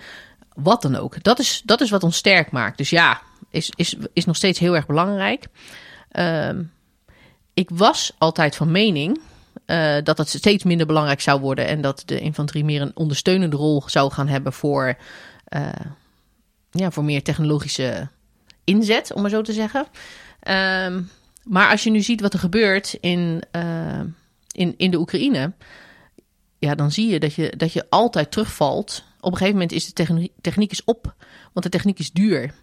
wat 0.55 0.81
dan 0.81 0.95
ook. 0.95 1.23
Dat 1.23 1.39
is, 1.39 1.61
dat 1.65 1.81
is 1.81 1.89
wat 1.89 2.03
ons 2.03 2.17
sterk 2.17 2.51
maakt. 2.51 2.77
Dus 2.77 2.89
ja, 2.89 3.21
is, 3.49 3.71
is, 3.75 3.95
is 4.13 4.25
nog 4.25 4.35
steeds 4.35 4.59
heel 4.59 4.75
erg 4.75 4.85
belangrijk. 4.85 5.47
Ehm, 6.09 6.63
ik 7.53 7.69
was 7.73 8.11
altijd 8.17 8.55
van 8.55 8.71
mening 8.71 9.19
eh, 9.65 9.97
dat 10.03 10.17
het 10.17 10.29
steeds 10.29 10.63
minder 10.63 10.85
belangrijk 10.85 11.21
zou 11.21 11.41
worden 11.41 11.67
en 11.67 11.81
dat 11.81 12.03
de 12.05 12.19
infanterie 12.19 12.63
meer 12.63 12.81
een 12.81 12.95
ondersteunende 12.95 13.55
rol 13.55 13.83
zou 13.85 14.11
gaan 14.11 14.27
hebben 14.27 14.53
voor, 14.53 14.97
eh, 15.43 15.69
ja, 16.71 16.91
voor 16.91 17.03
meer 17.03 17.23
technologische 17.23 18.07
inzet, 18.63 19.13
om 19.13 19.21
maar 19.21 19.29
zo 19.29 19.41
te 19.41 19.53
zeggen. 19.53 19.85
Ehm, 20.39 21.01
maar 21.43 21.69
als 21.69 21.83
je 21.83 21.89
nu 21.89 22.01
ziet 22.01 22.21
wat 22.21 22.33
er 22.33 22.39
gebeurt 22.39 22.97
in, 22.99 23.43
eh, 23.51 24.01
in, 24.51 24.73
in 24.77 24.91
de 24.91 24.99
Oekraïne, 24.99 25.53
ja, 26.59 26.75
dan 26.75 26.91
zie 26.91 27.09
je 27.09 27.19
dat, 27.19 27.33
je 27.33 27.53
dat 27.57 27.73
je 27.73 27.85
altijd 27.89 28.31
terugvalt. 28.31 29.03
Op 29.19 29.31
een 29.31 29.37
gegeven 29.37 29.53
moment 29.53 29.71
is 29.71 29.85
de 29.85 29.93
technie- 29.93 30.31
techniek 30.41 30.71
is 30.71 30.83
op, 30.83 31.15
want 31.53 31.65
de 31.65 31.71
techniek 31.71 31.99
is 31.99 32.11
duur. 32.11 32.53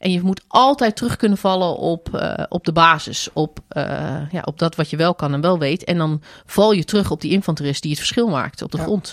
En 0.00 0.10
je 0.12 0.22
moet 0.22 0.44
altijd 0.48 0.96
terug 0.96 1.16
kunnen 1.16 1.38
vallen 1.38 1.76
op, 1.76 2.14
eh, 2.14 2.44
op 2.48 2.64
de 2.64 2.72
basis, 2.72 3.28
op, 3.32 3.58
eh, 3.68 3.82
ja, 4.30 4.42
op 4.44 4.58
dat 4.58 4.74
wat 4.74 4.90
je 4.90 4.96
wel 4.96 5.14
kan 5.14 5.32
en 5.32 5.40
wel 5.40 5.58
weet. 5.58 5.84
En 5.84 5.98
dan 5.98 6.22
val 6.46 6.72
je 6.72 6.84
terug 6.84 7.10
op 7.10 7.20
die 7.20 7.30
infanterist 7.30 7.82
die 7.82 7.90
het 7.90 8.00
verschil 8.00 8.28
maakt 8.28 8.62
op 8.62 8.70
de 8.70 8.76
Ja. 8.76 8.82
grond. 8.82 9.12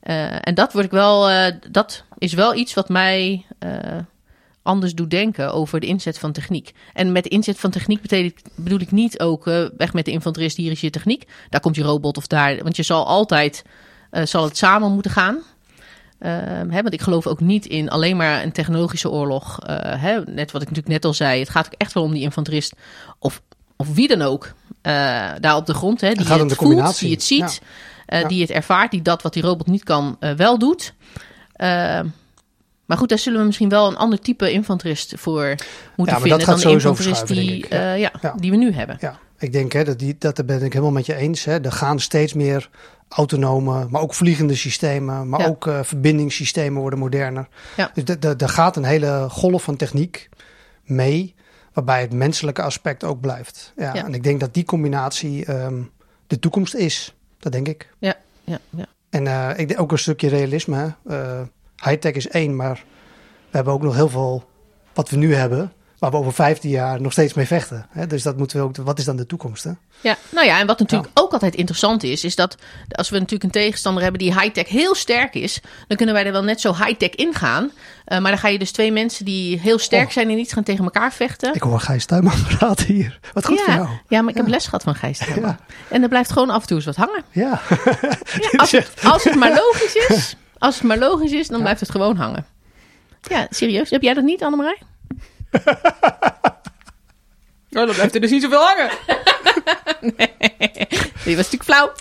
Eh, 0.00 0.46
en 0.46 0.54
dat, 0.54 0.72
word 0.72 0.84
ik 0.84 0.90
wel, 0.90 1.50
dat 1.70 2.04
is 2.18 2.32
wel 2.32 2.54
iets 2.54 2.74
wat 2.74 2.88
mij 2.88 3.46
anders 4.62 4.94
doet 4.94 5.10
denken 5.10 5.52
over 5.52 5.80
de 5.80 5.86
inzet 5.86 6.18
van 6.18 6.32
techniek. 6.32 6.72
En 6.92 7.12
met 7.12 7.22
de 7.24 7.30
inzet 7.30 7.58
van 7.58 7.70
techniek 7.70 8.02
bedoel 8.02 8.24
ik, 8.24 8.42
bedoel 8.54 8.80
ik 8.80 8.90
niet 8.90 9.20
ook 9.20 9.44
weg 9.76 9.92
met 9.92 10.04
de 10.04 10.10
infanterist, 10.10 10.56
hier 10.56 10.70
is 10.70 10.80
je 10.80 10.90
techniek. 10.90 11.28
Daar 11.48 11.60
komt 11.60 11.76
je 11.76 11.82
robot 11.82 12.16
of 12.16 12.26
daar. 12.26 12.62
Want 12.62 12.76
je 12.76 12.82
zal 12.82 13.06
altijd, 13.06 13.62
zal 14.24 14.44
het 14.44 14.56
samen 14.56 14.92
moeten 14.92 15.10
gaan. 15.10 15.38
Ehm, 16.20 16.70
hè, 16.70 16.82
want 16.82 16.92
ik 16.94 17.00
geloof 17.00 17.26
ook 17.26 17.40
niet 17.40 17.66
in 17.66 17.88
alleen 17.90 18.16
maar 18.16 18.42
een 18.42 18.52
technologische 18.52 19.10
oorlog. 19.10 19.58
Eh, 19.60 19.76
hè, 20.02 20.20
net 20.24 20.50
wat 20.50 20.62
ik 20.62 20.68
natuurlijk 20.68 20.94
net 20.94 21.04
al 21.04 21.14
zei. 21.14 21.40
Het 21.40 21.48
gaat 21.48 21.66
ook 21.66 21.74
echt 21.76 21.92
wel 21.92 22.02
om 22.02 22.12
die 22.12 22.22
infanterist. 22.22 22.74
Of, 23.18 23.42
of 23.76 23.94
wie 23.94 24.08
dan 24.08 24.22
ook. 24.22 24.52
eh, 24.82 24.92
daar 25.40 25.56
op 25.56 25.66
de 25.66 25.74
grond. 25.74 26.00
Hè, 26.00 26.12
die 26.12 26.26
gaat 26.26 26.38
het 26.38 26.48
de 26.48 26.54
voelt, 26.54 26.98
die 26.98 27.10
het 27.10 27.22
ziet. 27.22 27.60
eh, 28.06 28.20
Ja. 28.20 28.28
Die 28.28 28.40
het 28.40 28.50
ervaart. 28.50 28.90
Die 28.90 29.02
dat 29.02 29.22
wat 29.22 29.32
die 29.32 29.42
robot 29.42 29.66
niet 29.66 29.84
kan 29.84 30.16
wel 30.36 30.58
doet. 30.58 30.94
Ehm, 31.52 32.06
maar 32.86 32.98
goed, 32.98 33.08
daar 33.08 33.18
zullen 33.18 33.40
we 33.40 33.46
misschien 33.46 33.68
wel 33.68 33.86
een 33.88 33.96
ander 33.96 34.20
type 34.20 34.52
infanterist 34.52 35.12
voor 35.16 35.54
moeten 35.96 36.16
vinden. 36.20 36.46
dan 36.46 36.58
de 36.60 36.70
infanterist 36.70 37.26
die, 37.26 37.66
Ja. 37.98 38.10
die 38.36 38.50
we 38.50 38.56
nu 38.56 38.72
hebben. 38.72 38.96
Ja, 39.00 39.18
ik 39.40 39.52
denk 39.52 39.72
hè, 39.72 39.84
dat, 39.84 39.98
die, 39.98 40.16
dat 40.18 40.36
daar 40.36 40.44
ben 40.44 40.62
ik 40.62 40.72
helemaal 40.72 40.92
met 40.92 41.06
je 41.06 41.14
eens. 41.14 41.44
Hè. 41.44 41.60
Er 41.64 41.72
gaan 41.72 41.98
steeds 42.00 42.34
meer 42.34 42.70
autonome, 43.08 43.86
maar 43.88 44.00
ook 44.02 44.14
vliegende 44.14 44.54
systemen, 44.54 45.28
maar 45.28 45.40
Ja. 45.40 45.46
ook 45.46 45.66
eh, 45.66 45.82
verbindingssystemen 45.82 46.80
worden 46.80 46.98
moderner. 46.98 47.48
Ja. 47.76 47.90
Dus 47.94 48.18
daar 48.36 48.48
gaat 48.48 48.76
een 48.76 48.84
hele 48.84 49.26
golf 49.30 49.62
van 49.62 49.76
techniek 49.76 50.28
mee, 50.84 51.34
waarbij 51.72 52.00
het 52.00 52.12
menselijke 52.12 52.62
aspect 52.62 53.04
ook 53.04 53.20
blijft. 53.20 53.72
Ja, 53.76 53.94
Ja. 53.94 54.04
En 54.04 54.14
ik 54.14 54.22
denk 54.22 54.40
dat 54.40 54.54
die 54.54 54.64
combinatie 54.64 55.44
ehm, 55.44 55.82
de 56.26 56.38
toekomst 56.38 56.74
is. 56.74 57.14
Dat 57.38 57.52
denk 57.52 57.68
ik. 57.68 57.92
Ja, 57.98 58.14
ja, 58.44 58.58
ja. 58.70 58.86
En 59.10 59.26
eh, 59.26 59.50
ik 59.58 59.68
denk 59.68 59.80
ook 59.80 59.92
een 59.92 59.98
stukje 59.98 60.28
realisme. 60.28 60.94
Eh, 61.06 61.40
high-tech 61.84 62.12
is 62.14 62.28
één, 62.28 62.56
maar 62.56 62.84
we 63.50 63.56
hebben 63.56 63.72
ook 63.72 63.82
nog 63.82 63.94
heel 63.94 64.08
veel 64.08 64.44
wat 64.92 65.10
we 65.10 65.16
nu 65.16 65.34
hebben, 65.34 65.72
waar 66.00 66.10
we 66.10 66.16
over 66.16 66.32
15 66.32 66.70
jaar 66.70 67.00
nog 67.00 67.12
steeds 67.12 67.34
mee 67.34 67.46
vechten. 67.46 67.86
Hè? 67.90 68.06
Dus 68.06 68.22
dat 68.22 68.36
moeten 68.36 68.56
we 68.58 68.62
ook. 68.64 68.76
Wat 68.76 68.98
is 68.98 69.04
dan 69.04 69.16
de 69.16 69.26
toekomst? 69.26 69.64
Hè? 69.64 69.70
Ja, 70.00 70.16
nou 70.30 70.46
ja, 70.46 70.60
en 70.60 70.66
wat 70.66 70.78
natuurlijk 70.78 71.10
ook 71.14 71.32
altijd 71.32 71.54
interessant 71.54 72.02
is, 72.02 72.24
is 72.24 72.36
dat 72.36 72.56
als 72.90 73.08
we 73.10 73.14
natuurlijk 73.18 73.44
een 73.44 73.60
tegenstander 73.62 74.02
hebben 74.02 74.20
die 74.20 74.32
high-tech 74.40 74.68
heel 74.68 74.94
sterk 74.94 75.34
is, 75.34 75.60
dan 75.88 75.96
kunnen 75.96 76.14
wij 76.14 76.24
er 76.26 76.32
wel 76.32 76.42
net 76.44 76.60
zo 76.60 76.74
high-tech 76.74 77.10
ingaan. 77.10 77.70
Eh, 78.04 78.18
maar 78.18 78.30
dan 78.30 78.40
ga 78.40 78.48
je 78.48 78.58
dus 78.58 78.70
twee 78.72 78.92
mensen 78.92 79.24
die 79.24 79.58
heel 79.60 79.78
sterk 79.78 80.06
Oh. 80.06 80.12
zijn 80.12 80.28
en 80.30 80.36
niet 80.36 80.52
gaan 80.52 80.62
tegen 80.62 80.84
elkaar 80.84 81.12
vechten. 81.12 81.54
Ik 81.54 81.62
hoor 81.62 81.80
Gijs 81.80 82.04
Tuinman 82.04 82.42
praten 82.58 82.86
hier. 82.86 83.18
Wat 83.32 83.46
goed 83.46 83.60
voor 83.60 83.74
jou. 83.74 83.86
ja, 83.88 84.00
ja, 84.08 84.20
maar 84.20 84.30
ik 84.30 84.36
heb 84.36 84.46
Ja. 84.46 84.50
les 84.52 84.64
gehad 84.64 84.82
van 84.82 84.94
Gijs. 84.94 85.18
Ja. 85.40 85.58
En 85.88 86.02
er 86.02 86.08
blijft 86.08 86.32
gewoon 86.32 86.50
af 86.50 86.60
en 86.60 86.66
toe 86.66 86.76
eens 86.76 86.86
wat 86.86 86.96
hangen. 86.96 87.22
Ja. 87.30 87.60
Ja, 88.40 88.58
als, 88.58 88.70
het, 88.70 88.90
als 89.04 89.24
het 89.24 89.34
maar 89.34 89.50
logisch 89.54 89.94
is, 90.08 90.36
als 90.58 90.74
het 90.74 90.84
maar 90.84 90.98
logisch 90.98 91.32
is, 91.32 91.48
dan 91.48 91.60
blijft 91.60 91.80
het 91.80 91.90
gewoon 91.90 92.16
hangen. 92.16 92.46
Ja, 93.22 93.46
serieus. 93.50 93.90
Heb 93.90 94.02
jij 94.02 94.14
dat 94.14 94.24
niet, 94.24 94.42
Annemarij? 94.42 94.78
Oh, 97.72 97.86
dan 97.86 97.94
blijft 97.94 98.14
er 98.14 98.20
dus 98.20 98.30
niet 98.30 98.42
zoveel 98.42 98.60
hangen. 98.62 98.90
Die 101.24 101.36
was 101.36 101.50
natuurlijk 101.50 101.64
flauw. 101.64 101.92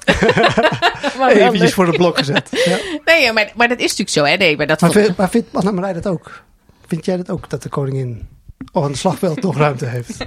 Maar 1.17 1.17
wel 1.17 1.27
Eventjes 1.29 1.61
leuk. 1.61 1.73
voor 1.73 1.87
het 1.87 1.97
blok 1.97 2.17
gezet. 2.17 2.49
Ja. 2.65 2.77
Nee, 3.05 3.33
maar, 3.33 3.51
maar 3.55 3.67
dat 3.67 3.77
is 3.77 3.83
natuurlijk 3.83 4.09
zo, 4.09 4.23
hè? 4.23 4.35
Nee, 4.35 4.57
maar 4.57 4.67
dat 4.67 4.81
Maar, 4.81 4.91
vond- 4.91 5.05
vind, 5.05 5.17
maar 5.17 5.29
vindt 5.29 5.47
Annemarij 5.53 5.93
dat 5.93 6.07
ook? 6.07 6.41
Vind 6.87 7.05
jij 7.05 7.17
dat 7.17 7.29
ook, 7.29 7.49
dat 7.49 7.63
de 7.63 7.69
koningin 7.69 8.27
op 8.71 8.83
een 8.83 8.95
slagveld 8.95 9.41
nog 9.41 9.57
ruimte 9.57 9.85
heeft? 9.85 10.17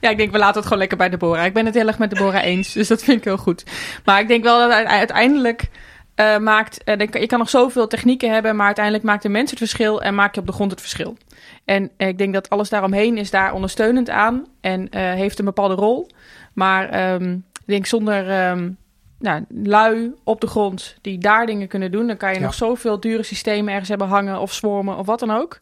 Ja, 0.00 0.10
ik 0.10 0.16
denk 0.16 0.32
we 0.32 0.38
laten 0.38 0.54
het 0.54 0.64
gewoon 0.64 0.78
lekker 0.78 0.96
bij 0.98 1.08
Deborah. 1.08 1.44
Ik 1.44 1.52
ben 1.54 1.66
het 1.66 1.74
heel 1.74 1.86
erg 1.86 1.98
met 1.98 2.10
Deborah 2.10 2.44
eens, 2.44 2.72
dus 2.72 2.88
dat 2.88 3.02
vind 3.02 3.18
ik 3.18 3.24
heel 3.24 3.36
goed. 3.36 3.64
Maar 4.04 4.20
ik 4.20 4.28
denk 4.28 4.42
wel 4.44 4.58
dat 4.58 4.70
uite- 4.70 4.90
uiteindelijk 4.90 5.68
eh, 6.14 6.38
maakt... 6.38 6.84
eh, 6.84 6.98
denk- 6.98 7.18
je 7.18 7.26
kan 7.26 7.38
nog 7.38 7.50
zoveel 7.50 7.86
technieken 7.86 8.32
hebben, 8.32 8.56
maar 8.56 8.66
uiteindelijk 8.66 9.04
maakt 9.04 9.22
de 9.22 9.28
mens 9.28 9.50
het 9.50 9.58
verschil 9.58 10.02
en 10.02 10.14
maak 10.14 10.34
je 10.34 10.40
op 10.40 10.46
de 10.46 10.52
grond 10.52 10.70
het 10.70 10.80
verschil. 10.80 11.16
En 11.70 11.90
eh, 11.96 12.08
ik 12.08 12.18
denk 12.18 12.32
dat 12.34 12.48
alles 12.50 12.68
daaromheen 12.68 13.18
is 13.18 13.30
daar 13.30 13.52
ondersteunend 13.52 14.10
aan 14.10 14.46
en 14.60 14.88
eh, 14.90 15.00
heeft 15.12 15.38
een 15.38 15.44
bepaalde 15.44 15.74
rol. 15.74 16.08
Maar 16.52 16.88
ehm, 16.88 17.32
ik 17.34 17.66
denk 17.66 17.86
zonder 17.86 18.30
ehm, 18.30 18.70
nou, 19.18 19.44
lui 19.48 20.12
op 20.24 20.40
de 20.40 20.46
grond 20.46 20.96
die 21.00 21.18
daar 21.18 21.46
dingen 21.46 21.68
kunnen 21.68 21.90
doen, 21.90 22.06
dan 22.06 22.16
kan 22.16 22.28
je 22.32 22.38
Ja. 22.38 22.44
nog 22.44 22.54
zoveel 22.54 23.00
dure 23.00 23.22
systemen 23.22 23.70
ergens 23.70 23.88
hebben 23.88 24.08
hangen 24.08 24.40
of 24.40 24.52
swarmen 24.52 24.96
of 24.96 25.06
wat 25.06 25.18
dan 25.18 25.30
ook. 25.30 25.58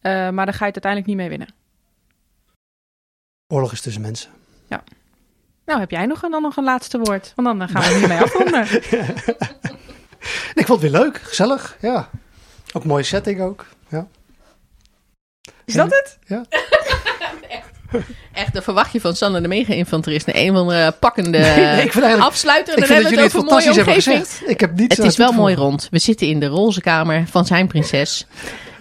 Eh, 0.00 0.12
maar 0.30 0.44
dan 0.46 0.54
ga 0.54 0.64
je 0.66 0.72
het 0.72 0.84
uiteindelijk 0.84 1.06
niet 1.06 1.16
mee 1.16 1.28
winnen. 1.28 1.48
Oorlog 3.52 3.72
is 3.72 3.80
tussen 3.80 4.02
mensen. 4.02 4.30
Nou, 5.66 5.80
heb 5.80 5.90
jij 5.90 6.06
nog, 6.06 6.22
een- 6.22 6.30
dan 6.30 6.42
nog 6.42 6.56
een 6.56 6.64
laatste 6.64 6.98
woord? 6.98 7.32
Want 7.36 7.58
dan 7.58 7.68
gaan 7.68 7.82
we 7.92 7.98
hiermee 7.98 8.18
afronden. 8.20 8.62
Ik 10.60 10.66
vond 10.66 10.82
het 10.82 10.90
weer 10.90 11.00
leuk, 11.00 11.16
gezellig. 11.18 11.76
Ja. 11.80 12.08
Ook 12.72 12.84
mooie 12.84 13.02
setting 13.02 13.40
ook. 13.40 13.66
Ja. 13.88 14.06
Is 15.66 15.74
dat 15.74 15.90
het? 15.90 16.18
Echt, 18.32 18.52
dan 18.52 18.62
verwacht 18.62 18.92
je 18.92 19.00
van 19.00 19.16
Sander 19.16 19.42
de 19.42 19.48
mega-infanterist 19.48 20.28
een 20.28 20.38
een 20.38 20.54
van 20.54 20.68
de 20.68 20.92
pakkende 21.00 21.38
Nee, 21.38 21.56
nee, 21.56 21.84
ik 21.84 21.92
vind 21.92 22.04
eigenlijk... 22.04 22.22
afsluiter. 22.22 22.74
En 22.74 22.82
Ik 22.82 22.88
dan 22.88 22.96
vind 22.96 23.02
dat 23.02 23.10
hebben 23.10 23.10
jullie 23.10 23.24
het 23.24 23.34
over 23.34 23.48
fantastisch 23.48 23.76
hebben 23.76 23.94
gezegd. 23.94 24.50
Ik 24.50 24.60
heb 24.60 24.74
niets 24.76 24.96
Het 24.96 25.00
aan 25.00 25.10
is 25.10 25.16
wel 25.16 25.32
mooi 25.32 25.54
rond. 25.54 25.88
We 25.90 25.98
zitten 25.98 26.26
in 26.26 26.40
de 26.40 26.46
roze 26.46 26.80
kamer 26.80 27.26
van 27.26 27.46
zijn 27.46 27.66
prinses. 27.66 28.26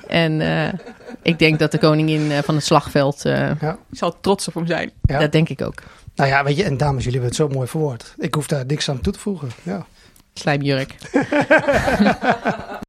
En 0.07 0.41
eh, 0.41 0.73
Ik 1.21 1.39
denk 1.39 1.59
dat 1.59 1.71
de 1.71 1.77
koningin 1.77 2.31
eh, 2.31 2.37
van 2.43 2.55
het 2.55 2.63
slagveld, 2.65 3.25
eh, 3.25 3.49
Ik 3.61 3.75
zal 3.91 4.19
trots 4.21 4.47
op 4.47 4.53
hem 4.53 4.67
zijn. 4.67 4.91
Ja. 5.01 5.19
dat 5.19 5.31
denk 5.31 5.49
ik 5.49 5.61
ook. 5.61 5.81
Nou 6.15 6.29
ja, 6.29 6.43
weet 6.43 6.57
je, 6.57 6.63
en 6.63 6.77
dames, 6.77 7.03
jullie 7.03 7.19
hebben 7.19 7.37
het 7.37 7.49
zo 7.49 7.55
mooi 7.55 7.67
verwoord. 7.67 8.13
Ik 8.17 8.33
hoef 8.33 8.47
daar 8.47 8.65
niks 8.65 8.89
aan 8.89 9.01
toe 9.01 9.13
te 9.13 9.19
voegen. 9.19 9.49
Ja. 9.63 9.85
Slijmjurk. 10.33 10.95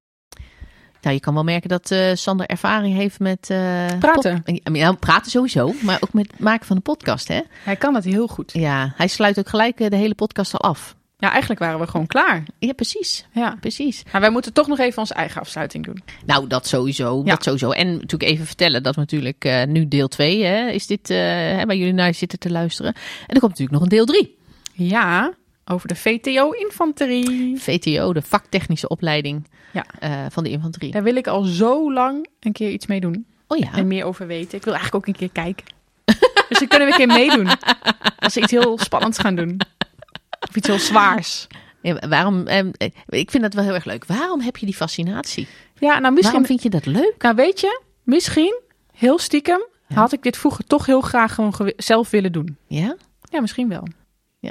nou, 1.07 1.19
je 1.19 1.25
kan 1.25 1.35
wel 1.35 1.45
merken 1.45 1.69
dat 1.69 1.91
eh, 1.91 2.11
Sander 2.15 2.47
ervaring 2.47 2.97
heeft 2.97 3.19
met... 3.19 3.51
eh, 3.51 3.87
Praten. 3.99 4.43
Ja, 4.73 4.93
praten 4.93 5.31
sowieso, 5.31 5.73
maar 5.83 5.99
ook 6.01 6.13
met 6.13 6.31
het 6.31 6.41
maken 6.41 6.67
van 6.67 6.77
een 6.77 6.83
podcast, 6.83 7.29
hè? 7.29 7.41
Hij 7.65 7.77
kan 7.77 7.93
dat 7.93 8.05
heel 8.05 8.27
goed. 8.27 8.53
Ja, 8.53 8.93
hij 8.97 9.09
sluit 9.09 9.39
ook 9.39 9.49
gelijk 9.49 9.81
eh, 9.81 9.91
de 9.91 9.97
hele 9.97 10.15
podcast 10.15 10.53
al 10.53 10.71
af. 10.71 10.97
Ja, 11.19 11.31
eigenlijk 11.31 11.61
waren 11.61 11.81
we 11.81 11.87
gewoon 11.87 12.07
klaar. 12.07 12.43
Ja, 12.59 12.73
precies. 12.73 13.27
Ja. 13.33 13.57
Precies. 13.61 14.03
Maar 14.13 14.21
wij 14.21 14.31
moeten 14.31 14.53
toch 14.53 14.67
nog 14.67 14.79
even 14.79 14.99
onze 14.99 15.15
eigen 15.15 15.41
afsluiting 15.41 15.85
doen. 15.85 16.03
Nou, 16.27 16.47
dat 16.47 16.67
sowieso. 16.67 17.23
Ja. 17.25 17.31
Dat 17.31 17.43
sowieso. 17.43 17.71
En 17.71 17.93
natuurlijk 17.93 18.31
even 18.31 18.47
vertellen 18.47 18.83
dat 18.83 18.95
we 18.95 19.01
natuurlijk 19.01 19.65
nu 19.69 19.89
deel 19.89 20.09
2 20.09 20.45
hè, 20.45 20.69
is 20.69 20.87
dit, 20.87 21.09
hè, 21.09 21.65
waar 21.67 21.77
jullie 21.77 21.93
naar 21.93 22.15
zitten 22.15 22.39
te 22.39 22.51
luisteren. 22.51 22.95
En 23.27 23.35
er 23.35 23.41
komt 23.41 23.51
natuurlijk 23.59 23.71
nog 23.71 23.83
een 23.83 23.89
deel 23.89 24.05
3. 24.05 24.37
Ja, 24.73 25.33
over 25.65 25.89
de 25.89 25.95
VTO-infanterie. 25.97 27.57
VTO, 27.61 28.13
de 28.13 28.23
vaktechnische 28.23 28.89
opleiding 28.89 29.47
Ja. 29.77 29.85
eh, 29.99 30.27
van 30.31 30.45
de 30.45 30.51
infanterie. 30.51 30.91
Daar 30.91 31.03
wil 31.03 31.16
ik 31.16 31.27
al 31.27 31.43
zo 31.43 31.93
lang 31.93 32.27
een 32.41 32.53
keer 32.53 32.70
iets 32.70 32.87
mee 32.87 33.01
doen. 33.01 33.27
Oh 33.47 33.59
ja. 33.59 33.72
En 33.72 33.87
meer 33.87 34.05
over 34.05 34.27
weten. 34.27 34.59
Ik 34.59 34.64
wil 34.64 34.74
eigenlijk 34.74 34.95
ook 34.95 35.14
een 35.14 35.18
keer 35.20 35.33
kijken. 35.33 35.66
dus 36.49 36.59
dan 36.59 36.68
kunnen 36.68 36.89
we 36.89 36.93
een 36.93 37.07
keer 37.07 37.16
meedoen. 37.16 37.49
Als 38.18 38.35
we 38.35 38.41
iets 38.41 38.51
heel 38.51 38.79
spannends 38.79 39.18
gaan 39.18 39.35
doen. 39.35 39.61
Of 40.49 40.57
iets 40.57 40.66
heel 40.66 40.79
zwaars. 40.79 41.47
Ja, 41.81 42.09
waarom, 42.09 42.47
eh, 42.47 42.64
ik 43.07 43.31
vind 43.31 43.43
dat 43.43 43.55
wel 43.55 43.64
heel 43.64 43.74
erg 43.74 43.85
leuk. 43.85 44.05
Waarom 44.07 44.41
heb 44.41 44.57
je 44.57 44.66
die 44.66 44.74
fascinatie? 44.74 45.47
Ja, 45.79 45.99
nou 45.99 46.14
misschien... 46.14 46.22
Waarom 46.22 46.47
vind 46.47 46.62
je 46.62 46.70
dat 46.70 46.87
leuk? 46.87 47.14
Nou 47.18 47.35
weet 47.35 47.61
je, 47.61 47.81
misschien, 48.03 48.61
heel 48.93 49.18
stiekem, 49.18 49.66
had 49.95 50.12
ik 50.12 50.22
dit 50.22 50.37
vroeger 50.37 50.64
toch 50.66 50.87
heel 50.87 51.01
graag 51.01 51.35
gewoon 51.35 51.72
zelf 51.77 52.11
willen 52.11 52.33
doen. 52.33 52.57
Ja? 52.66 52.97
Ja, 53.31 53.41
misschien 53.41 53.68
wel. 53.68 53.87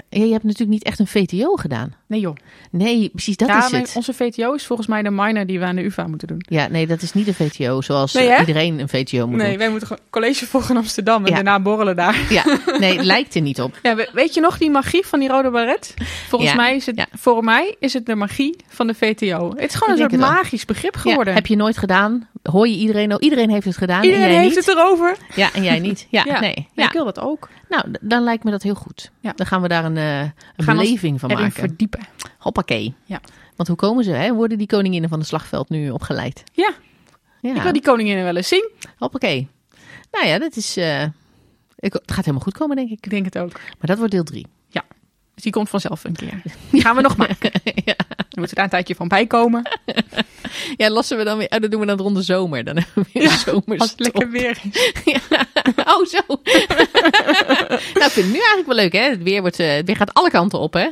Ja? 0.09 0.25
Je 0.25 0.31
hebt 0.31 0.43
natuurlijk 0.43 0.69
niet 0.71 0.83
echt 0.83 0.99
een 0.99 1.07
VTO 1.07 1.55
gedaan. 1.55 1.93
Nee 2.07 2.19
joh. 2.19 2.35
Nee, 2.71 3.09
precies, 3.09 3.37
dat 3.37 3.47
ja, 3.47 3.65
is 3.65 3.71
het. 3.71 3.93
onze 3.95 4.13
VTO 4.13 4.53
is 4.53 4.65
volgens 4.65 4.87
mij 4.87 5.01
de 5.01 5.09
minor 5.11 5.45
die 5.45 5.59
we 5.59 5.65
aan 5.65 5.75
de 5.75 5.83
UvA 5.85 6.07
moeten 6.07 6.27
doen. 6.27 6.41
Ja, 6.49 6.67
nee, 6.67 6.87
dat 6.87 7.01
is 7.01 7.13
niet 7.13 7.27
een 7.27 7.33
VTO 7.33 7.81
zoals 7.81 8.13
Nee, 8.13 8.39
iedereen 8.39 8.79
een 8.79 8.89
VTO 8.89 9.27
moet 9.27 9.37
Nee, 9.37 9.49
doen. 9.49 9.57
wij 9.57 9.69
moeten 9.69 9.87
gewoon 9.87 10.03
college 10.09 10.45
volgen 10.47 10.69
in 10.69 10.77
Amsterdam 10.77 11.23
en 11.23 11.29
Ja. 11.29 11.35
daarna 11.35 11.59
borrelen 11.59 11.95
daar. 11.95 12.19
Ja, 12.29 12.43
nee, 12.79 13.03
lijkt 13.03 13.35
er 13.35 13.41
niet 13.41 13.61
op. 13.61 13.79
Ja, 13.83 13.95
we- 13.95 14.09
weet 14.13 14.33
je 14.33 14.41
nog 14.41 14.57
die 14.57 14.69
magie 14.69 15.05
van 15.05 15.19
die 15.19 15.29
rode 15.29 15.49
baret? 15.49 15.93
Volgens 16.29 16.51
Ja, 16.51 16.57
mij 16.57 16.75
is 16.75 16.85
het, 16.85 17.05
voor 17.11 17.43
mij 17.43 17.75
is 17.79 17.93
het 17.93 18.05
de 18.05 18.15
magie 18.15 18.55
van 18.67 18.87
de 18.87 18.93
VTO. 18.93 19.49
Het 19.55 19.69
is 19.69 19.75
gewoon 19.75 19.93
een 19.99 20.09
soort 20.09 20.17
magisch 20.21 20.65
begrip 20.65 20.95
geworden. 20.95 21.33
Heb 21.33 21.47
je 21.47 21.55
nooit 21.55 21.77
gedaan? 21.77 22.27
Hoor 22.51 22.67
je 22.67 22.75
iedereen? 22.75 23.11
Oh, 23.13 23.17
iedereen 23.19 23.49
heeft 23.49 23.65
het 23.65 23.77
gedaan. 23.77 24.03
Iedereen 24.03 24.25
en 24.25 24.31
jij 24.31 24.41
heeft 24.43 24.55
niet? 24.55 24.65
het 24.65 24.75
erover. 24.75 25.17
Ja, 25.35 25.53
en 25.53 25.63
jij 25.63 25.79
niet. 25.79 26.07
Ja, 26.09 26.23
Ja. 26.31 26.39
nee. 26.39 26.67
Ja, 26.73 26.85
ik 26.85 26.91
wil 26.91 27.05
dat 27.05 27.19
ook. 27.19 27.49
Nou, 27.69 27.85
dan 28.01 28.23
lijkt 28.23 28.43
me 28.43 28.51
dat 28.51 28.63
heel 28.63 28.73
goed. 28.75 29.11
Ja. 29.19 29.33
Dan 29.35 29.45
gaan 29.45 29.61
we 29.61 29.67
daar 29.67 29.85
een, 29.85 29.97
eh, 29.97 30.19
een 30.55 30.65
beleving 30.65 31.19
van 31.19 31.29
maken. 31.29 31.51
verdiepen. 31.51 31.99
Hoppakee. 32.37 32.93
Ja. 33.05 33.21
Want 33.55 33.67
hoe 33.67 33.77
komen 33.77 34.03
ze? 34.03 34.11
Hè? 34.11 34.33
Worden 34.33 34.57
die 34.57 34.67
koninginnen 34.67 35.09
van 35.09 35.19
het 35.19 35.27
slagveld 35.27 35.69
nu 35.69 35.89
opgeleid? 35.89 36.43
Ja, 36.51 36.73
Ja. 37.41 37.55
ik 37.55 37.61
wil 37.61 37.73
die 37.73 37.81
koninginnen 37.81 38.23
wel 38.23 38.35
eens 38.35 38.47
zien. 38.47 38.69
Hoppakee. 38.97 39.47
Nou 40.11 40.27
ja, 40.27 40.39
dat 40.39 40.55
is... 40.55 40.77
eh, 40.77 41.01
ik, 41.79 41.93
het 41.93 42.11
gaat 42.11 42.25
helemaal 42.25 42.43
goed 42.45 42.57
komen, 42.57 42.75
denk 42.75 42.89
ik. 42.89 43.05
Ik 43.05 43.09
denk 43.09 43.25
het 43.25 43.37
ook. 43.37 43.51
Maar 43.53 43.75
dat 43.79 43.97
wordt 43.97 44.11
deel 44.13 44.23
drie. 44.23 44.47
Dus 45.35 45.43
die 45.43 45.51
komt 45.51 45.69
vanzelf 45.69 46.03
een 46.03 46.15
keer. 46.15 46.41
Die 46.69 46.81
gaan 46.81 46.95
we 46.95 47.01
nog 47.01 47.17
maken. 47.17 47.51
ja. 47.85 47.95
Dan 48.17 48.25
moeten 48.35 48.55
daar 48.55 48.63
een 48.63 48.69
tijdje 48.69 48.95
van 48.95 49.07
bij 49.07 49.27
komen. 49.27 49.69
ja, 50.77 50.89
lossen 50.89 51.17
we 51.17 51.23
dan 51.23 51.37
weer... 51.37 51.47
Oh, 51.49 51.59
dat 51.59 51.71
doen 51.71 51.79
we 51.79 51.85
dan 51.85 51.97
rond 51.97 52.15
de 52.15 52.21
zomer. 52.21 52.63
Dan 52.63 52.75
hebben 52.75 52.93
we 52.93 53.05
weer 53.13 53.23
Ja. 53.23 53.75
Als 53.77 53.91
het 53.91 53.99
lekker 53.99 54.31
weer 54.31 54.59
is. 54.63 54.91
Ja. 55.13 55.45
Oh, 55.85 56.05
zo. 56.05 56.19
nou, 56.27 56.39
ik 57.93 58.11
vind 58.11 58.15
het 58.15 58.25
nu 58.25 58.39
eigenlijk 58.39 58.65
wel 58.65 58.75
leuk, 58.75 58.93
hè? 58.93 59.09
Het 59.09 59.23
weer, 59.23 59.41
wordt, 59.41 59.59
eh, 59.59 59.75
het 59.75 59.85
weer 59.85 59.95
gaat 59.95 60.13
alle 60.13 60.29
kanten 60.29 60.59
op, 60.59 60.73
hè? 60.73 60.87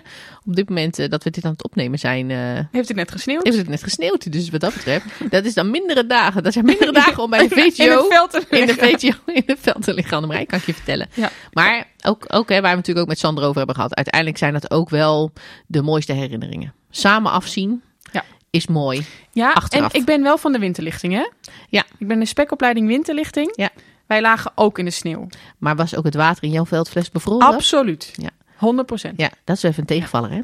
Op 0.45 0.55
dit 0.55 0.69
moment 0.69 0.99
eh, 0.99 1.09
dat 1.09 1.23
we 1.23 1.29
dit 1.29 1.45
aan 1.45 1.51
het 1.51 1.63
opnemen 1.63 1.99
zijn, 1.99 2.31
eh, 2.31 2.37
Heeft 2.71 2.87
het 2.87 2.97
net 2.97 3.11
gesneeuwd? 3.11 3.43
heeft 3.43 3.57
het 3.57 3.67
net 3.67 3.83
gesneeuwd. 3.83 4.31
Dus 4.31 4.49
wat 4.49 4.59
dat 4.61 4.73
betreft, 4.73 5.05
dat 5.29 5.45
is 5.45 5.53
dan 5.53 5.71
mindere 5.71 6.05
dagen. 6.07 6.43
Dat 6.43 6.53
zijn 6.53 6.65
mindere 6.65 6.91
dagen 7.03 7.23
om 7.23 7.29
bij 7.29 7.47
de 7.47 7.55
In 7.55 7.61
het 7.63 7.75
VTO... 7.75 8.07
veld 8.09 8.31
te 8.31 8.45
In 8.49 8.65
de. 8.67 8.73
VTO 8.73 9.17
in 9.25 9.43
het 9.45 9.59
veld 9.61 9.81
te 9.83 9.93
liggen, 9.93 10.15
Annemarij, 10.15 10.45
kan 10.45 10.59
ik 10.59 10.65
je 10.65 10.73
vertellen. 10.73 11.07
Ja. 11.13 11.29
Maar 11.51 11.87
ook, 12.05 12.25
ook 12.27 12.49
hè, 12.49 12.61
waar 12.61 12.69
we 12.71 12.75
natuurlijk 12.75 12.99
ook 13.05 13.07
met 13.11 13.19
Sander 13.19 13.43
over 13.43 13.57
hebben 13.57 13.75
gehad. 13.75 13.95
Uiteindelijk 13.95 14.37
zijn 14.37 14.53
dat 14.53 14.71
ook 14.71 14.89
wel 14.89 15.31
de 15.67 15.81
mooiste 15.81 16.13
herinneringen. 16.13 16.73
Samen 16.89 17.31
afzien 17.31 17.81
Ja. 18.11 18.23
is 18.49 18.67
mooi. 18.67 19.05
Ja, 19.31 19.51
Achteraf. 19.51 19.93
en 19.93 19.99
ik 19.99 20.05
ben 20.05 20.23
wel 20.23 20.37
van 20.37 20.51
de 20.51 20.59
winterlichting, 20.59 21.13
hè? 21.13 21.29
Ja. 21.69 21.83
Ik 21.97 22.07
ben 22.07 22.19
de 22.19 22.25
spekopleiding 22.25 22.87
winterlichting. 22.87 23.51
Ja. 23.55 23.69
Wij 24.07 24.21
lagen 24.21 24.51
ook 24.55 24.79
in 24.79 24.85
de 24.85 24.91
sneeuw. 24.91 25.27
Maar 25.57 25.75
was 25.75 25.95
ook 25.95 26.03
het 26.05 26.15
water 26.15 26.43
in 26.43 26.51
jouw 26.51 26.65
veldfles 26.65 27.09
bevroren? 27.11 27.47
Absoluut. 27.47 28.11
Ja. 28.15 28.29
100 28.63 28.87
procent. 28.87 29.19
Ja, 29.19 29.29
dat 29.43 29.55
is 29.57 29.63
even 29.63 29.79
een 29.79 29.85
tegenvaller, 29.85 30.31
hè? 30.31 30.41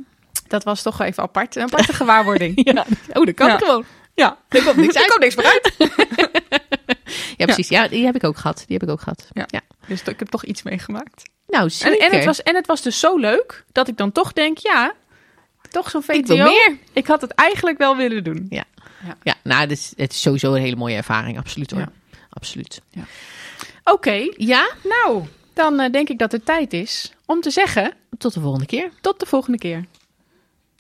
Dat 0.48 0.64
was 0.64 0.82
toch 0.82 1.02
even 1.02 1.24
apart. 1.24 1.56
Een 1.56 1.64
aparte 1.64 1.94
gewaarwording. 1.94 2.62
Ja. 2.74 2.86
Oh, 3.14 3.26
dat 3.26 3.36
kan 3.36 3.48
Ja. 3.48 3.58
gewoon. 3.58 3.86
Ja, 4.16 4.38
er 4.50 4.64
komt 4.64 4.76
niks, 4.76 4.96
er 5.04 5.06
komt 5.08 5.20
niks 5.20 5.36
meer 5.36 5.46
uit. 5.46 5.74
Ja, 7.38 7.46
precies. 7.46 7.70
Ja, 7.70 7.88
die 7.88 8.06
heb 8.06 8.16
ik 8.16 8.24
ook 8.24 8.38
gehad. 8.38 8.64
Die 8.68 8.78
heb 8.78 8.84
ik 8.84 8.90
ook 8.90 9.02
gehad. 9.02 9.28
Ja. 9.34 9.62
Dus 9.88 10.02
ik 10.04 10.20
heb 10.20 10.28
toch 10.30 10.44
iets 10.46 10.64
meegemaakt. 10.64 11.30
Nou, 11.48 11.64
En, 11.64 11.72
zeker. 11.72 12.00
en, 12.00 12.12
het 12.16 12.26
was, 12.26 12.44
en 12.44 12.56
het 12.56 12.68
was 12.68 12.82
dus 12.82 13.00
zo 13.00 13.18
leuk 13.18 13.64
dat 13.72 13.88
ik 13.88 13.98
dan 13.98 14.12
toch 14.12 14.34
denk, 14.34 14.58
ja, 14.58 14.94
toch 15.70 15.90
zo'n 15.90 16.04
VTO. 16.04 16.14
Ik 16.14 16.26
wil 16.26 16.38
meer. 16.38 16.78
Ik 16.94 17.08
had 17.08 17.22
het 17.22 17.32
eigenlijk 17.32 17.78
wel 17.78 17.96
willen 17.98 18.24
doen. 18.24 18.46
Ja. 18.50 18.64
Ja, 19.24 19.34
nou, 19.44 19.62
het 19.62 19.72
is, 19.72 19.94
het 19.96 20.12
is 20.12 20.22
sowieso 20.22 20.54
een 20.54 20.62
hele 20.62 20.76
mooie 20.76 20.96
ervaring. 20.96 21.38
Absoluut 21.38 21.72
hoor. 21.72 21.80
Ja. 21.80 21.92
Absoluut. 22.30 22.82
Oké, 23.84 24.28
Ja, 24.38 24.70
nou, 24.84 25.24
dan 25.60 25.80
eh, 25.80 25.92
denk 25.92 26.10
ik 26.10 26.20
dat 26.20 26.32
het 26.32 26.46
tijd 26.46 26.74
is 26.74 27.14
om 27.26 27.42
te 27.42 27.50
zeggen 27.50 27.94
tot 28.18 28.34
de 28.34 28.40
volgende 28.40 28.66
keer. 28.66 28.92
tot 29.02 29.20
de 29.20 29.26
volgende 29.26 29.58
keer. 29.58 29.86